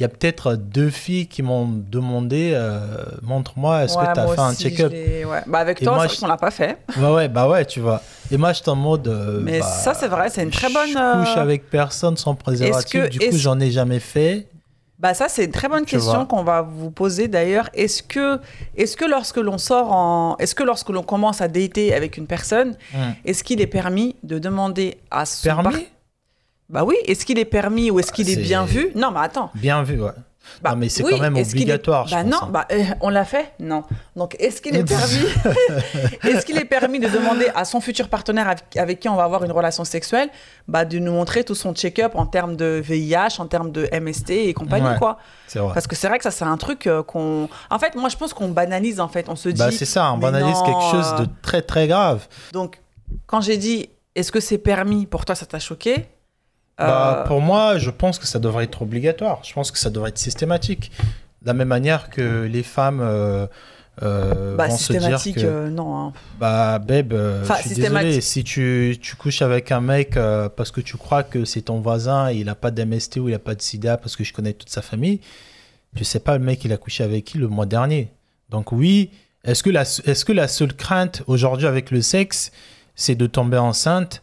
il 0.01 0.03
y 0.03 0.07
a 0.07 0.09
peut-être 0.09 0.55
deux 0.57 0.89
filles 0.89 1.27
qui 1.27 1.43
m'ont 1.43 1.69
demandé 1.69 2.53
euh, 2.55 2.81
montre-moi, 3.23 3.85
est-ce 3.85 3.99
Ouais, 3.99 4.07
que 4.07 4.15
tu 4.15 4.21
as 4.21 4.27
fait 4.29 4.41
un 4.41 4.55
check-up 4.55 4.91
ouais. 4.93 5.43
Bah 5.47 5.59
avec 5.59 5.83
Et 5.83 5.85
toi, 5.85 5.95
moi, 5.97 6.07
je- 6.07 6.19
qu'on 6.19 6.27
l'a 6.27 6.39
pas 6.39 6.51
fait. 6.51 6.79
Ouais, 6.99 7.13
ouais, 7.13 7.29
bah 7.29 7.49
ouais, 7.49 7.67
tu 7.67 7.81
vois. 7.81 8.01
Et 8.31 8.39
moi, 8.39 8.55
j'étais 8.55 8.71
en 8.71 8.77
mode. 8.77 9.07
euh, 9.09 9.41
Mais 9.43 9.61
bah, 9.61 9.67
ça, 9.67 9.93
c'est 9.93 10.09
vrai, 10.09 10.31
c'est 10.31 10.43
une 10.43 10.51
très 10.51 10.73
bonne. 10.73 10.89
Je 10.89 11.21
couche 11.21 11.37
euh, 11.37 11.41
avec 11.43 11.69
personne 11.69 12.17
sans 12.17 12.35
préservatif, 12.35 12.91
que- 13.03 13.09
du 13.09 13.19
coup, 13.19 13.37
j'en 13.37 13.61
ai 13.61 13.71
jamais 13.71 14.01
fait. 14.01 14.47
Bah 14.99 15.15
ça, 15.15 15.29
c'est 15.29 15.45
une 15.45 15.51
très 15.53 15.69
bonne 15.69 15.85
Tu 15.85 15.97
question 15.97 16.27
qu'on 16.27 16.45
va 16.45 16.61
vous 16.63 16.91
poser 16.91 17.27
d'ailleurs. 17.29 17.69
Est-ce 17.75 18.03
que, 18.03 18.39
est-ce 18.77 18.97
que 18.99 19.05
lorsque 19.07 19.37
l'on 19.39 19.57
sort 19.59 19.93
en, 19.93 20.37
est-ce 20.39 20.55
que 20.55 20.63
lorsque 20.63 20.91
l'on 20.91 21.03
commence 21.03 21.41
à 21.41 21.49
dater 21.49 21.95
avec 21.95 22.17
une 22.19 22.27
personne, 22.27 22.75
Hum. 22.95 23.15
est-ce 23.25 23.43
qu'il 23.45 23.61
est 23.63 23.67
permis 23.67 24.17
de 24.25 24.39
demander 24.39 24.99
à 25.11 25.25
son 25.27 25.47
par- 25.49 25.63
Permis 25.63 25.87
Bah 26.71 26.85
oui. 26.85 26.95
Est-ce 27.07 27.25
qu'il 27.27 27.39
est 27.39 27.45
permis 27.45 27.91
ou 27.91 27.99
est-ce 28.01 28.13
qu'il 28.13 28.31
est 28.31 28.37
bien 28.37 28.65
vu? 28.65 28.91
Non, 28.95 29.11
mais 29.11 29.21
attends. 29.21 29.51
Bien 29.55 29.83
vu, 29.83 30.01
ouais. 30.01 30.11
Bah, 30.63 30.71
non, 30.71 30.77
mais 30.79 30.89
c'est 30.89 31.05
oui, 31.05 31.13
quand 31.13 31.21
même 31.21 31.37
est- 31.37 31.49
obligatoire, 31.53 32.09
je 32.09 32.15
Bah 32.15 32.23
pense, 32.25 32.33
non, 32.33 32.39
hein. 32.43 32.49
bah 32.51 32.67
euh, 32.73 32.83
on 33.03 33.09
l'a 33.11 33.25
fait? 33.25 33.53
Non. 33.61 33.85
Donc 34.17 34.35
est-ce 34.41 34.61
qu'il 34.61 34.75
est 34.75 34.83
permis 34.89 35.25
Est-ce 36.25 36.45
qu'il 36.45 36.57
est 36.59 36.65
permis 36.65 36.99
de 36.99 37.09
demander 37.09 37.47
à 37.55 37.65
son 37.65 37.81
futur 37.81 38.09
partenaire 38.09 38.49
avec, 38.49 38.77
avec 38.77 38.99
qui 39.01 39.09
on 39.09 39.15
va 39.17 39.25
avoir 39.25 39.45
une 39.45 39.53
relation 39.53 39.85
sexuelle, 39.85 40.29
bah 40.67 40.85
de 40.85 40.99
nous 40.99 41.13
montrer 41.13 41.45
tout 41.45 41.55
son 41.55 41.73
check-up 41.75 42.13
en 42.17 42.27
termes 42.27 42.57
de 42.57 42.81
VIH, 42.85 43.39
en 43.39 43.47
termes 43.47 43.71
de 43.71 43.89
MST 43.93 44.31
et 44.31 44.55
compagnie 44.55 44.89
Ouais. 44.89 44.99
quoi 44.99 45.19
C'est 45.47 45.59
vrai. 45.61 45.73
Parce 45.75 45.87
que 45.87 45.95
c'est 45.95 46.09
vrai 46.09 46.19
que 46.19 46.25
ça 46.25 46.31
c'est 46.33 46.45
un 46.45 46.57
truc 46.57 46.87
euh, 46.87 47.03
qu'on. 47.03 47.49
En 47.71 47.79
fait, 47.79 47.95
moi 47.95 48.09
je 48.09 48.17
pense 48.17 48.33
qu'on 48.35 48.49
banalise 48.49 48.99
en 48.99 49.09
fait. 49.09 49.29
On 49.29 49.37
se 49.37 49.51
dit. 49.51 49.59
Bah, 49.59 49.71
c'est 49.71 49.85
ça, 49.85 50.13
on 50.13 50.19
banalise 50.19 50.57
non, 50.57 50.65
quelque 50.65 50.91
chose 50.91 51.15
de 51.21 51.27
très 51.43 51.63
très 51.63 51.87
grave. 51.87 52.27
Donc 52.53 52.81
quand 53.27 53.41
j'ai 53.41 53.57
dit 53.57 53.89
est-ce 54.17 54.33
que 54.33 54.41
c'est 54.41 54.59
permis? 54.59 55.07
Pour 55.07 55.25
toi 55.25 55.35
ça 55.37 55.47
t'a 55.47 55.59
choqué 55.61 56.07
Bah, 56.81 57.21
Euh, 57.23 57.27
pour 57.27 57.40
moi, 57.40 57.79
je 57.79 57.90
pense 57.90 58.19
que 58.19 58.27
ça 58.27 58.38
devrait 58.38 58.64
être 58.64 58.83
obligatoire. 58.83 59.40
Je 59.45 59.53
pense 59.53 59.71
que 59.71 59.79
ça 59.79 59.90
devrait 59.90 60.09
être 60.11 60.19
systématique. 60.19 60.90
De 61.43 61.47
la 61.47 61.55
même 61.55 61.69
manière 61.69 62.11
que 62.11 62.43
les 62.45 62.62
femmes 62.62 63.01
euh, 63.01 63.47
euh, 64.03 64.57
bah, 64.57 64.66
vont 64.69 64.77
se 64.77 64.93
dire 64.93 65.01
systématique, 65.03 65.37
que, 65.37 65.40
euh, 65.47 65.69
non. 65.71 65.97
hein. 65.97 66.12
bah, 66.38 66.79
babe, 66.79 67.12
Enfin, 67.43 67.55
je 67.57 67.61
suis 67.61 67.69
systématique. 67.71 68.07
désolé, 68.09 68.21
si 68.21 68.45
tu, 68.45 68.99
tu 69.01 69.16
couches 69.16 69.43
avec 69.43 69.73
un 69.73 69.81
mec 69.81 70.14
parce 70.57 70.71
que 70.71 70.81
tu 70.81 70.97
crois 70.97 71.23
que 71.23 71.45
c'est 71.45 71.62
ton 71.62 71.81
voisin 71.81 72.31
et 72.31 72.37
il 72.37 72.49
a 72.49 72.55
pas 72.55 72.71
d'MST 72.71 73.16
ou 73.19 73.29
il 73.29 73.35
a 73.35 73.38
pas 73.38 73.55
de 73.55 73.62
sida 73.62 73.97
parce 73.97 74.16
que 74.16 74.25
je 74.25 74.33
connais 74.33 74.53
toute 74.53 74.69
sa 74.71 74.83
famille, 74.83 75.21
tu 75.97 76.05
sais 76.05 76.21
pas 76.21 76.37
le 76.38 76.45
mec 76.45 76.64
il 76.64 76.73
a 76.73 76.77
couché 76.77 77.05
avec 77.05 77.25
qui 77.25 77.38
le 77.38 77.49
mois 77.49 77.66
dernier. 77.66 78.11
Donc 78.51 78.73
oui, 78.73 79.11
est-ce 79.45 79.62
que 79.62 79.71
la, 79.71 79.83
est-ce 79.83 80.25
que 80.25 80.33
la 80.33 80.47
seule 80.49 80.75
crainte 80.75 81.23
aujourd'hui 81.27 81.66
avec 81.66 81.90
le 81.90 82.03
sexe, 82.03 82.53
c'est 82.95 83.14
de 83.14 83.27
tomber 83.27 83.57
enceinte? 83.59 84.23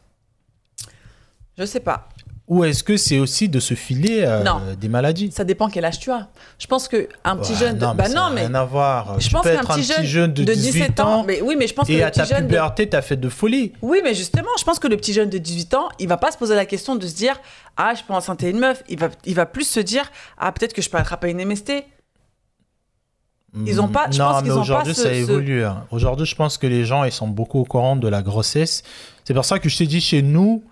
Je 1.57 1.65
sais 1.65 1.79
pas. 1.79 2.09
Ou 2.47 2.63
est-ce 2.63 2.81
que 2.81 2.95
c'est 2.95 3.19
aussi 3.19 3.49
de 3.49 3.59
se 3.59 3.73
filer 3.73 4.21
euh, 4.25 4.43
des 4.79 4.87
maladies 4.87 5.31
Ça 5.33 5.43
dépend 5.43 5.67
quel 5.69 5.83
âge 5.83 5.99
tu 5.99 6.11
as. 6.11 6.29
Je 6.57 6.65
pense 6.67 6.87
que 6.87 7.09
un 7.25 7.35
petit 7.35 7.51
Ouais, 7.51 7.59
jeune. 7.59 7.77
De... 7.77 7.83
non, 7.85 7.93
mais 7.93 8.03
bah 8.03 8.09
non 8.09 8.29
mais. 8.33 8.41
rien 8.41 8.55
à 8.55 8.63
voir. 8.63 9.19
Je 9.19 9.27
tu 9.27 9.33
pense 9.33 9.43
qu'un 9.43 9.63
petit 9.65 9.83
jeune 10.05 10.31
de, 10.33 10.43
18, 10.45 10.99
ans, 11.01 11.23
mais 11.25 11.41
oui, 11.41 11.55
mais 11.59 11.67
je 11.67 11.73
pense 11.73 11.87
que 11.87 11.91
et 11.91 11.97
le 11.97 12.05
à 12.05 12.11
ta 12.11 12.23
jeune 12.23 12.43
de- 12.43 12.47
puberté, 12.47 12.87
t'as 12.87 13.01
fait 13.01 13.17
de 13.17 13.27
folie. 13.27 13.73
Oui, 13.81 13.99
mais 14.01 14.13
justement, 14.13 14.47
je 14.57 14.63
pense 14.63 14.79
que 14.79 14.87
le 14.87 14.95
petit 14.95 15.11
jeune 15.11 15.29
de 15.29 15.37
18 15.37 15.73
ans, 15.73 15.89
il 15.99 16.07
va 16.07 16.15
pas 16.17 16.31
se 16.31 16.37
poser 16.37 16.55
la 16.55 16.65
question 16.65 16.95
de 16.95 17.05
se 17.05 17.15
dire 17.15 17.35
ah 17.75 17.93
je 17.95 18.03
peux 18.03 18.13
enceinter 18.13 18.49
une 18.49 18.59
meuf. 18.59 18.81
Il 18.87 18.97
va, 18.97 19.09
il 19.25 19.35
va 19.35 19.45
plus 19.45 19.67
se 19.67 19.81
dire 19.81 20.09
ah 20.37 20.51
peut-être 20.53 20.73
que 20.73 20.81
je 20.81 20.89
peux 20.89 20.97
attraper 20.97 21.29
une 21.31 21.43
MST. 21.45 21.83
Ils 23.65 23.81
ont 23.81 23.87
pas- 23.87 24.07
je 24.11 24.19
non, 24.19 24.25
pense 24.25 24.43
mais 24.43 24.51
aujourd'hui, 24.51 24.93
ça 24.93 25.03
ce- 25.03 25.07
évolue. 25.07 25.63
hein. 25.63 25.85
Aujourd'hui, 25.89 26.25
je 26.27 26.35
pense 26.35 26.57
que 26.57 26.67
les 26.67 26.85
gens, 26.85 27.03
ils 27.05 27.11
sont 27.11 27.27
beaucoup 27.27 27.59
au 27.59 27.63
courant 27.65 27.95
de 27.95 28.07
la 28.07 28.21
grossesse. 28.21 28.83
C'est 29.25 29.33
pour 29.33 29.45
ça 29.45 29.57
que 29.57 29.67
je 29.67 29.77
t'ai 29.77 29.87
dit, 29.87 29.99
chez 29.99 30.21
nous, 30.21 30.63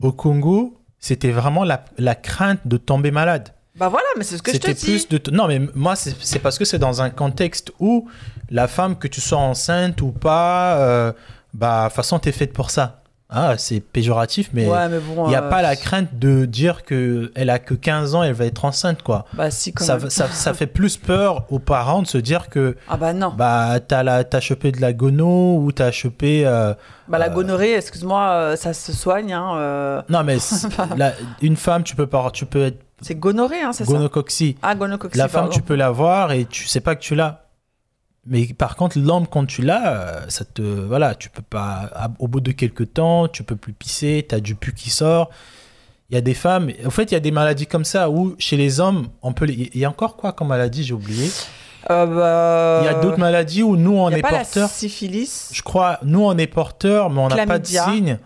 au 0.00 0.12
Congo, 0.12 0.76
c'était 1.00 1.30
vraiment 1.30 1.64
la, 1.64 1.84
la 1.98 2.14
crainte 2.14 2.60
de 2.64 2.76
tomber 2.76 3.10
malade. 3.10 3.50
Bah 3.76 3.88
voilà, 3.88 4.06
mais 4.16 4.24
c'est 4.24 4.36
ce 4.36 4.42
que 4.42 4.52
je 4.52 4.58
te 4.58 4.70
dis. 4.72 4.84
plus 4.84 5.08
de... 5.08 5.18
t- 5.18 5.30
Non, 5.30 5.46
mais 5.46 5.60
moi, 5.74 5.94
c'est 5.94 6.14
c'est 6.20 6.40
parce 6.40 6.58
que 6.58 6.64
c'est 6.64 6.78
dans 6.80 7.00
un 7.00 7.10
contexte 7.10 7.70
où 7.78 8.08
la 8.50 8.66
femme, 8.66 8.96
que 8.98 9.06
tu 9.06 9.20
sois 9.20 9.38
enceinte 9.38 10.00
ou 10.02 10.10
pas, 10.10 10.78
euh, 10.78 11.12
bah, 11.54 11.84
de 11.84 11.88
toute 11.88 11.96
façon, 11.96 12.18
t'es 12.18 12.32
faite 12.32 12.52
pour 12.52 12.70
ça. 12.70 12.97
Ah, 13.30 13.58
c'est 13.58 13.80
péjoratif, 13.80 14.48
mais 14.54 14.66
Ouais, 14.66 14.88
mais 14.88 15.00
bon. 15.00 15.26
il 15.26 15.28
n'y 15.28 15.34
a 15.34 15.42
euh, 15.44 15.50
pas 15.50 15.60
la 15.60 15.76
crainte 15.76 16.18
de 16.18 16.46
dire 16.46 16.82
que 16.84 17.30
elle 17.34 17.50
a 17.50 17.58
que 17.58 17.74
15 17.74 18.14
ans, 18.14 18.22
elle 18.22 18.32
va 18.32 18.46
être 18.46 18.64
enceinte, 18.64 19.02
quoi. 19.02 19.26
Bah 19.34 19.50
si 19.50 19.74
quand 19.74 19.84
Ça, 19.84 19.98
même. 19.98 20.08
ça, 20.08 20.28
ça 20.28 20.54
fait 20.54 20.66
plus 20.66 20.96
peur 20.96 21.44
aux 21.50 21.58
parents 21.58 22.00
de 22.00 22.06
se 22.06 22.16
dire 22.16 22.48
que 22.48 22.74
Ah 22.88 22.96
bah 22.96 23.12
non. 23.12 23.34
bah 23.36 23.80
t'as 23.86 24.02
la 24.02 24.24
t'as 24.24 24.40
chopé 24.40 24.72
de 24.72 24.80
la 24.80 24.94
gono 24.94 25.58
ou 25.58 25.72
t'as 25.72 25.90
chopé 25.90 26.46
euh, 26.46 26.72
Bah 27.06 27.18
la 27.18 27.28
gonorrhée, 27.28 27.74
excuse-moi, 27.74 28.30
euh, 28.30 28.56
ça 28.56 28.72
se 28.72 28.92
soigne. 28.92 29.34
Hein, 29.34 29.52
euh, 29.56 30.02
non 30.08 30.24
mais 30.24 30.38
la- 30.96 31.12
une 31.42 31.56
femme 31.56 31.82
tu 31.82 31.96
peux 31.96 32.06
pas 32.06 32.30
tu 32.32 32.46
peux 32.46 32.64
être 32.64 32.80
C'est 33.02 33.14
gonorrhée, 33.14 33.60
hein, 33.60 33.72
c'est 33.74 33.84
ça? 33.84 33.92
gonocoxie 33.92 34.56
Ah, 34.62 34.74
gonocoxie, 34.74 35.18
la 35.18 35.28
femme 35.28 35.50
tu 35.50 35.60
peux 35.60 35.74
l'avoir 35.76 36.32
et 36.32 36.46
tu 36.46 36.66
sais 36.66 36.80
pas 36.80 36.94
que 36.96 37.02
tu 37.02 37.14
l'as 37.14 37.44
Mais 38.28 38.46
par 38.46 38.76
contre, 38.76 38.98
l'homme, 38.98 39.26
quand 39.26 39.46
tu 39.46 39.62
l'as, 39.62 39.92
euh, 39.92 40.20
ça 40.28 40.44
te. 40.44 40.60
Voilà, 40.62 41.14
tu 41.14 41.30
peux 41.30 41.42
pas. 41.42 41.90
Au 42.18 42.28
bout 42.28 42.40
de 42.40 42.52
quelques 42.52 42.92
temps, 42.94 43.26
tu 43.28 43.42
peux 43.42 43.56
plus 43.56 43.72
pisser, 43.72 44.26
tu 44.28 44.34
as 44.34 44.40
du 44.40 44.54
pu 44.54 44.74
qui 44.74 44.90
sort. 44.90 45.30
Il 46.10 46.14
y 46.14 46.18
a 46.18 46.20
des 46.20 46.34
femmes. 46.34 46.70
En 46.86 46.90
fait, 46.90 47.04
il 47.10 47.14
y 47.14 47.16
a 47.16 47.20
des 47.20 47.30
maladies 47.30 47.66
comme 47.66 47.84
ça 47.84 48.10
où, 48.10 48.34
chez 48.38 48.56
les 48.56 48.80
hommes, 48.80 49.08
on 49.22 49.32
peut. 49.32 49.44
les- 49.46 49.70
Il 49.74 49.80
y 49.80 49.84
a 49.84 49.90
encore 49.90 50.16
quoi 50.16 50.32
comme 50.32 50.48
maladie 50.48 50.84
J'ai 50.84 50.94
oublié. 50.94 51.30
Euh, 51.90 52.06
bah, 52.06 52.80
Il 52.82 52.86
y 52.86 52.88
a 52.88 53.00
d'autres 53.00 53.18
maladies 53.18 53.62
où 53.62 53.76
nous, 53.76 53.96
on 53.96 54.08
Il 54.08 54.12
y 54.12 54.14
a 54.16 54.18
est 54.18 54.22
pas 54.22 54.30
la 54.32 54.38
porteurs. 54.40 54.68
syphilis. 54.68 55.50
Je 55.52 55.62
crois, 55.62 55.98
nous, 56.02 56.22
on 56.22 56.36
est 56.36 56.46
porteurs, 56.46 57.08
mais 57.10 57.20
on 57.20 57.28
n'a 57.28 57.46
pas 57.46 57.58
de 57.58 57.66
signes. 57.66 58.18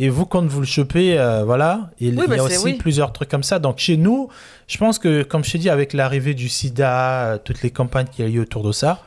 Et 0.00 0.08
vous, 0.10 0.26
quand 0.26 0.46
vous 0.46 0.60
le 0.60 0.66
chopez, 0.66 1.18
euh, 1.18 1.42
voilà. 1.44 1.90
Et 2.00 2.06
il 2.08 2.14
y 2.14 2.20
a 2.20 2.26
bah, 2.28 2.40
aussi 2.42 2.58
oui. 2.62 2.72
plusieurs 2.74 3.12
trucs 3.12 3.28
comme 3.28 3.42
ça. 3.42 3.58
Donc, 3.58 3.78
chez 3.78 3.96
nous, 3.96 4.28
je 4.68 4.78
pense 4.78 5.00
que, 5.00 5.24
comme 5.24 5.42
je 5.42 5.50
t'ai 5.52 5.58
dit, 5.58 5.70
avec 5.70 5.92
l'arrivée 5.92 6.34
du 6.34 6.48
sida, 6.48 7.38
toutes 7.44 7.62
les 7.62 7.70
campagnes 7.70 8.06
qu'il 8.06 8.24
y 8.24 8.28
a 8.28 8.30
eu 8.30 8.38
autour 8.40 8.62
de 8.62 8.70
ça, 8.70 9.00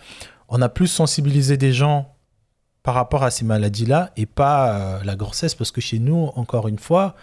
on 0.51 0.61
a 0.61 0.69
plus 0.69 0.87
sensibilisé 0.87 1.57
des 1.57 1.71
gens 1.71 2.13
par 2.83 2.93
rapport 2.93 3.23
à 3.23 3.31
ces 3.31 3.45
maladies-là 3.45 4.11
et 4.17 4.25
pas 4.25 4.75
euh, 4.75 5.03
la 5.03 5.15
grossesse. 5.15 5.55
Parce 5.55 5.71
que 5.71 5.81
chez 5.81 5.97
nous, 5.97 6.29
encore 6.35 6.67
une 6.67 6.77
fois, 6.77 7.15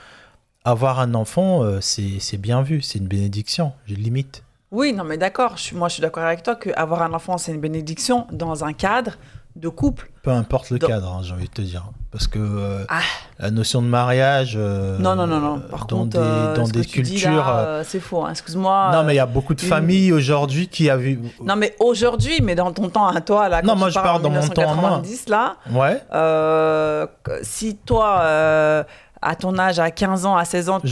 avoir 0.64 0.99
un 0.99 1.14
enfant, 1.14 1.62
euh, 1.62 1.81
c'est 1.81 2.38
bien 2.38 2.62
vu. 2.62 2.81
C'est 2.81 2.99
une 2.99 3.07
bénédiction. 3.07 3.73
Je 3.87 3.95
limite. 3.95 4.43
Oui, 4.71 4.93
non, 4.93 5.05
mais 5.05 5.19
d'accord. 5.19 5.57
Moi, 5.75 5.88
je 5.88 5.95
suis 5.95 6.01
d'accord 6.01 6.25
avec 6.25 6.43
toi 6.43 6.57
qu'avoir 6.57 7.03
un 7.03 7.12
enfant, 7.12 7.38
c'est 7.38 7.53
une 7.53 7.61
bénédiction 7.61 8.27
dans 8.33 8.64
un 8.64 8.73
cadre 8.73 9.19
de 9.59 9.68
couple. 9.68 10.11
Peu 10.23 10.31
importe 10.31 10.71
le 10.71 10.79
Dans- 10.79 10.87
cadre, 10.87 11.09
hein, 11.12 11.21
j'ai 11.23 11.33
envie 11.33 11.49
de 11.49 11.53
te 11.53 11.62
dire. 11.62 11.85
Parce 12.11 12.27
que 12.27 12.38
euh, 12.38 12.85
Ah. 12.88 13.01
la 13.38 13.51
notion 13.51 13.83
de 13.83 13.87
mariage. 13.87 14.55
euh, 14.57 14.99
non, 14.99 15.14
non, 15.14 15.27
non, 15.27 15.40
non. 15.40 15.61
Par 15.61 15.87
dans 15.87 15.99
contre, 15.99 16.11
des, 16.11 16.18
euh, 16.18 16.55
dans 16.57 16.64
des 16.68 16.85
cultures. 16.85 17.49
euh, 17.49 17.64
euh, 17.81 17.85
c'est 17.87 18.01
faux. 18.01 18.25
hein. 18.25 18.31
Excuse-moi. 18.31 18.90
Non, 18.92 18.99
euh, 18.99 19.03
mais 19.05 19.14
il 19.14 19.16
y 19.16 19.21
a 19.21 19.27
beaucoup 19.27 19.55
de 19.55 19.61
une- 19.61 19.68
familles 19.68 20.12
aujourd'hui 20.12 20.68
qui 20.68 20.88
avaient. 20.90 21.18
Non, 21.44 21.57
mais 21.57 21.75
aujourd'hui, 21.81 22.40
mais 22.42 22.55
dans 22.55 22.73
ton 22.73 22.88
temps 22.88 23.07
à 23.09 23.21
toi, 23.21 23.49
là, 23.49 23.61
quand 23.61 23.66
Non, 23.68 23.77
moi, 23.77 23.90
je 23.90 23.94
parle 23.94 24.23
dans 24.23 24.31
mon 24.31 24.40
temps 24.40 24.62
à 24.62 24.75
moi. 24.75 25.01
1990, 25.01 25.29
là, 25.29 25.57
Ouais, 25.71 26.01
euh, 26.14 27.07
si 27.42 27.77
toi, 27.77 28.21
euh, 28.23 28.85
à 29.21 29.35
ton 29.35 29.59
âge, 29.59 29.79
à 29.79 29.90
15 29.90 30.25
ans, 30.27 30.37
à 30.37 30.44
16 30.44 30.68
ans, 30.68 30.81
tu 30.81 30.87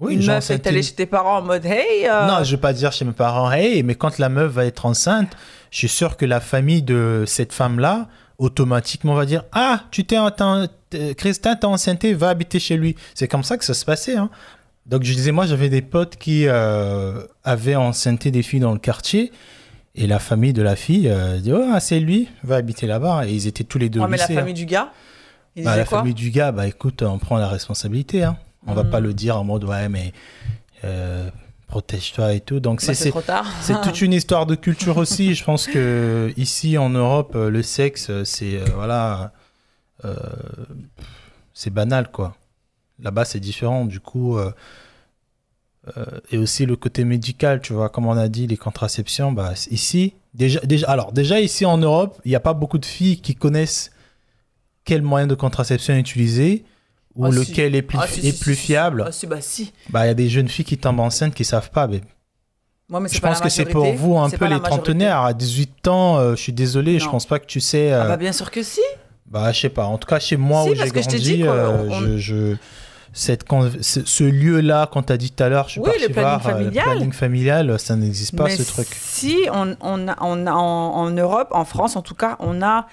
oui, 0.00 0.14
une 0.14 0.26
meuf 0.26 0.44
sentais- 0.44 0.58
t'allais 0.60 0.82
chez 0.82 0.94
tes 0.94 1.04
parents 1.06 1.38
en 1.38 1.42
mode 1.42 1.66
Hey, 1.66 2.08
euh, 2.08 2.26
Non, 2.26 2.42
je 2.42 2.52
vais 2.52 2.60
pas 2.60 2.72
dire 2.72 2.90
chez 2.92 3.04
mes 3.04 3.12
parents, 3.12 3.52
hey, 3.52 3.82
mais 3.82 3.94
quand 3.94 4.16
la 4.18 4.30
meuf 4.30 4.50
va 4.52 4.64
être 4.64 4.86
enceinte, 4.86 5.28
je 5.70 5.78
suis 5.78 5.88
sûr 5.88 6.16
que 6.16 6.24
la 6.26 6.40
famille 6.40 6.82
de 6.82 7.24
cette 7.26 7.52
femme-là, 7.52 8.08
automatiquement 8.38 9.14
va 9.14 9.26
dire 9.26 9.44
Ah, 9.52 9.84
tu 9.90 10.04
t'es. 10.04 10.16
t'es- 10.90 11.14
Christin, 11.14 11.56
t'es 11.56 11.66
enceinté, 11.66 12.14
va 12.14 12.30
habiter 12.30 12.58
chez 12.58 12.76
lui. 12.76 12.96
C'est 13.14 13.28
comme 13.28 13.42
ça 13.44 13.56
que 13.56 13.64
ça 13.64 13.74
se 13.74 13.84
passait. 13.84 14.16
hein. 14.16 14.30
Donc, 14.86 15.04
je 15.04 15.12
disais, 15.12 15.30
moi, 15.30 15.46
j'avais 15.46 15.68
des 15.68 15.82
potes 15.82 16.16
qui 16.16 16.46
euh, 16.48 17.22
avaient 17.44 17.76
enceinté 17.76 18.30
des 18.30 18.42
filles 18.42 18.60
dans 18.60 18.72
le 18.72 18.78
quartier. 18.78 19.30
Et 19.94 20.06
la 20.06 20.18
famille 20.18 20.52
de 20.52 20.62
la 20.62 20.74
fille 20.76 21.08
euh, 21.08 21.38
dit 21.38 21.52
Oh, 21.52 21.64
ah, 21.72 21.80
c'est 21.80 22.00
lui, 22.00 22.28
va 22.44 22.56
habiter 22.56 22.86
là-bas. 22.86 23.26
Et 23.28 23.32
ils 23.32 23.46
étaient 23.46 23.64
tous 23.64 23.78
les 23.78 23.88
deux 23.88 24.00
ouais, 24.00 24.08
mais 24.08 24.16
la 24.16 24.24
hein. 24.24 24.34
famille 24.34 24.54
du 24.54 24.64
gars, 24.66 24.90
il 25.56 25.64
Bah, 25.64 25.76
la 25.76 25.84
quoi 25.84 25.98
famille 25.98 26.14
du 26.14 26.30
gars, 26.30 26.50
bah 26.52 26.66
écoute, 26.66 27.02
on 27.02 27.18
prend 27.18 27.36
la 27.38 27.48
responsabilité. 27.48 28.22
Hein. 28.24 28.36
On 28.66 28.72
va 28.74 28.84
Mm. 28.84 28.90
pas 28.90 29.00
le 29.00 29.12
dire 29.14 29.36
en 29.38 29.44
mode 29.44 29.64
ouais, 29.64 29.88
mais 29.88 30.12
euh, 30.84 31.28
protège-toi 31.70 32.34
et 32.34 32.40
tout. 32.40 32.60
Donc 32.60 32.80
Bah, 32.80 32.86
c'est 32.86 32.94
c'est 32.94 33.04
c'est 33.04 33.10
trop 33.10 33.22
tard. 33.22 33.46
c'est 33.62 33.80
toute 33.80 34.02
une 34.02 34.12
histoire 34.12 34.44
de 34.44 34.56
culture 34.56 34.98
aussi. 34.98 35.34
Je 35.34 35.44
pense 35.44 35.66
que 35.66 36.32
ici 36.36 36.76
en 36.76 36.90
Europe, 36.90 37.32
euh, 37.34 37.48
le 37.48 37.62
sexe, 37.62 38.10
euh, 38.10 38.24
c'est 38.24 38.56
euh, 38.56 38.64
voilà, 38.74 39.32
euh, 40.04 40.14
c'est 41.54 41.70
banal 41.70 42.10
quoi. 42.10 42.36
Là-bas, 43.02 43.24
c'est 43.24 43.40
différent. 43.40 43.86
Du 43.86 44.00
coup, 44.00 44.36
euh, 44.36 44.52
et 46.30 46.36
aussi 46.36 46.66
le 46.66 46.76
côté 46.76 47.04
médical, 47.04 47.62
tu 47.62 47.72
vois, 47.72 47.88
comme 47.88 48.06
on 48.06 48.16
a 48.16 48.28
dit, 48.28 48.46
les 48.46 48.58
contraceptions, 48.58 49.32
bah 49.32 49.54
ici, 49.70 50.12
déjà, 50.34 50.60
déjà, 50.60 50.86
alors 50.90 51.12
déjà 51.12 51.40
ici 51.40 51.64
en 51.64 51.78
Europe, 51.78 52.20
il 52.26 52.28
n'y 52.28 52.34
a 52.36 52.40
pas 52.40 52.52
beaucoup 52.52 52.76
de 52.76 52.84
filles 52.84 53.20
qui 53.22 53.34
connaissent 53.34 53.90
quel 54.84 55.00
moyen 55.00 55.26
de 55.26 55.34
contraception 55.34 55.94
utiliser 55.96 56.64
ou 57.16 57.26
Ah, 57.26 57.30
si. 57.32 57.38
lequel 57.38 57.74
est 57.74 57.82
plus, 57.82 57.98
Ah, 58.00 58.06
si, 58.06 58.20
est 58.26 58.32
si, 58.32 58.38
plus 58.44 58.54
si, 58.54 58.60
si. 58.60 58.66
fiable. 58.68 59.04
Ah, 59.06 59.26
bah 59.26 59.40
si. 59.40 59.72
Bah, 59.90 60.04
il 60.04 60.08
y 60.08 60.10
a 60.10 60.14
des 60.14 60.28
jeunes 60.28 60.48
filles 60.48 60.64
qui 60.64 60.78
tombent 60.78 61.00
enceintes 61.00 61.34
qui 61.34 61.44
savent 61.44 61.70
pas. 61.70 61.86
mais 61.86 62.00
Moi, 62.88 63.00
mais 63.00 63.08
c'est 63.08 63.16
je 63.16 63.20
pense 63.20 63.40
que 63.40 63.48
c'est 63.48 63.66
pour 63.66 63.92
vous 63.92 64.16
un 64.18 64.30
peu 64.30 64.46
les 64.46 64.60
trentenaires. 64.60 65.20
À 65.20 65.32
18 65.34 65.88
ans, 65.88 66.18
euh, 66.18 66.36
je 66.36 66.40
suis 66.42 66.52
désolé, 66.52 66.98
je 66.98 67.04
Non. 67.06 67.12
pense 67.12 67.26
pas 67.26 67.38
que 67.38 67.46
tu 67.46 67.60
sais. 67.60 67.92
Ah 67.92 68.04
euh, 68.04 68.08
bah 68.08 68.16
bien 68.16 68.32
sûr 68.32 68.50
que 68.50 68.62
si. 68.62 68.80
bah, 69.26 69.52
je 69.52 69.60
sais 69.60 69.68
pas. 69.68 69.84
En 69.86 69.98
tout 69.98 70.08
cas, 70.08 70.18
chez 70.18 70.36
moi 70.36 70.64
où 70.64 70.74
j'ai 70.74 70.86
je 70.86 70.92
grandi, 70.92 71.18
dit 71.18 71.42
euh, 71.44 71.88
on- 71.88 72.00
je, 72.00 72.18
je- 72.18 72.56
cette 73.12 73.44
ce, 73.80 74.22
lieu-là, 74.22 74.88
quand 74.92 75.02
tu 75.02 75.12
as 75.12 75.16
dit 75.16 75.32
tout 75.32 75.42
à 75.42 75.48
l'heure, 75.48 75.66
je 75.66 75.72
suis 75.72 75.80
Oui, 75.80 75.90
le 76.00 76.08
planning 76.10 76.14
voir, 76.22 76.46
euh, 76.46 76.50
familial. 76.50 76.72
le 76.86 76.92
planning 76.92 77.12
familial, 77.12 77.78
ça 77.80 77.96
n'existe 77.96 78.36
pas 78.36 78.44
mais 78.44 78.56
ce 78.56 78.62
truc. 78.62 78.86
si 78.88 79.36
on, 79.52 79.74
on 79.80 80.06
a, 80.06 80.16
on 80.20 80.46
a 80.46 80.52
en, 80.52 80.94
en 80.94 81.10
Europe, 81.10 81.48
en 81.50 81.64
France 81.64 81.96
en 81.96 82.02
tout 82.02 82.14
cas, 82.14 82.36
on 82.38 82.62
a 82.62 82.86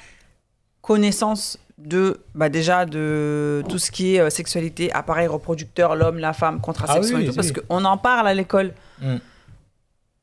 connaissance 0.82 1.60
de 1.78 2.22
bah 2.34 2.50
déjà 2.50 2.86
de 2.86 3.64
tout 3.70 3.78
ce 3.78 3.92
qui 3.92 4.16
est 4.16 4.20
euh, 4.20 4.30
sexualité, 4.30 4.92
appareil 4.94 5.28
reproducteur, 5.28 5.96
l'homme, 5.96 6.18
la 6.18 6.34
femme, 6.34 6.60
contraception 6.60 7.18
Ah 7.18 7.20
oui, 7.20 7.26
et 7.26 7.30
tout, 7.30 7.36
parce 7.36 7.52
qu'on 7.52 7.86
en 7.86 7.98
parle 7.98 8.28
à 8.28 8.34
l'école. 8.34 8.74
Mm. 9.00 9.18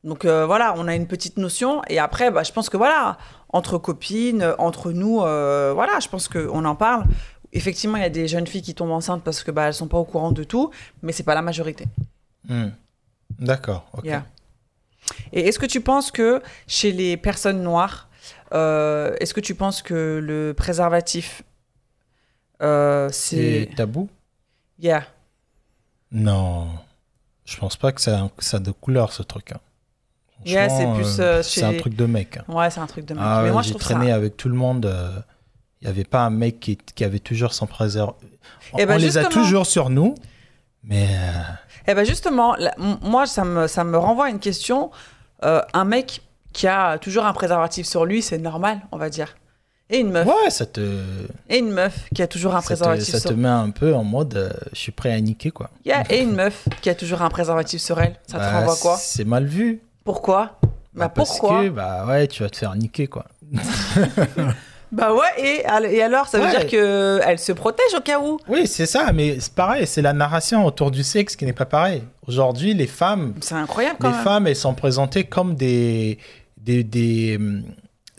Donc 0.03 0.25
euh, 0.25 0.45
voilà, 0.45 0.75
on 0.77 0.87
a 0.87 0.95
une 0.95 1.07
petite 1.07 1.37
notion 1.37 1.81
et 1.87 1.97
après, 1.97 2.29
bah, 2.29 2.43
je 2.43 2.51
pense 2.51 2.69
que 2.69 2.77
voilà, 2.77 3.17
entre 3.49 3.77
copines, 3.77 4.53
entre 4.59 4.91
nous, 4.91 5.21
euh, 5.21 5.71
voilà, 5.73 5.99
je 5.99 6.09
pense 6.09 6.27
qu'on 6.27 6.65
en 6.65 6.75
parle. 6.75 7.05
Effectivement, 7.53 7.97
il 7.97 8.03
y 8.03 8.05
a 8.05 8.09
des 8.09 8.27
jeunes 8.27 8.45
filles 8.45 8.61
qui 8.61 8.75
tombent 8.75 8.91
enceintes 8.91 9.23
parce 9.23 9.41
que 9.41 9.49
bah, 9.49 9.67
elles 9.67 9.73
sont 9.73 9.87
pas 9.87 9.97
au 9.97 10.03
courant 10.03 10.31
de 10.31 10.43
tout, 10.43 10.71
mais 11.01 11.11
c'est 11.11 11.23
pas 11.23 11.35
la 11.35 11.41
majorité. 11.41 11.85
Hmm. 12.47 12.67
D'accord, 13.39 13.87
ok. 13.93 14.05
Yeah. 14.05 14.25
Et 15.31 15.47
est-ce 15.47 15.59
que 15.59 15.65
tu 15.65 15.81
penses 15.81 16.11
que 16.11 16.41
chez 16.67 16.91
les 16.91 17.17
personnes 17.17 17.61
noires, 17.61 18.09
euh, 18.55 19.15
est-ce 19.19 19.33
que 19.33 19.41
tu 19.41 19.53
penses 19.55 19.81
que 19.81 20.19
le 20.23 20.53
préservatif, 20.53 21.43
euh, 22.61 23.09
C'est 23.11 23.69
tabou? 23.75 24.09
Yeah. 24.79 25.03
Non. 26.11 26.67
Je 27.45 27.57
pense 27.57 27.75
pas 27.77 27.91
que 27.91 28.01
ça, 28.01 28.29
que 28.35 28.43
ça 28.43 28.57
a 28.57 28.59
de 28.59 28.71
couleur, 28.71 29.11
ce 29.13 29.23
truc. 29.23 29.51
hein. 29.51 29.59
Yeah, 30.45 30.69
c'est 30.69 30.87
plus, 30.93 31.19
euh, 31.19 31.41
c'est 31.41 31.61
chez 31.61 31.63
un 31.65 31.77
truc 31.77 31.95
de 31.95 32.05
mec. 32.05 32.37
hein. 32.37 32.43
Ouais, 32.47 32.69
c'est 32.69 32.79
un 32.79 32.87
truc 32.87 33.05
de 33.05 33.13
mec. 33.13 33.23
Ah 33.25 33.41
mais 33.43 33.51
moi, 33.51 33.61
j'ai 33.61 33.73
traîné 33.75 34.07
ça... 34.09 34.15
avec 34.15 34.37
tout 34.37 34.49
le 34.49 34.55
monde. 34.55 34.91
Il 35.81 35.85
n'y 35.87 35.89
avait 35.91 36.03
pas 36.03 36.21
un 36.21 36.29
mec 36.29 36.59
qui, 36.59 36.77
qui 36.77 37.03
avait 37.03 37.19
toujours 37.19 37.53
son 37.53 37.67
préservatif. 37.67 38.27
On, 38.73 38.77
Eh 38.79 38.85
ben, 38.85 38.95
on 38.95 38.97
les 38.97 39.17
a 39.17 39.25
toujours 39.25 39.65
sur 39.65 39.89
nous, 39.89 40.15
mais 40.83 41.07
Eh 41.87 41.93
ben 41.93 42.03
justement, 42.05 42.55
là, 42.55 42.73
moi, 42.77 43.25
ça 43.27 43.43
me, 43.43 43.67
ça 43.67 43.83
me 43.83 43.97
renvoie 43.97 44.25
à 44.25 44.29
une 44.29 44.39
question. 44.39 44.91
Euh, 45.43 45.61
un 45.73 45.83
mec 45.85 46.21
qui 46.55 46.67
a 46.67 46.97
toujours 46.97 47.25
un 47.25 47.33
préservatif 47.33 47.85
sur 47.85 48.05
lui, 48.05 48.21
c'est 48.21 48.37
normal, 48.37 48.79
on 48.91 48.97
va 48.97 49.09
dire. 49.09 49.35
Et 49.89 49.99
une 49.99 50.09
meuf. 50.11 50.25
ouais, 50.25 50.49
ça 50.49 50.65
te, 50.65 50.79
Et 51.49 51.59
une 51.59 51.69
meuf 51.71 52.07
qui 52.15 52.21
a 52.23 52.27
toujours 52.27 52.55
un 52.55 52.61
ça 52.61 52.61
te, 52.61 52.65
préservatif 52.67 53.11
ça 53.13 53.19
sur 53.19 53.29
te 53.29 53.35
met 53.35 53.47
un 53.49 53.69
peu 53.69 53.93
en 53.93 54.03
mode 54.03 54.35
euh, 54.35 54.49
je 54.73 54.79
suis 54.79 54.91
prêt 54.91 55.11
à 55.13 55.19
niquer 55.21 55.51
quoi. 55.51 55.69
Yeah, 55.85 56.03
Et 56.09 56.21
une 56.21 56.33
meuf 56.33 56.67
qui 56.81 56.89
a 56.89 56.95
toujours 56.95 57.21
un 57.21 57.29
préservatif 57.29 57.81
sur 57.81 57.99
elle. 58.01 58.15
Ça 58.25 58.39
te 58.39 58.43
Bah, 58.43 58.51
renvoie 58.59 58.75
quoi 58.77 58.97
C'est 58.97 59.25
mal 59.25 59.45
vu. 59.45 59.81
Pourquoi? 60.03 60.57
Bah, 60.95 61.09
parce 61.09 61.37
pourquoi? 61.37 61.63
que 61.65 61.69
bah 61.69 62.05
ouais, 62.07 62.25
tu 62.27 62.41
vas 62.41 62.49
te 62.49 62.57
faire 62.57 62.73
niquer 62.75 63.05
quoi. 63.07 63.25
Bah 64.91 65.13
ouais, 65.13 65.27
et, 65.39 65.63
et 65.95 66.01
alors, 66.03 66.27
ça 66.27 66.37
veut 66.37 66.45
Ouais. 66.45 66.51
dire 66.51 66.67
que 66.67 67.19
elle 67.25 67.39
se 67.39 67.51
protège 67.51 67.93
au 67.97 68.01
cas 68.01 68.19
où? 68.19 68.37
Oui, 68.47 68.65
c'est 68.65 68.85
ça, 68.85 69.11
mais 69.13 69.39
c'est 69.39 69.53
pareil, 69.53 69.85
c'est 69.87 70.01
la 70.01 70.13
narration 70.13 70.63
autour 70.65 70.89
du 70.91 71.03
sexe 71.03 71.35
qui 71.35 71.43
n'est 71.43 71.53
pas 71.53 71.65
pareil. 71.65 72.03
Aujourd'hui, 72.27 72.73
les 72.75 72.87
femmes, 72.87 73.33
C'est 73.41 73.55
incroyable 73.55 73.97
quand 73.99 74.07
les 74.09 74.13
même. 74.13 74.23
femmes, 74.23 74.47
elles 74.47 74.55
sont 74.55 74.73
présentées 74.75 75.25
comme 75.25 75.55
des 75.55 76.17
des, 76.83 77.35
hum, 77.37 77.63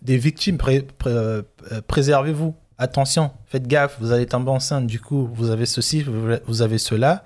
des 0.03 0.17
victimes. 0.19 0.57
Pré- 0.59 0.83
pré- 0.99 1.11
euh, 1.11 1.43
Préservez-vous. 1.87 2.55
Attention, 2.79 3.31
faites 3.47 3.67
gaffe, 3.67 3.97
vous 4.01 4.13
allez 4.13 4.27
tomber 4.27 4.51
enceinte. 4.51 4.87
Du 4.87 5.01
coup, 5.01 5.31
vous 5.35 5.49
avez 5.51 5.65
ceci, 5.65 6.05
vous 6.47 6.61
avez 6.63 6.77
cela. 6.77 7.25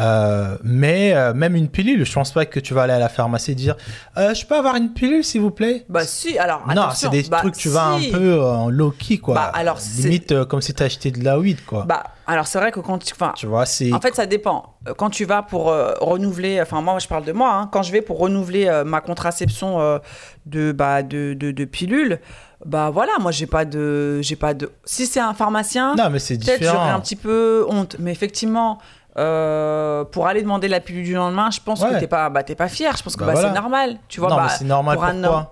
Euh, 0.00 0.56
mais 0.64 1.14
euh, 1.14 1.32
même 1.34 1.54
une 1.54 1.68
pilule, 1.68 2.04
je 2.04 2.12
pense 2.12 2.32
pas 2.32 2.46
que 2.46 2.58
tu 2.58 2.74
vas 2.74 2.82
aller 2.82 2.94
à 2.94 2.98
la 2.98 3.08
pharmacie 3.08 3.52
et 3.52 3.54
dire 3.54 3.76
euh, 4.16 4.34
Je 4.34 4.44
peux 4.44 4.56
avoir 4.56 4.74
une 4.74 4.92
pilule, 4.92 5.22
s'il 5.22 5.40
vous 5.40 5.52
plaît? 5.52 5.84
Bah 5.88 6.04
si, 6.04 6.36
alors 6.36 6.66
Non, 6.74 6.88
c'est 6.92 7.10
des 7.10 7.22
bah, 7.22 7.38
trucs, 7.38 7.54
tu 7.54 7.68
vas 7.68 7.84
un 7.84 8.00
peu 8.10 8.42
en 8.42 8.70
low-key, 8.70 9.18
quoi. 9.18 9.34
Bah, 9.34 9.52
alors, 9.54 9.78
Limite 9.98 10.44
comme 10.46 10.60
si 10.60 10.74
tu 10.74 10.82
acheté 10.82 11.12
de 11.12 11.22
la 11.22 11.38
weed, 11.38 11.64
quoi. 11.64 11.84
Bah 11.84 12.02
alors 12.26 12.46
c'est 12.46 12.58
vrai 12.58 12.72
que 12.72 12.80
quand 12.80 12.98
tu... 12.98 13.12
Enfin, 13.12 13.34
tu 13.36 13.46
vois, 13.46 13.66
c'est. 13.66 13.92
En 13.92 14.00
fait, 14.00 14.14
ça 14.14 14.26
dépend. 14.26 14.76
Quand 14.96 15.10
tu 15.10 15.26
vas 15.26 15.42
pour 15.42 15.66
renouveler, 16.00 16.60
enfin 16.60 16.80
moi 16.80 16.98
je 16.98 17.06
parle 17.06 17.24
de 17.24 17.32
moi, 17.32 17.54
hein, 17.54 17.68
quand 17.70 17.82
je 17.82 17.92
vais 17.92 18.02
pour 18.02 18.18
renouveler 18.18 18.82
ma 18.84 19.00
contraception 19.00 20.00
de, 20.46 20.72
bah, 20.72 21.02
de, 21.02 21.34
de, 21.34 21.52
de 21.52 21.64
pilule, 21.66 22.20
bah 22.64 22.90
voilà, 22.90 23.12
moi 23.20 23.30
j'ai 23.30 23.46
pas 23.46 23.64
de, 23.64 24.22
j'ai 24.22 24.36
pas 24.36 24.54
de. 24.54 24.72
Si 24.84 25.06
c'est 25.06 25.20
un 25.20 25.34
pharmacien, 25.34 25.94
Non, 25.96 26.08
mais 26.10 26.18
c'est 26.18 26.38
peut-être 26.38 26.64
j'aurais 26.64 26.90
un 26.90 27.00
petit 27.00 27.16
peu 27.16 27.64
honte, 27.68 27.96
mais 27.98 28.10
effectivement. 28.10 28.78
Euh, 29.16 30.04
pour 30.04 30.26
aller 30.26 30.42
demander 30.42 30.68
la 30.68 30.80
pilule 30.80 31.04
du 31.04 31.14
lendemain, 31.14 31.50
je 31.50 31.60
pense 31.60 31.82
que 31.84 31.98
t'es 32.00 32.06
pas, 32.08 32.30
bah, 32.30 32.42
pas 32.42 32.68
fier. 32.68 32.96
Je 32.96 33.02
pense 33.02 33.14
que 33.16 33.20
Bah 33.20 33.26
bah, 33.26 33.32
voilà. 33.34 33.48
c'est 33.48 33.54
normal. 33.54 33.96
Tu 34.08 34.20
vois, 34.20 34.30
non, 34.30 34.36
bah, 34.36 34.48
c'est 34.48 34.64
normal. 34.64 34.96
pour 34.96 35.04
un 35.04 35.24
homme. 35.24 35.46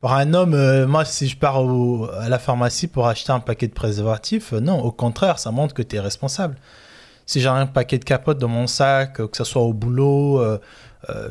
Pour 0.00 0.12
un 0.12 0.34
homme, 0.34 0.54
euh, 0.54 0.86
moi, 0.86 1.04
si 1.04 1.28
je 1.28 1.36
pars 1.36 1.62
au- 1.62 2.08
à 2.18 2.28
la 2.28 2.38
pharmacie 2.40 2.88
pour 2.88 3.06
acheter 3.06 3.30
un 3.30 3.38
paquet 3.40 3.68
de 3.68 3.72
préservatifs, 3.72 4.52
euh, 4.52 4.58
non, 4.60 4.80
au 4.80 4.90
contraire, 4.90 5.38
ça 5.38 5.50
montre 5.52 5.74
que 5.74 5.82
tu 5.82 5.96
es 5.96 6.00
responsable. 6.00 6.56
si 7.24 7.40
j'ai 7.40 7.48
un 7.48 7.66
paquet 7.66 7.98
de 7.98 8.04
capotes 8.04 8.38
dans 8.38 8.48
mon 8.48 8.66
sac, 8.66 9.14
que 9.14 9.36
ce 9.36 9.44
soit 9.44 9.62
au 9.62 9.72
boulot, 9.72 10.42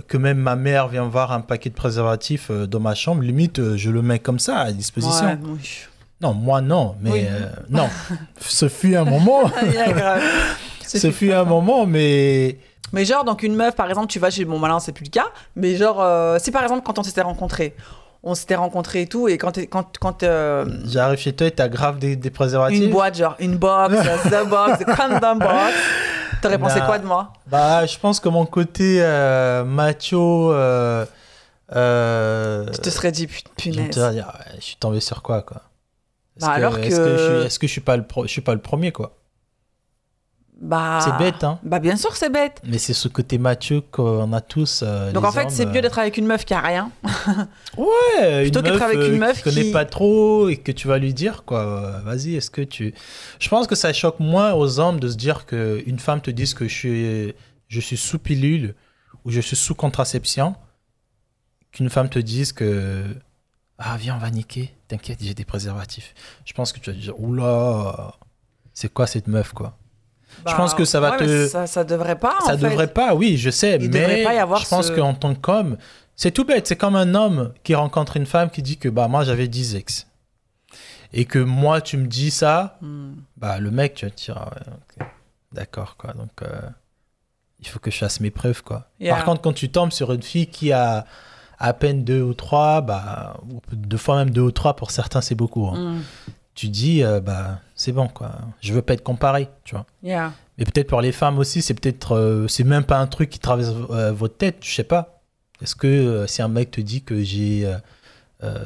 que 0.07 0.17
même 0.17 0.37
ma 0.37 0.55
mère 0.55 0.87
vient 0.87 1.05
voir 1.05 1.33
un 1.33 1.41
paquet 1.41 1.69
de 1.69 1.75
préservatifs 1.75 2.49
dans 2.49 2.79
ma 2.79 2.95
chambre, 2.95 3.21
limite, 3.23 3.75
je 3.75 3.89
le 3.89 4.01
mets 4.01 4.17
comme 4.19 4.39
ça 4.39 4.59
à 4.59 4.71
disposition. 4.71 5.25
Ouais, 5.27 5.37
oui. 5.43 5.69
Non, 6.21 6.33
moi 6.33 6.61
non, 6.61 6.95
mais 7.01 7.11
Oui. 7.11 7.25
non. 7.69 7.89
Ce 8.39 8.69
fut 8.69 8.95
un 8.95 9.03
moment. 9.03 9.51
Ce 10.99 11.11
fut 11.11 11.31
un 11.31 11.43
moment, 11.45 11.85
mais 11.85 12.57
Mais 12.93 13.05
genre, 13.05 13.23
donc 13.23 13.43
une 13.43 13.55
meuf, 13.55 13.75
par 13.75 13.87
exemple, 13.89 14.07
tu 14.07 14.19
vas 14.19 14.29
chez. 14.29 14.45
Bon, 14.45 14.59
malin, 14.59 14.79
c'est 14.79 14.91
plus 14.91 15.05
le 15.05 15.09
cas. 15.11 15.27
Mais 15.55 15.75
genre, 15.75 16.01
euh, 16.01 16.37
si 16.39 16.51
par 16.51 16.63
exemple, 16.63 16.81
quand 16.85 16.99
on 16.99 17.03
s'était 17.03 17.21
rencontrés, 17.21 17.75
on 18.23 18.35
s'était 18.35 18.55
rencontrés 18.55 19.01
et 19.03 19.07
tout, 19.07 19.27
et 19.27 19.37
quand, 19.37 19.57
quand, 19.69 19.97
quand 19.99 20.23
euh, 20.23 20.65
j'arrive 20.85 21.17
chez 21.19 21.33
toi 21.33 21.47
et 21.47 21.51
t'as 21.51 21.69
grave 21.69 21.97
des, 21.99 22.15
des 22.15 22.29
préservatifs. 22.29 22.81
une 22.83 22.89
boîte, 22.91 23.17
genre 23.17 23.35
une 23.39 23.55
box, 23.57 23.95
the 24.29 24.47
box, 24.49 24.79
the 24.79 24.85
condom 24.85 25.37
box, 25.39 25.73
t'aurais 26.41 26.59
pensé 26.59 26.79
quoi 26.81 26.99
de 26.99 27.05
moi? 27.07 27.33
Bah, 27.47 27.85
je 27.85 27.97
pense 27.97 28.19
que 28.19 28.29
mon 28.29 28.45
côté 28.45 28.97
euh, 29.01 29.63
macho. 29.63 30.51
Euh, 30.53 31.05
euh, 31.75 32.67
Je 32.73 32.77
te 32.79 32.89
serais 32.89 33.11
dit, 33.11 33.27
je 33.31 33.41
punaise. 33.55 33.97
ouais, 33.97 34.21
je 34.57 34.61
suis 34.61 34.75
tombé 34.75 34.99
sur 34.99 35.21
quoi, 35.21 35.41
quoi? 35.41 35.61
Est-ce 36.37 36.45
Bah, 36.45 36.51
alors 36.53 36.77
est-ce 36.77 36.97
que- 36.99 37.17
je 37.17 37.23
suis, 37.23 37.41
est-ce 37.45 37.59
que 37.59 37.67
je 37.67 37.71
suis 37.71 37.81
pas 37.81 37.97
le 37.97 38.03
pro- 38.03 38.25
je 38.25 38.31
suis 38.31 38.41
pas 38.41 38.53
le 38.53 38.61
premier, 38.61 38.91
quoi? 38.91 39.15
Bah. 40.63 40.99
C'est 41.03 41.17
bête, 41.17 41.43
hein. 41.43 41.57
Bah, 41.63 41.79
bien 41.79 41.95
sûr, 41.97 42.15
c'est 42.15 42.29
bête. 42.29 42.61
Mais 42.63 42.77
c'est 42.77 42.93
ce 42.93 43.07
côté 43.07 43.39
macho 43.39 43.81
qu'on 43.89 44.31
a 44.31 44.41
tous. 44.41 44.83
euh, 44.85 45.11
Donc 45.11 45.25
en 45.25 45.31
fait, 45.31 45.49
c'est 45.49 45.65
euh, 45.65 45.71
mieux 45.71 45.81
d'être 45.81 45.97
avec 45.97 46.17
une 46.17 46.27
meuf 46.27 46.45
qui 46.45 46.53
a 46.53 46.61
rien. 46.61 46.91
Ouais, 47.77 48.43
Plutôt 48.43 48.61
qu'être 48.61 48.81
avec 48.81 48.97
une 48.97 49.15
euh, 49.15 49.17
meuf 49.17 49.37
qui 49.37 49.43
connaît 49.43 49.63
qui- 49.63 49.71
pas 49.71 49.85
trop 49.85 50.49
et 50.49 50.57
que 50.57 50.71
tu 50.71 50.87
vas 50.87 50.97
lui 50.99 51.13
dire 51.13 51.43
quoi. 51.45 51.61
euh, 51.61 51.99
Vas-y, 52.01 52.35
est-ce 52.35 52.51
que 52.51 52.61
tu. 52.61 52.93
Je 53.39 53.49
pense 53.49 53.65
que 53.65 53.75
ça 53.75 53.91
choque 53.91 54.19
moins 54.19 54.53
aux 54.53 54.79
hommes 54.79 54.99
de 54.99 55.07
se 55.09 55.15
dire 55.17 55.45
que 55.47 55.81
une 55.87 55.97
femme 55.99 56.21
te 56.21 56.29
dise 56.31 56.53
que 56.53 56.67
je 56.67 56.73
suis 56.75 57.33
je 57.67 57.79
suis 57.79 57.97
sous 57.97 58.19
pilule 58.19 58.75
ou 59.25 59.31
je 59.31 59.39
suis 59.41 59.55
sous 59.55 59.73
contraception 59.73 60.55
qu'une 61.71 61.89
femme 61.89 62.09
te 62.09 62.19
dise 62.19 62.51
que 62.53 63.03
ah 63.79 63.95
viens 63.97 64.15
on 64.15 64.19
va 64.19 64.29
niquer. 64.29 64.73
T'inquiète, 64.89 65.19
j'ai 65.21 65.33
des 65.33 65.45
préservatifs. 65.45 66.13
Je 66.45 66.53
pense 66.53 66.71
que 66.73 66.79
tu 66.79 66.89
vas 66.91 66.95
te 66.95 67.01
dire 67.01 67.19
oula, 67.19 68.13
c'est 68.73 68.93
quoi 68.93 69.07
cette 69.07 69.27
meuf 69.27 69.53
quoi? 69.53 69.77
Je 70.47 70.55
pense 70.55 70.73
que 70.73 70.85
ça 70.85 70.99
va 70.99 71.11
ouais, 71.11 71.17
te- 71.17 71.47
Ça, 71.47 71.67
ça 71.67 71.83
devrait 71.83 72.17
pas. 72.17 72.35
Ça 72.45 72.53
en 72.55 72.57
fait. 72.57 72.69
devrait 72.69 72.87
pas, 72.87 73.13
oui, 73.15 73.37
je 73.37 73.49
sais, 73.49 73.77
Il 73.79 73.89
mais 73.91 74.23
pas 74.23 74.33
y 74.33 74.37
avoir 74.39 74.59
je 74.61 74.67
pense 74.67 74.87
ce- 74.87 74.91
qu'en 74.91 75.13
tant 75.13 75.35
qu'homme, 75.35 75.77
c'est 76.15 76.31
tout 76.31 76.45
bête. 76.45 76.67
C'est 76.67 76.75
comme 76.75 76.95
un 76.95 77.13
homme 77.15 77.53
qui 77.63 77.75
rencontre 77.75 78.17
une 78.17 78.25
femme 78.25 78.49
qui 78.49 78.61
dit 78.61 78.77
que 78.77 78.89
bah 78.89 79.07
moi 79.07 79.23
j'avais 79.23 79.47
10 79.47 79.75
ex. 79.75 80.07
Et 81.13 81.25
que 81.25 81.39
moi 81.39 81.81
tu 81.81 81.97
me 81.97 82.07
dis 82.07 82.31
ça, 82.31 82.77
Hmm. 82.81 83.13
bah 83.37 83.59
le 83.59 83.69
mec 83.71 83.95
tu 83.95 84.05
vas 84.05 84.11
te 84.11 84.15
dire 84.23 84.37
ah 84.39 84.49
ouais, 84.99 85.05
d'accord 85.51 85.95
quoi. 85.97 86.13
Donc 86.13 86.29
euh, 86.41 86.47
il 87.59 87.67
faut 87.67 87.79
que 87.79 87.91
je 87.91 87.97
fasse 87.97 88.19
mes 88.19 88.31
preuves 88.31 88.63
quoi. 88.63 88.87
Yeah. 88.99 89.15
Par 89.15 89.25
contre 89.25 89.41
quand 89.41 89.53
tu 89.53 89.69
tombes 89.69 89.91
sur 89.91 90.11
une 90.13 90.23
fille 90.23 90.47
qui 90.47 90.71
a 90.71 91.05
à 91.59 91.73
peine 91.73 92.03
deux 92.03 92.21
ou 92.21 92.33
trois, 92.33 92.81
bah 92.81 93.37
deux 93.73 93.97
fois 93.97 94.15
même 94.17 94.31
deux 94.31 94.41
ou 94.41 94.51
trois 94.51 94.75
pour 94.75 94.89
certains 94.89 95.21
c'est 95.21 95.35
beaucoup. 95.35 95.67
hein. 95.67 95.97
Hmm. 95.97 96.01
Tu 96.61 96.69
dis 96.69 97.03
euh, 97.03 97.19
bah 97.19 97.57
c'est 97.73 97.91
bon 97.91 98.07
quoi. 98.07 98.33
Je 98.61 98.71
veux 98.71 98.83
pas 98.83 98.93
être 98.93 99.01
comparé, 99.01 99.49
tu 99.63 99.73
vois. 99.73 99.87
Yeah. 100.03 100.31
Mais 100.59 100.65
peut-être 100.65 100.89
pour 100.89 101.01
les 101.01 101.11
femmes 101.11 101.39
aussi, 101.39 101.63
c'est 101.63 101.73
peut-être, 101.73 102.15
euh, 102.15 102.47
c'est 102.47 102.63
même 102.63 102.83
pas 102.83 102.99
un 102.99 103.07
truc 103.07 103.31
qui 103.31 103.39
traverse 103.39 103.73
euh, 103.89 104.11
votre 104.11 104.37
tête, 104.37 104.57
je 104.61 104.71
sais 104.71 104.83
pas. 104.83 105.23
Est-ce 105.63 105.73
que 105.75 106.25
si 106.27 106.43
un 106.43 106.49
mec 106.49 106.69
te 106.69 106.79
dit 106.79 107.01
que 107.01 107.23
j'ai 107.23 107.65
euh, 107.65 107.77
euh, 108.43 108.63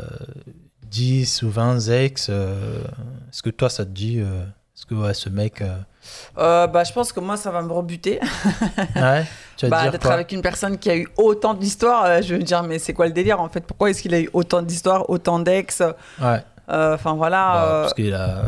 10 0.92 1.44
ou 1.44 1.50
20 1.50 1.88
ex, 1.88 2.28
est-ce 2.28 3.42
que 3.42 3.50
toi 3.50 3.70
ça 3.70 3.86
te 3.86 3.92
dit, 3.92 4.20
est-ce 4.20 4.86
que 4.86 4.94
ouais, 4.94 5.14
ce 5.14 5.30
mec, 5.30 5.64
euh, 6.38 6.68
bah, 6.68 6.84
je 6.84 6.92
pense 6.92 7.14
que 7.14 7.20
moi, 7.20 7.38
ça 7.38 7.52
va 7.52 7.62
me 7.62 7.72
rebuter. 7.72 8.20
ouais, 8.96 9.26
tu 9.58 9.68
vas 9.68 9.86
Bah, 9.86 9.90
d'être 9.90 10.12
avec 10.12 10.32
une 10.32 10.42
personne 10.42 10.78
qui 10.78 10.90
a 10.90 10.98
eu 10.98 11.08
autant 11.18 11.54
d'histoires, 11.54 12.04
euh, 12.06 12.22
je 12.22 12.34
vais 12.34 12.40
me 12.40 12.44
dire, 12.44 12.62
mais 12.64 12.80
c'est 12.80 12.94
quoi 12.94 13.08
le 13.08 13.14
délire 13.14 13.40
en 13.40 13.50
fait? 13.50 13.62
Pourquoi 13.62 13.90
est-ce 13.90 14.02
qu'il 14.02 14.14
a 14.14 14.20
eu 14.20 14.30
autant 14.34 14.62
d'histoires, 14.62 15.10
autant 15.10 15.40
d'ex? 15.40 15.82
Ouais, 16.22 16.44
Enfin 16.68 17.14
voilà. 17.14 17.38
bah, 17.54 17.66
euh, 17.68 17.82
parce 17.84 17.94
qu'il 17.94 18.14
a, 18.14 18.42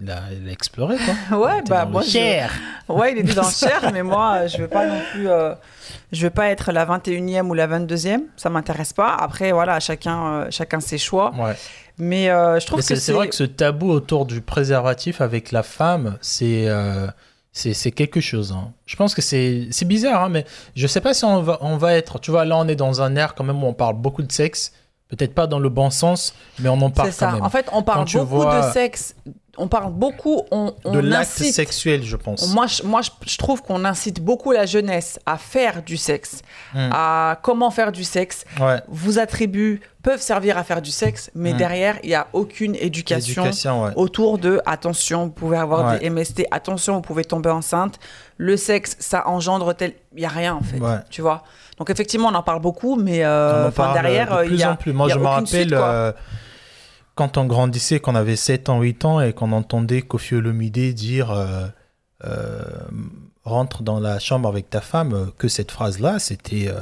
il 0.00 0.10
a, 0.10 0.20
il 0.40 0.48
a 0.48 0.52
exploré 0.52 0.96
quoi. 1.28 1.38
ouais, 1.38 1.60
Il 1.64 1.68
bah 1.68 1.84
dans 1.84 1.90
moi, 1.90 2.02
je- 2.02 2.08
cher. 2.10 2.50
ouais, 2.88 3.12
il 3.12 3.18
était 3.18 3.34
dans 3.34 3.42
le 3.46 3.50
cher, 3.68 3.90
mais 3.92 4.02
moi, 4.02 4.36
euh, 4.42 4.48
je 4.48 4.58
veux 4.58 4.68
pas 4.68 4.86
non 4.86 5.00
plus. 5.12 5.28
euh, 5.28 5.54
Je 6.12 6.22
veux 6.22 6.30
pas 6.30 6.48
être 6.48 6.72
la 6.72 6.86
21e 6.86 7.46
ou 7.48 7.54
la 7.54 7.66
22e, 7.68 8.22
ça 8.36 8.48
m'intéresse 8.50 8.92
pas. 8.92 9.14
Après, 9.14 9.52
voilà, 9.52 9.78
chacun, 9.80 10.26
euh, 10.26 10.46
chacun 10.50 10.80
ses 10.80 10.98
choix. 10.98 11.32
Ouais. 11.38 11.54
Mais 11.98 12.30
euh, 12.30 12.58
je 12.58 12.66
trouve 12.66 12.78
Mais 12.80 12.86
que 12.86 12.94
c'est 12.94 13.12
vrai 13.12 13.28
que 13.28 13.34
ce 13.34 13.44
tabou 13.44 13.90
autour 13.90 14.24
du 14.24 14.40
préservatif 14.40 15.20
avec 15.20 15.52
la 15.52 15.62
femme, 15.62 16.16
c'est 16.22 16.64
euh, 16.68 17.06
c'est 17.52 17.90
quelque 17.90 18.20
chose. 18.22 18.52
hein. 18.52 18.72
Je 18.86 18.96
pense 18.96 19.14
que 19.14 19.20
c'est 19.20 19.68
c'est 19.70 19.84
bizarre, 19.84 20.24
hein, 20.24 20.28
mais 20.30 20.46
je 20.74 20.86
sais 20.86 21.02
pas 21.02 21.12
si 21.12 21.24
on 21.26 21.42
va, 21.42 21.58
on 21.60 21.76
va 21.76 21.92
être. 21.94 22.18
Tu 22.18 22.30
vois, 22.30 22.46
là, 22.46 22.56
on 22.56 22.66
est 22.68 22.76
dans 22.76 23.02
un 23.02 23.16
air 23.16 23.34
quand 23.34 23.44
même 23.44 23.62
où 23.62 23.66
on 23.66 23.74
parle 23.74 23.96
beaucoup 23.96 24.22
de 24.22 24.32
sexe. 24.32 24.72
Peut-être 25.10 25.34
pas 25.34 25.46
dans 25.46 25.58
le 25.58 25.68
bon 25.68 25.90
sens, 25.90 26.34
mais 26.60 26.68
on 26.68 26.80
en 26.80 26.90
parle 26.90 27.08
C'est 27.10 27.18
ça. 27.18 27.26
quand 27.26 27.32
même. 27.34 27.42
En 27.42 27.50
fait, 27.50 27.66
on 27.72 27.82
parle 27.82 28.04
beaucoup 28.12 28.26
vois- 28.42 28.68
de 28.68 28.72
sexe. 28.72 29.14
On 29.58 29.66
parle 29.68 29.92
beaucoup. 29.92 30.42
On, 30.50 30.72
on 30.84 30.92
de 30.92 31.00
l'acte 31.00 31.28
sexuel, 31.30 32.02
je 32.04 32.16
pense. 32.16 32.54
Moi, 32.54 32.66
je, 32.66 32.82
moi 32.84 33.00
je, 33.02 33.36
trouve 33.36 33.62
qu'on 33.62 33.84
incite 33.84 34.20
beaucoup 34.22 34.52
la 34.52 34.64
jeunesse 34.64 35.18
à 35.26 35.36
faire 35.38 35.82
du 35.82 35.96
sexe, 35.96 36.42
Hmm. 36.72 36.90
à 36.92 37.38
comment 37.42 37.70
faire 37.70 37.90
du 37.90 38.04
sexe. 38.04 38.44
Ouais. 38.60 38.80
Vos 38.88 39.18
attributs 39.18 39.80
peuvent 40.02 40.20
servir 40.20 40.56
à 40.56 40.62
faire 40.64 40.80
du 40.80 40.90
sexe, 40.92 41.30
mais 41.34 41.52
Hmm. 41.52 41.56
derrière, 41.56 41.96
il 42.04 42.08
n'y 42.10 42.14
a 42.14 42.28
aucune 42.32 42.74
éducation, 42.76 43.44
ouais. 43.84 43.90
autour 43.96 44.38
de 44.38 44.60
attention, 44.66 45.24
vous 45.24 45.30
pouvez 45.32 45.58
avoir 45.58 45.92
Ouais. 45.94 45.98
des 45.98 46.06
MST, 46.10 46.46
attention, 46.52 46.94
vous 46.94 47.00
pouvez 47.02 47.24
tomber 47.24 47.50
enceinte. 47.50 47.98
Le 48.36 48.56
sexe, 48.56 48.96
ça 49.00 49.26
engendre 49.28 49.74
tel. 49.74 49.92
Il 50.14 50.20
n'y 50.20 50.26
a 50.26 50.28
rien 50.30 50.54
en 50.54 50.62
fait. 50.62 50.78
Tu 51.10 51.22
vois 51.22 51.42
Donc, 51.76 51.90
effectivement, 51.90 52.28
on 52.28 52.34
en 52.34 52.42
parle 52.42 52.60
beaucoup, 52.60 52.96
mais 52.96 53.24
euh, 53.24 53.62
On 53.62 53.64
en 53.64 53.68
enfin, 53.68 53.82
parle 53.84 53.94
derrière, 54.02 54.38
de 54.38 54.42
il 54.44 54.48
plus 54.48 54.58
y 54.58 54.62
a. 54.62 54.70
en 54.72 54.76
plus. 54.76 54.92
Moi, 54.92 55.08
y 55.08 55.12
je 55.12 55.18
me 55.18 55.26
rappelle 55.26 55.46
suite, 55.46 55.74
quand 57.20 57.36
on 57.36 57.44
grandissait, 57.44 58.00
qu'on 58.00 58.14
avait 58.14 58.34
7 58.34 58.70
ans, 58.70 58.80
8 58.80 59.04
ans, 59.04 59.20
et 59.20 59.34
qu'on 59.34 59.52
entendait 59.52 60.00
Kofi 60.00 60.36
Olomide 60.36 60.94
dire 60.94 61.30
euh, 61.30 61.66
euh, 62.24 62.62
rentre 63.44 63.82
dans 63.82 64.00
la 64.00 64.18
chambre 64.18 64.48
avec 64.48 64.70
ta 64.70 64.80
femme, 64.80 65.12
euh, 65.12 65.26
que 65.36 65.46
cette 65.46 65.70
phrase-là, 65.70 66.18
c'était 66.18 66.68
euh, 66.68 66.80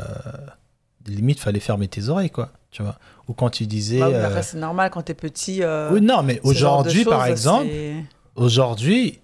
limite, 1.08 1.40
fallait 1.40 1.58
fermer 1.58 1.88
tes 1.88 2.08
oreilles, 2.08 2.30
quoi. 2.30 2.50
Tu 2.70 2.84
vois 2.84 2.94
Ou 3.26 3.32
quand 3.32 3.50
tu 3.50 3.66
disais. 3.66 3.98
Bah 3.98 4.30
oui, 4.32 4.40
c'est 4.42 4.58
normal 4.58 4.90
quand 4.92 5.02
t'es 5.02 5.14
petit. 5.14 5.60
oui, 5.90 6.00
non, 6.00 6.22
mais 6.22 6.38
aujourd'hui, 6.44 7.04
par 7.04 7.22
choses, 7.22 7.30
exemple, 7.32 7.72
aujourd'hui, 8.36 9.18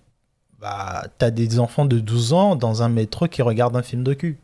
bah, 0.58 1.04
t'as 1.18 1.30
des 1.30 1.60
enfants 1.60 1.84
de 1.84 2.00
12 2.00 2.32
ans 2.32 2.56
dans 2.56 2.82
un 2.82 2.88
métro 2.88 3.28
qui 3.28 3.40
regardent 3.40 3.76
un 3.76 3.82
film 3.82 4.02
de 4.02 4.14
cul. 4.14 4.40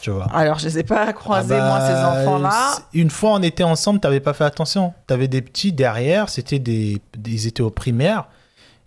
Tu 0.00 0.10
vois 0.10 0.26
Alors, 0.32 0.58
je 0.58 0.66
les 0.66 0.78
ai 0.78 0.82
pas 0.82 1.12
croisés, 1.12 1.56
Ah 1.58 1.68
moi, 1.68 1.78
bah, 1.78 1.86
ces 1.88 2.20
enfants-là. 2.22 2.72
c'est- 2.76 2.98
Une 2.98 3.10
fois, 3.10 3.32
on 3.34 3.42
était 3.42 3.62
ensemble, 3.64 4.00
t'avais 4.00 4.20
pas 4.20 4.32
fait 4.32 4.44
attention. 4.44 4.94
T'avais 5.06 5.28
des 5.28 5.42
petits 5.42 5.72
derrière, 5.72 6.28
c'était 6.28 6.58
des, 6.58 7.00
des- 7.16 7.30
ils 7.32 7.46
étaient 7.46 7.62
au 7.62 7.70
primaire. 7.70 8.24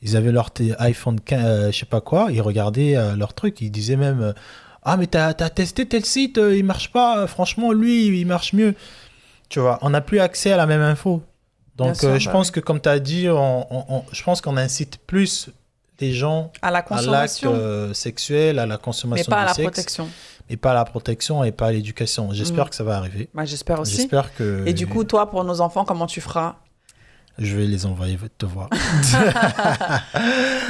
Ils 0.02 0.18
avaient 0.18 0.32
leur 0.32 0.50
iPhone 0.80 1.20
15, 1.22 1.46
euh, 1.46 1.72
je 1.72 1.78
sais 1.80 1.86
pas 1.86 2.02
quoi, 2.02 2.28
ils 2.32 2.42
regardaient 2.42 2.96
euh, 2.98 3.16
leur 3.16 3.34
truc. 3.34 3.62
Ils 3.62 3.70
disaient 3.72 3.96
même 3.96 4.22
euh, 4.22 4.34
Ah, 4.84 4.98
mais 4.98 5.08
t'as 5.08 5.28
as 5.30 5.50
testé 5.50 5.86
tel 5.88 6.04
site, 6.04 6.38
euh, 6.40 6.58
il 6.58 6.66
marche 6.66 6.92
pas. 6.92 7.26
Franchement, 7.28 7.72
lui, 7.72 8.08
il 8.20 8.26
marche 8.26 8.52
mieux. 8.54 8.76
Tu 9.50 9.60
vois, 9.62 9.80
on 9.82 9.92
n'a 9.92 10.02
plus 10.02 10.20
accès 10.20 10.52
à 10.52 10.58
la 10.58 10.66
même 10.66 10.82
info. 10.82 11.22
Donc, 11.78 11.96
sûr, 11.96 12.20
je 12.20 12.26
bah 12.26 12.32
pense 12.34 12.48
oui. 12.48 12.54
que, 12.54 12.60
comme 12.60 12.82
tu 12.82 12.90
as 12.90 13.00
dit, 13.00 13.30
on- 13.30 13.66
on- 13.74 13.86
on- 13.88 14.04
je 14.12 14.22
pense 14.24 14.42
qu'on 14.42 14.58
incite 14.58 14.98
plus 15.08 15.50
les 16.02 16.12
gens 16.12 16.52
À 16.62 16.70
la 16.70 16.82
consommation, 16.82 17.54
euh, 17.56 17.94
sexuel, 17.94 18.60
à 18.60 18.66
la 18.66 18.76
mais 18.76 18.82
consommation 18.82 19.30
pas 19.30 19.38
à 19.42 19.46
la 19.46 19.54
sexe, 19.54 19.70
protection. 19.72 20.10
Et 20.50 20.58
pas 20.58 20.72
à 20.72 20.74
la 20.74 20.86
protection 20.86 21.44
et 21.44 21.52
pas 21.52 21.68
à 21.68 21.72
l'éducation. 21.72 22.30
J'espère 22.32 22.66
Mm. 22.66 22.70
que 22.70 22.76
ça 22.76 22.84
va 22.84 22.98
arriver. 22.98 23.30
Bah, 23.34 23.46
J'espère 23.46 23.80
aussi. 23.80 23.96
J'espère 23.98 24.34
que. 24.36 24.64
Et 24.66 24.74
du 24.74 24.88
coup, 24.88 25.04
toi, 25.04 25.30
pour 25.30 25.44
nos 25.44 25.62
enfants, 25.62 25.86
comment 25.86 26.08
tu 26.08 26.22
feras? 26.22 26.56
Je 27.40 27.56
vais 27.58 27.66
les 27.66 27.88
envoyer 27.88 28.20
te 28.38 28.46
voir. 28.46 28.70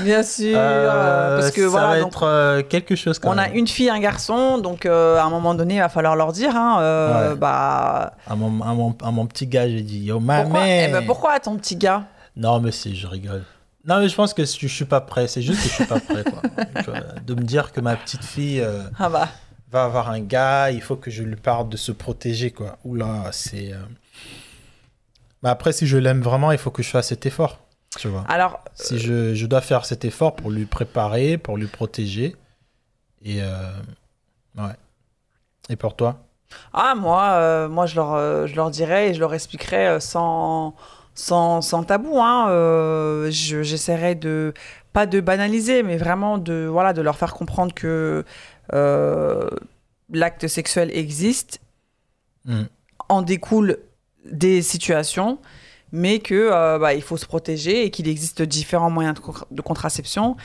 Bien 0.03 0.23
sûr, 0.23 0.55
Euh, 0.57 1.39
parce 1.39 1.51
que 1.51 1.61
ça 1.63 1.67
voilà, 1.67 1.87
va 1.89 1.99
donc, 1.99 2.07
être 2.09 2.23
euh, 2.23 2.61
quelque 2.63 2.95
chose. 2.95 3.19
Quand 3.19 3.33
on 3.33 3.37
a 3.37 3.49
une 3.49 3.67
fille, 3.67 3.89
un 3.89 3.99
garçon, 3.99 4.57
donc 4.59 4.85
euh, 4.85 5.17
à 5.17 5.23
un 5.23 5.29
moment 5.29 5.55
donné, 5.55 5.75
il 5.75 5.79
va 5.79 5.89
falloir 5.89 6.15
leur 6.15 6.31
dire, 6.31 6.55
hein, 6.55 6.77
euh, 6.81 7.29
Ouais. 7.31 7.35
bah, 7.35 8.13
À 8.27 8.35
mon, 8.35 8.61
à 8.61 8.73
mon, 8.73 8.95
à 9.03 9.11
mon 9.11 9.25
petit 9.25 9.47
gars, 9.47 9.67
j'ai 9.67 9.81
dit 9.81 9.99
Yo, 9.99 10.19
ma 10.19 10.41
pourquoi, 10.43 10.63
mère. 10.63 10.89
eh 10.89 10.91
ben, 10.91 11.05
pourquoi 11.05 11.31
à 11.33 11.39
ton 11.39 11.55
petit 11.57 11.75
gars? 11.75 12.03
Non, 12.35 12.59
mais 12.59 12.71
si, 12.71 12.95
je 12.95 13.07
rigole. 13.07 13.43
Non, 13.85 13.99
mais 13.99 14.07
je 14.07 14.15
pense 14.15 14.33
que 14.33 14.45
je, 14.45 14.57
je 14.57 14.67
suis 14.67 14.85
pas 14.85 15.01
prêt. 15.01 15.27
C'est 15.27 15.41
juste 15.41 15.61
que 15.61 15.67
je 15.67 15.73
suis 15.73 15.85
pas 15.85 15.99
prêt. 15.99 16.23
Quoi. 16.23 16.93
De 17.27 17.35
me 17.35 17.41
dire 17.41 17.73
que 17.73 17.81
ma 17.81 17.95
petite 17.97 18.23
fille 18.23 18.61
euh, 18.61 18.83
Ah 18.97 19.09
bah, 19.09 19.27
va 19.73 19.83
avoir 19.85 20.09
un 20.09 20.19
gars, 20.21 20.71
il 20.71 20.81
faut 20.81 20.95
que 20.95 21.11
je 21.11 21.23
lui 21.23 21.35
parle 21.35 21.67
de 21.69 21.77
se 21.77 21.91
protéger. 21.91 22.51
Quoi. 22.51 22.77
Oula, 22.85 23.29
c'est. 23.31 23.73
euh, 23.73 23.77
Mais 25.41 25.49
après, 25.49 25.73
si 25.73 25.87
je 25.87 25.97
l'aime 25.97 26.21
vraiment, 26.21 26.51
il 26.51 26.57
faut 26.57 26.71
que 26.71 26.83
je 26.83 26.89
fasse 26.89 27.07
cet 27.09 27.25
effort. 27.25 27.59
Tu 27.99 28.07
vois. 28.07 28.23
alors, 28.27 28.63
Si 28.73 28.97
je, 28.97 29.35
je 29.35 29.45
dois 29.45 29.61
faire 29.61 29.85
cet 29.85 30.03
effort 30.05 30.35
pour 30.35 30.49
lui 30.49 30.65
préparer, 30.65 31.37
pour 31.37 31.57
lui 31.57 31.67
protéger. 31.67 32.35
Et. 33.23 33.41
euh, 33.41 33.71
Ouais. 34.57 34.75
Et 35.69 35.75
pour 35.75 35.95
toi? 35.95 36.17
Ah 36.73 36.93
moi, 36.95 37.23
euh, 37.31 37.67
moi 37.67 37.87
je 37.87 37.95
leur, 37.95 38.13
euh, 38.13 38.45
je 38.45 38.55
leur 38.55 38.69
dirais 38.69 39.09
et 39.09 39.13
je 39.15 39.19
leur 39.19 39.33
expliquerai 39.33 39.87
euh, 39.87 39.99
sans, 39.99 40.75
sans, 41.15 41.61
sans 41.61 41.83
tabou. 41.83 42.19
Hein, 42.21 42.49
euh, 42.49 43.31
je- 43.31 43.63
J'essaierai 43.63 44.13
de 44.13 44.53
pas 44.91 45.07
de 45.07 45.19
banaliser, 45.21 45.81
mais 45.81 45.97
vraiment 45.97 46.37
de, 46.37 46.67
voilà, 46.69 46.93
de 46.93 47.01
leur 47.01 47.15
faire 47.15 47.33
comprendre 47.33 47.73
que 47.73 48.23
euh, 48.73 49.49
l'acte 50.11 50.47
sexuel 50.47 50.89
existe, 50.95 51.59
Mm. 52.45 52.63
en 53.09 53.21
découle 53.21 53.77
des 54.25 54.61
situations, 54.61 55.37
mais 55.93 56.19
que 56.19 56.33
euh, 56.51 56.77
bah, 56.77 56.93
il 56.93 57.01
faut 57.01 57.15
se 57.17 57.25
protéger 57.25 57.85
et 57.85 57.89
qu'il 57.89 58.07
existe 58.09 58.41
différents 58.41 58.89
moyens 58.89 59.15
de, 59.15 59.21
contra- 59.21 59.47
de 59.49 59.61
contraception. 59.61 60.35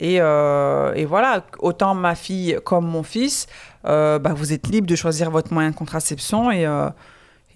Et, 0.00 0.20
euh, 0.20 0.92
et 0.94 1.04
voilà, 1.04 1.44
autant 1.60 1.94
ma 1.94 2.16
fille 2.16 2.58
comme 2.64 2.86
mon 2.86 3.04
fils, 3.04 3.46
bah, 3.84 4.18
vous 4.34 4.52
êtes 4.52 4.66
libre 4.66 4.88
de 4.88 4.96
choisir 4.96 5.30
votre 5.30 5.52
moyen 5.52 5.70
de 5.70 5.76
contraception 5.76 6.50
et 6.50 6.66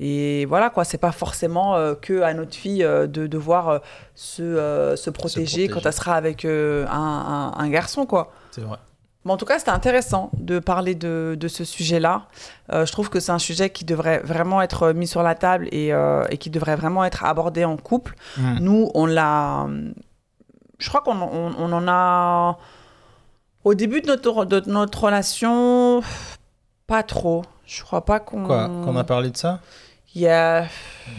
et 0.00 0.44
voilà 0.44 0.70
quoi, 0.70 0.84
c'est 0.84 0.96
pas 0.98 1.10
forcément 1.10 1.74
euh, 1.74 1.96
que 1.96 2.22
à 2.22 2.32
notre 2.34 2.54
fille 2.54 2.84
euh, 2.84 3.08
de 3.08 3.26
devoir 3.26 3.68
euh, 3.68 3.78
se, 4.14 4.94
se, 4.96 5.10
protéger 5.10 5.66
quand 5.66 5.84
elle 5.84 5.92
sera 5.92 6.14
avec 6.14 6.44
un, 6.44 6.86
un- 6.88 7.52
un 7.58 7.68
garçon 7.68 8.06
quoi. 8.06 8.32
C'est 8.52 8.60
vrai. 8.60 8.78
En 9.30 9.36
tout 9.36 9.44
cas, 9.44 9.58
c'était 9.58 9.70
intéressant 9.70 10.30
de 10.38 10.58
parler 10.58 10.94
de, 10.94 11.36
de 11.38 11.48
ce 11.48 11.64
sujet-là. 11.64 12.26
Euh, 12.72 12.86
je 12.86 12.92
trouve 12.92 13.10
que 13.10 13.20
c'est 13.20 13.32
un 13.32 13.38
sujet 13.38 13.70
qui 13.70 13.84
devrait 13.84 14.18
vraiment 14.20 14.60
être 14.62 14.92
mis 14.92 15.06
sur 15.06 15.22
la 15.22 15.34
table 15.34 15.68
et, 15.72 15.92
euh, 15.92 16.24
et 16.30 16.38
qui 16.38 16.50
devrait 16.50 16.76
vraiment 16.76 17.04
être 17.04 17.24
abordé 17.24 17.64
en 17.64 17.76
couple. 17.76 18.14
Nous, 18.60 18.90
on 18.94 19.06
l'a. 19.06 19.66
Je 20.78 20.88
crois 20.88 21.00
qu'on 21.00 21.20
on, 21.20 21.54
on 21.58 21.72
en 21.72 21.88
a. 21.88 22.58
Au 23.64 23.74
début 23.74 24.00
de 24.00 24.06
notre, 24.06 24.44
de 24.44 24.62
notre 24.66 25.04
relation, 25.04 26.00
pas 26.86 27.02
trop. 27.02 27.44
Je 27.66 27.82
crois 27.82 28.04
pas 28.04 28.20
qu'on. 28.20 28.44
Quoi 28.44 28.68
Qu'on 28.68 28.96
a 28.96 29.04
parlé 29.04 29.30
de 29.30 29.36
ça? 29.36 29.60
Il 30.14 30.22
y 30.22 30.28
a. 30.28 30.64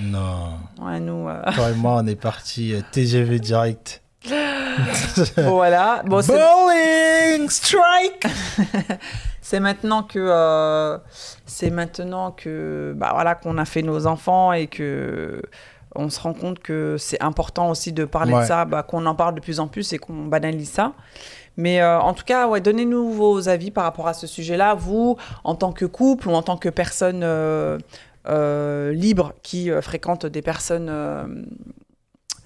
Non. 0.02 0.54
Ouais, 0.82 1.00
nous. 1.00 1.28
euh, 1.30 1.42
Toi 1.54 1.70
et 1.72 1.76
moi, 1.76 1.98
on 2.02 2.08
est 2.08 2.16
parti 2.16 2.74
TGV 2.92 3.40
direct. 3.40 4.02
voilà. 5.38 6.04
Bon, 6.06 6.22
Bowling 6.22 7.50
strike. 7.50 8.26
C'est 9.42 9.60
maintenant 9.60 10.04
que 10.04 10.20
euh, 10.20 11.00
c'est 11.48 11.72
maintenant 11.72 12.30
que 12.30 12.94
bah 12.96 13.10
voilà 13.14 13.34
qu'on 13.34 13.58
a 13.58 13.66
fait 13.66 13.82
nos 13.82 14.06
enfants 14.06 14.54
et 14.54 14.68
que 14.68 15.42
on 15.96 16.12
se 16.12 16.20
rend 16.20 16.36
compte 16.36 16.60
que 16.60 16.98
c'est 17.00 17.20
important 17.24 17.72
aussi 17.72 17.92
de 17.92 18.06
parler 18.06 18.32
de 18.32 18.44
ça, 18.44 18.66
bah, 18.66 18.84
qu'on 18.84 19.08
en 19.08 19.16
parle 19.16 19.34
de 19.34 19.40
plus 19.40 19.60
en 19.60 19.68
plus 19.68 19.92
et 19.92 19.98
qu'on 19.98 20.26
banalise 20.26 20.70
ça. 20.70 20.94
Mais 21.58 21.82
euh, 21.82 22.00
en 22.00 22.14
tout 22.14 22.26
cas, 22.26 22.48
ouais, 22.48 22.62
donnez-nous 22.62 23.12
vos 23.12 23.50
avis 23.50 23.72
par 23.72 23.86
rapport 23.86 24.08
à 24.08 24.14
ce 24.14 24.28
sujet-là, 24.28 24.76
vous 24.76 25.18
en 25.44 25.56
tant 25.56 25.72
que 25.72 25.86
couple 25.86 26.30
ou 26.30 26.34
en 26.34 26.44
tant 26.44 26.58
que 26.58 26.70
personne 26.70 27.22
euh, 27.24 27.80
libre 28.92 29.34
qui 29.42 29.72
fréquente 29.82 30.28
des 30.28 30.44
personnes, 30.44 30.92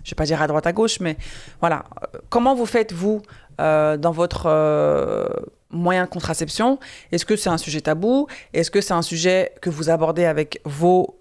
je 0.04 0.12
vais 0.12 0.16
pas 0.16 0.26
dire 0.26 0.42
à 0.42 0.48
droite 0.48 0.68
à 0.68 0.74
gauche, 0.74 1.00
mais 1.00 1.18
voilà. 1.60 1.86
Comment 2.30 2.56
vous 2.56 2.66
faites 2.66 2.92
vous 2.92 3.22
euh, 3.60 3.98
dans 3.98 4.12
votre 4.12 4.46
euh, 4.48 5.26
moyen 5.70 6.06
de 6.06 6.10
contraception? 6.10 6.80
Est-ce 7.12 7.26
que 7.26 7.36
c'est 7.36 7.50
un 7.50 7.58
sujet 7.58 7.82
tabou? 7.82 8.28
Est-ce 8.54 8.72
que 8.72 8.82
c'est 8.82 8.94
un 8.94 9.02
sujet 9.02 9.54
que 9.62 9.70
vous 9.70 9.90
abordez 9.90 10.26
avec 10.26 10.62
vos 10.66 11.20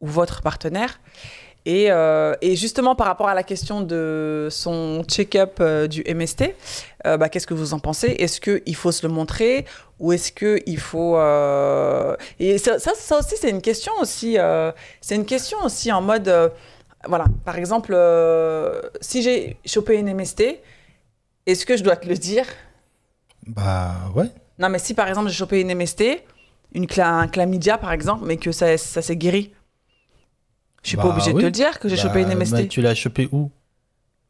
ou 0.00 0.06
votre 0.06 0.42
partenaire? 0.42 1.00
Et, 1.66 1.90
euh, 1.90 2.34
justement, 2.42 2.94
par 2.94 3.06
rapport 3.06 3.28
à 3.28 3.34
la 3.34 3.42
question 3.42 3.80
de 3.80 4.48
son 4.50 5.02
check-up 5.08 5.62
du 5.88 6.04
MST, 6.06 6.54
bah, 7.04 7.30
qu'est-ce 7.30 7.46
que 7.46 7.54
vous 7.54 7.72
en 7.72 7.78
pensez? 7.78 8.08
Est-ce 8.08 8.38
qu'il 8.38 8.76
faut 8.76 8.92
se 8.92 9.06
le 9.06 9.10
montrer 9.10 9.64
ou 9.98 10.12
est-ce 10.12 10.30
qu'il 10.30 10.78
faut... 10.78 11.16
Et 12.38 12.58
ça, 12.58 12.78
ça, 12.78 13.18
aussi, 13.18 13.36
c'est 13.40 13.48
une 13.48 13.62
question 13.62 13.94
aussi. 13.98 14.36
c'est 15.00 15.14
une 15.14 15.24
question 15.24 15.56
aussi 15.64 15.90
en 15.90 16.02
mode... 16.02 16.52
voilà, 17.08 17.26
par 17.44 17.56
exemple, 17.56 17.92
euh, 17.94 18.80
si 19.00 19.22
j'ai 19.22 19.56
chopé 19.64 19.96
une 19.98 20.08
MST, 20.14 20.60
est-ce 21.46 21.66
que 21.66 21.76
je 21.76 21.82
dois 21.82 21.96
te 21.96 22.08
le 22.08 22.14
dire? 22.16 22.46
Bah 23.46 23.94
ouais. 24.14 24.30
non, 24.58 24.68
mais 24.68 24.78
si 24.78 24.94
par 24.94 25.08
exemple 25.08 25.28
j'ai 25.28 25.34
chopé 25.36 25.60
une 25.60 25.70
MST, 25.74 26.24
une 26.74 26.86
cla- 26.86 27.06
un 27.22 27.28
chlamydia 27.28 27.76
par 27.78 27.92
exemple, 27.92 28.24
mais 28.26 28.36
que 28.36 28.52
ça, 28.52 28.76
ça 28.78 29.02
s'est 29.02 29.16
guéri, 29.16 29.52
je 30.82 30.88
suis 30.88 30.96
pas 30.96 31.04
Bah 31.04 31.10
obligée 31.10 31.32
de 31.32 31.38
te 31.38 31.44
le 31.44 31.50
dire 31.50 31.78
que 31.78 31.88
j'ai 31.88 31.96
chopé 31.96 32.22
une 32.22 32.30
MST. 32.30 32.52
bah, 32.52 32.64
tu 32.64 32.80
l'as 32.82 32.94
chopé 32.94 33.28
où? 33.32 33.50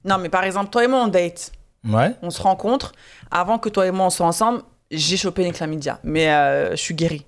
Non, 0.05 0.18
mais 0.18 0.29
par 0.29 0.45
exemple, 0.45 0.70
toi 0.70 0.85
et 0.85 0.89
moi 0.89 1.03
on 1.05 1.09
date, 1.09 1.53
Ouais. 1.85 2.14
on 2.22 2.31
se 2.31 2.41
rencontre, 2.43 2.93
avant 3.31 3.59
que 3.59 3.68
toi 3.68 3.87
et 3.87 3.91
moi 3.91 4.07
on 4.07 4.11
soit 4.11 4.27
ensemble, 4.27 4.62
j'ai 4.91 5.16
chopé 5.16 5.45
une 5.45 5.53
chlamydia, 5.53 6.01
mais 6.05 6.29
euh, 6.31 6.70
je 6.72 6.77
suis 6.77 6.95
guérie. 6.95 7.25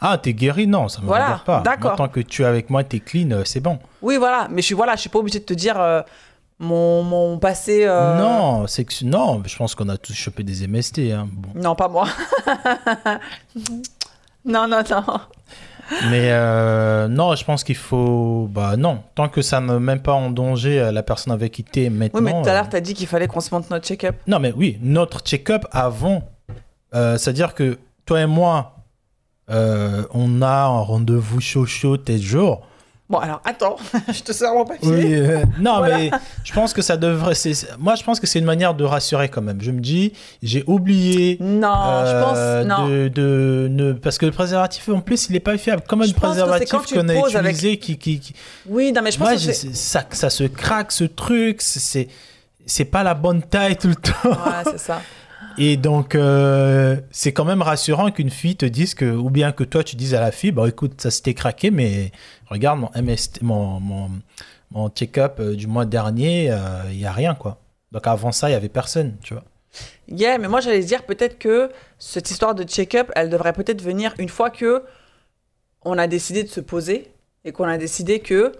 Ah, 0.00 0.16
t'es 0.18 0.32
guéri 0.32 0.66
Non, 0.66 0.88
ça 0.88 1.00
me 1.00 1.06
Voilà, 1.06 1.24
regarde 1.24 1.44
pas. 1.44 1.60
d'accord. 1.64 1.96
Tant 1.96 2.08
que 2.08 2.20
tu 2.20 2.42
es 2.42 2.44
avec 2.44 2.70
moi, 2.70 2.84
t'es 2.84 3.00
clean, 3.00 3.30
euh, 3.32 3.42
c'est 3.44 3.60
bon. 3.60 3.78
Oui, 4.02 4.16
voilà, 4.16 4.46
mais 4.50 4.60
je 4.62 4.66
suis 4.66 4.74
voilà, 4.74 4.94
je 4.94 5.00
suis 5.00 5.10
pas 5.10 5.18
obligée 5.18 5.40
de 5.40 5.44
te 5.44 5.54
dire 5.54 5.80
euh, 5.80 6.02
mon, 6.60 7.02
mon 7.02 7.38
passé. 7.38 7.84
euh, 7.84 8.16
Non, 8.18 8.66
c'est 8.68 8.84
que 8.84 9.04
non, 9.04 9.42
je 9.44 9.56
pense 9.56 9.74
qu'on 9.74 9.88
a 9.88 9.96
tous 9.96 10.12
chopé 10.14 10.44
des 10.44 10.66
MST. 10.68 10.98
Hein. 11.12 11.28
Bon. 11.32 11.48
Non, 11.60 11.74
pas 11.74 11.88
moi. 11.88 12.06
non, 14.44 14.66
non, 14.68 14.82
non. 14.90 15.04
Mais 16.10 16.28
euh, 16.32 17.08
non, 17.08 17.34
je 17.34 17.44
pense 17.44 17.64
qu'il 17.64 17.74
faut. 17.76 18.46
Bah 18.50 18.76
non, 18.76 19.02
tant 19.14 19.28
que 19.28 19.40
ça 19.40 19.60
ne 19.60 19.72
met 19.74 19.78
même 19.94 20.02
pas 20.02 20.12
en 20.12 20.30
danger 20.30 20.90
la 20.92 21.02
personne 21.02 21.32
avec 21.32 21.52
qui 21.52 21.64
t'es 21.64 21.88
maintenant. 21.88 22.20
Oui, 22.20 22.24
mais 22.32 22.42
tout 22.42 22.48
à 22.48 22.52
l'heure, 22.52 22.68
t'as 22.68 22.80
dit 22.80 22.92
qu'il 22.94 23.06
fallait 23.06 23.26
qu'on 23.26 23.40
se 23.40 23.52
monte 23.54 23.70
notre 23.70 23.86
check-up. 23.86 24.16
Non, 24.26 24.38
mais 24.38 24.52
oui, 24.54 24.78
notre 24.82 25.20
check-up 25.20 25.64
avant. 25.72 26.22
C'est-à-dire 26.92 27.54
que 27.54 27.78
toi 28.04 28.20
et 28.20 28.26
moi, 28.26 28.74
euh, 29.50 30.02
on 30.12 30.42
a 30.42 30.64
un 30.64 30.80
rendez-vous 30.80 31.40
chaud 31.40 31.66
chaud 31.66 31.96
tel 31.96 32.20
jour. 32.20 32.62
Bon, 33.10 33.16
alors 33.16 33.40
attends, 33.46 33.76
je 34.12 34.20
te 34.22 34.32
sers 34.32 34.52
mon 34.52 34.66
papier. 34.66 34.86
Oui, 34.86 35.14
euh, 35.14 35.42
non, 35.58 35.78
Voilà. 35.78 35.96
mais 35.96 36.10
je 36.44 36.52
pense 36.52 36.74
que 36.74 36.82
ça 36.82 36.98
devrait. 36.98 37.32
Moi, 37.78 37.94
je 37.94 38.02
pense 38.04 38.20
que 38.20 38.26
c'est 38.26 38.38
une 38.38 38.44
manière 38.44 38.74
de 38.74 38.84
rassurer 38.84 39.30
quand 39.30 39.40
même. 39.40 39.62
Je 39.62 39.70
me 39.70 39.80
dis, 39.80 40.12
j'ai 40.42 40.62
oublié. 40.66 41.38
Non, 41.40 41.72
je 42.04 42.10
euh, 42.10 42.64
pense. 42.64 42.68
Non. 42.78 42.86
de, 42.86 43.08
de- 43.08 43.68
ne- 43.70 43.92
parce 43.94 44.18
que 44.18 44.26
le 44.26 44.32
préservatif, 44.32 44.86
en 44.90 45.00
plus, 45.00 45.28
il 45.30 45.32
n'est 45.32 45.40
pas 45.40 45.56
fiable. 45.56 45.82
Comme 45.88 46.02
un 46.02 46.04
Je 46.04 46.12
préservatif 46.12 46.68
qu'on 46.70 47.08
a 47.08 47.12
avec- 47.12 47.52
utilisé 47.56 47.78
qui, 47.78 47.96
qui, 47.96 48.20
qui- 48.20 48.34
Oui, 48.66 48.92
non, 48.92 49.00
mais 49.00 49.10
je 49.10 49.16
pense 49.18 49.28
Moi, 49.28 49.36
que 49.36 49.52
ça, 49.74 50.04
ça 50.10 50.28
se 50.28 50.44
craque, 50.44 50.92
ce 50.92 51.04
truc. 51.04 51.62
c'est- 51.62 51.80
C'est, 51.80 52.08
c'est 52.66 52.84
pas 52.84 53.02
la 53.02 53.14
bonne 53.14 53.40
taille 53.40 53.76
tout 53.78 53.88
le 53.88 53.94
temps. 53.94 54.12
Ouais, 54.24 54.64
c'est 54.70 54.78
ça. 54.78 55.00
Et 55.58 55.76
donc, 55.76 56.14
euh, 56.14 57.00
c'est 57.10 57.32
quand 57.32 57.44
même 57.44 57.62
rassurant 57.62 58.10
qu'une 58.10 58.30
fille 58.30 58.56
te 58.56 58.66
dise 58.66 58.94
que, 58.94 59.04
ou 59.04 59.28
bien 59.28 59.52
que 59.52 59.64
toi, 59.64 59.82
tu 59.82 59.96
dises 59.96 60.14
à 60.14 60.20
la 60.20 60.30
fille, 60.30 60.52
bah 60.52 60.68
écoute, 60.68 61.00
ça 61.00 61.10
s'était 61.10 61.34
craqué, 61.34 61.70
mais 61.70 62.12
regarde 62.46 62.78
mon 62.78 62.90
MST, 62.94 63.42
mon, 63.42 63.80
mon, 63.80 64.10
mon 64.70 64.88
check-up 64.88 65.40
euh, 65.40 65.56
du 65.56 65.66
mois 65.66 65.84
dernier, 65.84 66.54
il 66.90 66.96
n'y 66.96 67.06
a 67.06 67.12
rien, 67.12 67.34
quoi. 67.34 67.58
Donc 67.92 68.06
avant 68.06 68.32
ça, 68.32 68.48
il 68.50 68.52
y 68.52 68.56
avait 68.56 68.68
personne, 68.68 69.16
tu 69.22 69.34
vois. 69.34 69.44
Yeah, 70.08 70.38
mais 70.38 70.48
moi 70.48 70.60
j'allais 70.60 70.82
dire 70.82 71.04
peut-être 71.04 71.38
que 71.38 71.70
cette 71.98 72.30
histoire 72.30 72.54
de 72.54 72.64
check-up, 72.64 73.10
elle 73.14 73.28
devrait 73.28 73.52
peut-être 73.52 73.82
venir 73.82 74.14
une 74.18 74.28
fois 74.28 74.50
que 74.50 74.82
on 75.82 75.98
a 75.98 76.06
décidé 76.06 76.42
de 76.42 76.48
se 76.48 76.60
poser 76.60 77.12
et 77.44 77.52
qu'on 77.52 77.64
a 77.64 77.78
décidé 77.78 78.20
que 78.20 78.52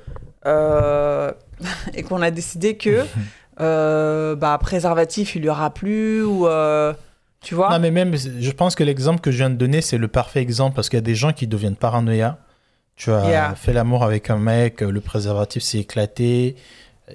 euh, 0.47 1.33
et 1.95 2.03
qu'on 2.03 2.23
a 2.23 2.31
décidé 2.31 2.77
que 2.77 3.05
euh, 3.61 4.35
bah 4.37 4.57
préservatif 4.61 5.35
il 5.37 5.45
y 5.45 5.49
aura 5.49 5.71
plus 5.71 6.23
ou 6.23 6.47
euh, 6.47 6.93
tu 7.41 7.55
vois. 7.55 7.71
Non, 7.71 7.79
mais 7.79 7.91
même, 7.91 8.17
je 8.17 8.51
pense 8.51 8.75
que 8.75 8.83
l'exemple 8.85 9.21
que 9.21 9.31
je 9.31 9.37
viens 9.39 9.51
de 9.51 9.55
donner, 9.57 9.81
c'est 9.81 9.99
le 9.99 10.09
parfait 10.09 10.41
exemple 10.43 10.75
parce 10.75 10.89
qu'il 10.89 10.97
y 10.97 10.99
a 10.99 11.03
des 11.03 11.15
gens 11.15 11.33
qui 11.33 11.47
deviennent 11.47 11.77
paranoïa. 11.77 12.39
Tu 12.97 13.13
as 13.13 13.29
Yeah. 13.29 13.55
fait 13.55 13.73
l'amour 13.73 14.03
avec 14.03 14.29
un 14.31 14.39
mec, 14.39 14.81
le 14.81 15.01
préservatif 15.01 15.63
s'est 15.63 15.79
éclaté 15.79 16.57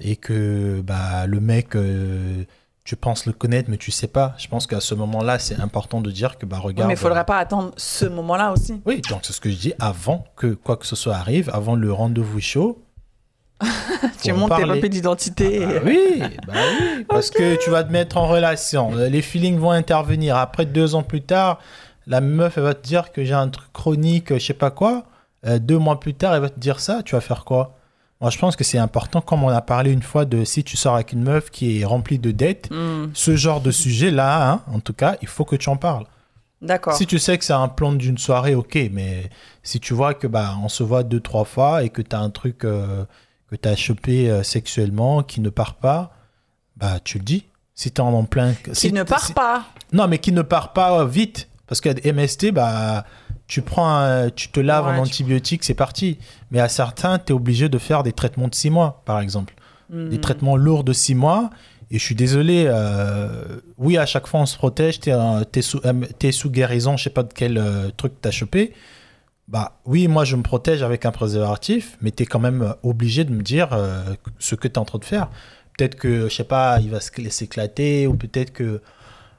et 0.00 0.16
que 0.16 0.80
bah, 0.80 1.26
le 1.26 1.40
mec, 1.40 1.76
euh, 1.76 2.44
tu 2.84 2.96
penses 2.96 3.26
le 3.26 3.32
connaître, 3.34 3.68
mais 3.70 3.76
tu 3.76 3.90
sais 3.90 4.06
pas. 4.08 4.34
Je 4.38 4.48
pense 4.48 4.66
qu'à 4.66 4.80
ce 4.80 4.94
moment-là, 4.94 5.38
c'est 5.38 5.60
important 5.60 6.00
de 6.00 6.10
dire 6.10 6.38
que, 6.38 6.46
bah, 6.46 6.56
Oui, 6.60 6.68
regarde. 6.68 6.88
mais 6.88 6.94
il 6.94 6.98
faudrait 6.98 7.24
pas 7.26 7.38
attendre 7.38 7.72
ce 7.76 8.06
moment-là 8.06 8.52
aussi. 8.52 8.80
Oui, 8.86 9.02
donc 9.10 9.20
c'est 9.24 9.32
ce 9.34 9.40
que 9.42 9.50
je 9.50 9.56
dis 9.56 9.72
avant 9.78 10.24
que 10.36 10.54
quoi 10.54 10.76
que 10.78 10.86
ce 10.86 10.96
soit 10.96 11.14
arrive, 11.16 11.50
avant 11.52 11.76
le 11.76 11.92
rendez-vous 11.92 12.40
chaud. 12.40 12.82
Tu 14.22 14.32
montes 14.32 14.56
tes 14.56 14.66
papiers 14.66 14.88
d'identité. 14.88 15.64
Ah 15.64 15.80
oui, 15.84 16.22
bah 16.46 16.52
oui, 16.54 17.04
parce 17.08 17.30
que 17.30 17.62
tu 17.62 17.70
vas 17.70 17.84
te 17.84 17.92
mettre 17.92 18.16
en 18.16 18.26
relation, 18.26 18.94
les 18.94 19.22
feelings 19.22 19.58
vont 19.58 19.70
intervenir. 19.70 20.36
Après 20.36 20.66
deux 20.66 20.94
ans 20.94 21.02
plus 21.02 21.22
tard, 21.22 21.58
la 22.06 22.20
meuf 22.20 22.56
elle 22.56 22.64
va 22.64 22.74
te 22.74 22.86
dire 22.86 23.12
que 23.12 23.24
j'ai 23.24 23.34
un 23.34 23.48
truc 23.48 23.72
chronique, 23.72 24.32
je 24.34 24.38
sais 24.38 24.54
pas 24.54 24.70
quoi. 24.70 25.04
Euh, 25.46 25.58
deux 25.58 25.78
mois 25.78 26.00
plus 26.00 26.14
tard, 26.14 26.34
elle 26.34 26.40
va 26.42 26.48
te 26.50 26.58
dire 26.58 26.80
ça. 26.80 27.02
Tu 27.02 27.14
vas 27.14 27.20
faire 27.20 27.44
quoi? 27.44 27.76
Moi, 28.20 28.30
je 28.30 28.38
pense 28.38 28.56
que 28.56 28.64
c'est 28.64 28.78
important, 28.78 29.20
comme 29.20 29.44
on 29.44 29.48
a 29.48 29.60
parlé 29.60 29.90
une 29.90 30.02
fois 30.02 30.24
de 30.24 30.44
si 30.44 30.64
tu 30.64 30.76
sors 30.76 30.94
avec 30.94 31.12
une 31.12 31.22
meuf 31.22 31.50
qui 31.50 31.80
est 31.80 31.84
remplie 31.84 32.18
de 32.18 32.30
dettes, 32.30 32.70
Hmm, 32.70 33.08
ce 33.12 33.36
genre 33.36 33.60
de 33.60 33.70
sujet 33.70 34.10
là, 34.10 34.50
hein, 34.50 34.62
en 34.72 34.80
tout 34.80 34.94
cas, 34.94 35.16
il 35.20 35.28
faut 35.28 35.44
que 35.44 35.56
tu 35.56 35.68
en 35.68 35.76
parles. 35.76 36.06
D'accord. 36.62 36.94
Si 36.94 37.06
tu 37.06 37.18
sais 37.18 37.36
que 37.36 37.44
c'est 37.44 37.52
un 37.52 37.68
plan 37.68 37.92
d'une 37.92 38.16
soirée, 38.16 38.54
ok, 38.54 38.78
mais 38.92 39.28
si 39.62 39.80
tu 39.80 39.92
vois 39.92 40.14
que 40.14 40.26
bah 40.26 40.54
on 40.62 40.68
se 40.70 40.82
voit 40.82 41.02
deux 41.02 41.20
trois 41.20 41.44
fois 41.44 41.84
et 41.84 41.90
que 41.90 42.00
tu 42.00 42.16
as 42.16 42.20
un 42.20 42.30
truc 42.30 42.64
euh, 42.64 43.04
que 43.50 43.56
tu 43.56 43.68
as 43.68 43.76
chopé 43.76 44.30
euh, 44.30 44.42
sexuellement 44.42 45.22
qui 45.22 45.40
ne 45.40 45.50
part 45.50 45.74
pas, 45.74 46.12
bah 46.76 46.98
tu 47.02 47.18
le 47.18 47.24
dis. 47.24 47.44
Si 47.74 47.90
tu 47.90 48.00
es 48.00 48.04
en 48.04 48.24
plein 48.24 48.54
Qui 48.54 48.74
si 48.74 48.92
ne 48.92 49.02
part 49.02 49.24
si- 49.26 49.32
pas. 49.32 49.64
Non, 49.92 50.06
mais 50.08 50.18
qui 50.18 50.32
ne 50.32 50.42
part 50.42 50.72
pas 50.72 51.00
euh, 51.00 51.06
vite 51.06 51.48
parce 51.66 51.80
des 51.80 52.12
MST 52.12 52.52
bah 52.52 53.04
tu 53.46 53.60
prends 53.62 53.88
un- 53.96 54.30
tu 54.30 54.48
te 54.48 54.60
laves 54.60 54.86
Ouais, 54.86 54.92
en 54.92 55.02
tu- 55.02 55.10
antibiotiques, 55.10 55.64
c'est 55.64 55.74
parti. 55.74 56.18
Mais 56.50 56.60
à 56.60 56.68
certains, 56.68 57.18
tu 57.18 57.32
es 57.32 57.32
obligé 57.34 57.68
de 57.68 57.78
faire 57.78 58.02
des 58.02 58.12
traitements 58.12 58.48
de 58.48 58.54
six 58.54 58.70
mois 58.70 59.02
par 59.04 59.20
exemple. 59.20 59.54
Des 59.90 60.16
Hmm. 60.16 60.20
traitements 60.20 60.56
lourds 60.56 60.84
de 60.84 60.92
six 60.92 61.14
mois 61.14 61.50
Et 61.90 61.98
je 61.98 62.02
suis 62.04 62.14
désolé, 62.14 62.64
euh, 62.66 63.60
oui, 63.76 63.98
à 63.98 64.06
chaque 64.06 64.26
fois 64.26 64.40
on 64.40 64.46
se 64.46 64.56
protège, 64.56 65.00
t'es 65.00 65.12
es 65.12 65.62
sous, 65.62 65.80
es 66.22 66.32
sous 66.32 66.50
guérison, 66.50 66.96
je 66.96 67.04
sais 67.04 67.10
pas 67.10 67.22
de 67.22 67.32
quel 67.32 67.58
euh, 67.58 67.90
truc 67.96 68.14
t'as 68.22 68.30
chopé. 68.30 68.72
Bah 69.48 69.72
oui, 69.84 70.08
moi 70.08 70.24
je 70.24 70.36
me 70.36 70.42
protège 70.42 70.82
avec 70.82 71.04
un 71.04 71.12
préservatif, 71.12 71.98
mais 72.00 72.10
t'es 72.10 72.24
quand 72.24 72.38
même 72.40 72.74
obligé 72.82 73.24
de 73.24 73.32
me 73.32 73.42
dire 73.42 73.68
euh, 73.72 74.02
ce 74.38 74.54
que 74.54 74.68
t'es 74.68 74.78
en 74.78 74.84
train 74.86 74.98
de 74.98 75.04
faire. 75.04 75.28
Peut-être 75.76 75.96
que, 75.96 76.28
je 76.28 76.34
sais 76.34 76.44
pas, 76.44 76.78
il 76.80 76.90
va 76.90 77.00
s'éclater, 77.00 78.06
ou 78.06 78.14
peut-être 78.14 78.52
que. 78.52 78.80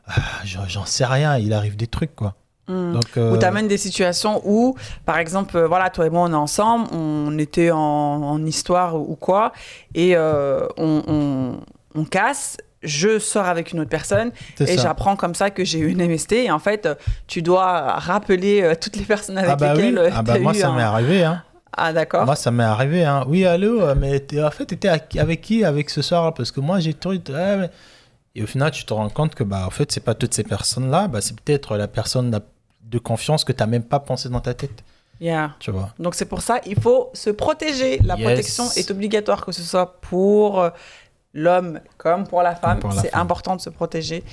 ah, 0.07 0.13
J'en 0.43 0.85
sais 0.85 1.05
rien, 1.05 1.37
il 1.37 1.53
arrive 1.53 1.75
des 1.75 1.87
trucs, 1.87 2.15
quoi. 2.15 2.35
Hmm. 2.67 2.93
Donc, 2.93 3.05
Ou 3.15 3.19
euh, 3.19 3.37
t'amènes 3.37 3.67
des 3.67 3.77
situations 3.77 4.41
où, 4.43 4.75
par 5.05 5.17
exemple, 5.19 5.55
euh, 5.55 5.67
voilà, 5.67 5.89
toi 5.91 6.05
et 6.07 6.09
moi, 6.09 6.21
on 6.27 6.31
est 6.31 6.35
ensemble, 6.35 6.87
on 6.93 7.37
était 7.37 7.71
en, 7.71 7.77
en 7.79 8.45
histoire 8.45 8.95
ou 8.95 9.11
ou 9.13 9.15
quoi, 9.15 9.53
et 9.93 10.15
euh, 10.15 10.67
on, 10.77 11.01
on- 11.07 11.59
on 11.95 12.05
casse. 12.05 12.57
Je 12.85 13.19
sors 13.19 13.45
avec 13.45 13.71
une 13.73 13.79
autre 13.81 13.89
personne 13.89 14.31
et 14.59 14.77
j'apprends 14.77 15.15
comme 15.15 15.35
ça 15.35 15.49
que 15.49 15.63
j'ai 15.65 15.79
eu 15.79 15.89
une 15.91 16.05
MST. 16.07 16.31
Et 16.33 16.51
en 16.51 16.59
fait, 16.59 16.87
tu 17.27 17.41
dois 17.41 17.93
rappeler 17.99 18.61
euh, 18.61 18.73
toutes 18.79 18.95
les 18.95 19.03
personnes 19.03 19.37
avec 19.37 19.51
Ah 19.51 19.55
bah 19.55 19.73
oui, 19.75 19.81
lesquelles 19.81 19.97
euh, 19.97 20.09
ah 20.13 20.21
bah 20.21 20.39
moi 20.39 20.53
eu 20.53 20.59
ça 20.59 20.69
un- 20.69 20.75
m'est 20.75 20.83
arrivé, 20.83 21.23
hein. 21.23 21.43
Ah 21.77 21.91
d'accord. 21.91 22.25
Moi, 22.25 22.35
ça 22.37 22.51
m'est 22.51 22.63
arrivé. 22.63 23.03
Hein. 23.03 23.25
Oui, 23.27 23.45
allô, 23.45 23.81
euh, 23.81 23.95
mais 23.99 24.23
en 24.41 24.51
fait, 24.51 24.65
t'étais 24.65 24.87
avec 24.87 25.41
qui 25.41 25.65
avec 25.65 25.89
ce 25.89 26.01
soir? 26.01 26.33
Parce 26.33 26.49
que 26.51 26.61
moi, 26.61 26.79
j'ai 26.79 26.93
tout. 26.93 27.09
mais- 27.27 27.69
Et 28.33 28.43
au 28.43 28.47
final, 28.47 28.71
tu 28.71 28.85
te 28.85 28.93
rends 28.93 29.09
compte 29.09 29.35
que, 29.35 29.43
bah, 29.43 29.63
en 29.65 29.69
fait, 29.69 29.91
c'est 29.91 29.99
pas 30.03 30.13
toutes 30.13 30.33
ces 30.33 30.43
personnes-là. 30.43 31.07
Bah, 31.09 31.19
c'est 31.21 31.39
peut-être 31.39 31.75
la 31.75 31.87
personne 31.89 32.31
de 32.31 32.97
confiance 32.99 33.43
que 33.43 33.51
t'as 33.51 33.65
même 33.65 33.83
pas 33.83 33.99
pensé 33.99 34.29
dans 34.29 34.39
ta 34.39 34.53
tête. 34.53 34.83
Yeah. 35.21 35.51
Tu 35.59 35.71
vois. 35.71 35.89
Donc 35.97 36.13
c'est 36.15 36.25
pour 36.25 36.41
ça, 36.41 36.59
il 36.65 36.79
faut 36.79 37.09
se 37.13 37.29
protéger. 37.29 37.99
La 38.03 38.15
Yes. 38.15 38.25
protection 38.25 38.65
est 38.75 38.91
obligatoire, 38.91 39.45
que 39.45 39.51
ce 39.53 39.61
soit 39.61 39.99
pour 40.01 40.69
l'homme 41.35 41.81
comme 41.97 42.25
pour 42.25 42.41
la 42.41 42.55
femme. 42.55 42.79
C'est 42.99 43.13
important 43.13 43.55
de 43.55 43.61
se 43.61 43.69
protéger 43.69 44.23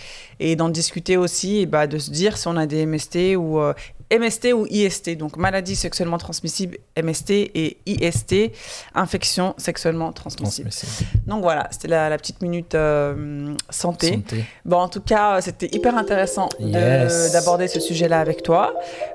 et 0.40 0.57
d'en 0.57 0.70
discuter 0.70 1.18
aussi, 1.18 1.59
et 1.59 1.66
bah, 1.66 1.86
de 1.86 1.98
se 1.98 2.11
dire 2.11 2.38
si 2.38 2.48
on 2.48 2.57
a 2.57 2.64
des 2.64 2.86
MST 2.86 3.36
ou 3.36 3.59
euh, 3.59 3.74
MST 4.16 4.52
ou 4.54 4.66
IST, 4.68 5.16
donc 5.16 5.36
maladie 5.36 5.74
sexuellement 5.76 6.18
transmissible 6.18 6.76
MST 7.02 7.30
et 7.30 7.78
IST, 7.86 8.52
infection 8.94 9.54
sexuellement 9.56 10.12
transmissible. 10.12 10.68
Transmissible. 10.70 11.10
Donc 11.26 11.42
voilà, 11.42 11.68
c'était 11.70 11.88
la, 11.88 12.08
la 12.08 12.18
petite 12.18 12.42
minute 12.42 12.74
euh, 12.74 13.54
santé. 13.70 14.12
Santé. 14.12 14.44
Bon, 14.64 14.76
en 14.78 14.88
tout 14.88 15.00
cas, 15.00 15.40
c'était 15.40 15.68
hyper 15.72 15.96
intéressant 15.96 16.48
Yes. 16.60 17.32
d'aborder 17.32 17.68
ce 17.68 17.80
sujet-là 17.80 18.20
avec 18.20 18.42
toi. 18.42 18.74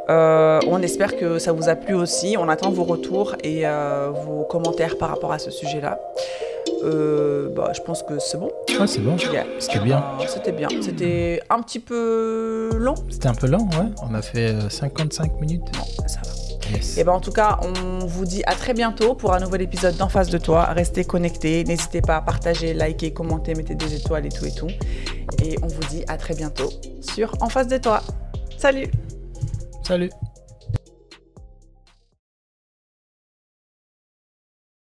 Euh, 0.10 0.60
on 0.68 0.82
espère 0.82 1.16
que 1.16 1.40
ça 1.40 1.52
vous 1.52 1.70
a 1.70 1.76
plu 1.76 1.94
aussi. 1.94 2.36
On 2.40 2.50
attend 2.50 2.72
vos 2.72 2.84
retours 2.84 3.36
et 3.44 3.68
euh, 3.68 4.10
vos 4.12 4.44
commentaires 4.46 4.98
par 4.98 5.10
rapport 5.10 5.32
à 5.32 5.40
ce 5.40 5.52
sujet-là. 5.52 6.00
Euh, 6.84 7.50
bah, 7.56 7.72
je 7.76 7.82
pense 7.82 8.04
que 8.04 8.20
c'est 8.20 8.38
bon. 8.38 8.52
Ouais, 8.80 8.86
c'est 8.88 9.00
bon. 9.00 9.16
Yeah. 9.32 9.46
C'était 9.60 9.80
bien. 9.80 10.04
Euh, 10.20 10.26
C'était 10.28 10.52
bien. 10.52 10.68
C'était 10.82 11.42
un 11.50 11.62
petit 11.62 11.80
peu 11.80 12.70
long. 12.78 12.96
C'était 13.10 13.28
un 13.28 13.34
peu 13.34 13.48
lent, 13.48 13.68
ouais. 13.80 13.88
On 14.08 14.14
a 14.14 14.22
fait 14.22 14.50
euh, 14.54 14.70
55 14.96 15.40
minutes. 15.40 15.64
Ça 16.08 16.22
va. 16.24 16.38
Yes. 16.72 16.98
Et 16.98 17.04
ben 17.04 17.14
en 17.14 17.22
tout 17.22 17.32
cas, 17.32 17.60
on 17.62 18.06
vous 18.06 18.26
dit 18.26 18.44
à 18.46 18.54
très 18.54 18.74
bientôt 18.74 19.16
pour 19.16 19.34
un 19.34 19.40
nouvel 19.40 19.62
épisode 19.62 19.96
d'En 19.96 20.10
face 20.10 20.30
de 20.30 20.38
toi. 20.38 20.66
Restez 20.66 21.06
connectés. 21.06 21.64
N'hésitez 21.64 22.02
pas 22.02 22.18
à 22.18 22.22
partager, 22.22 22.74
liker, 22.74 23.14
commenter, 23.14 23.56
mettez 23.56 23.76
des 23.76 23.96
étoiles 23.96 24.26
et 24.26 24.30
tout 24.30 24.46
et 24.46 24.52
tout. 24.52 24.70
Et 25.44 25.58
on 25.62 25.68
vous 25.68 25.84
dit 25.90 26.04
à 26.08 26.18
très 26.18 26.36
bientôt 26.36 26.70
sur 27.02 27.34
En 27.42 27.50
face 27.50 27.68
de 27.68 27.78
toi. 27.78 28.02
Salut 28.58 28.90
Salut. 29.84 30.10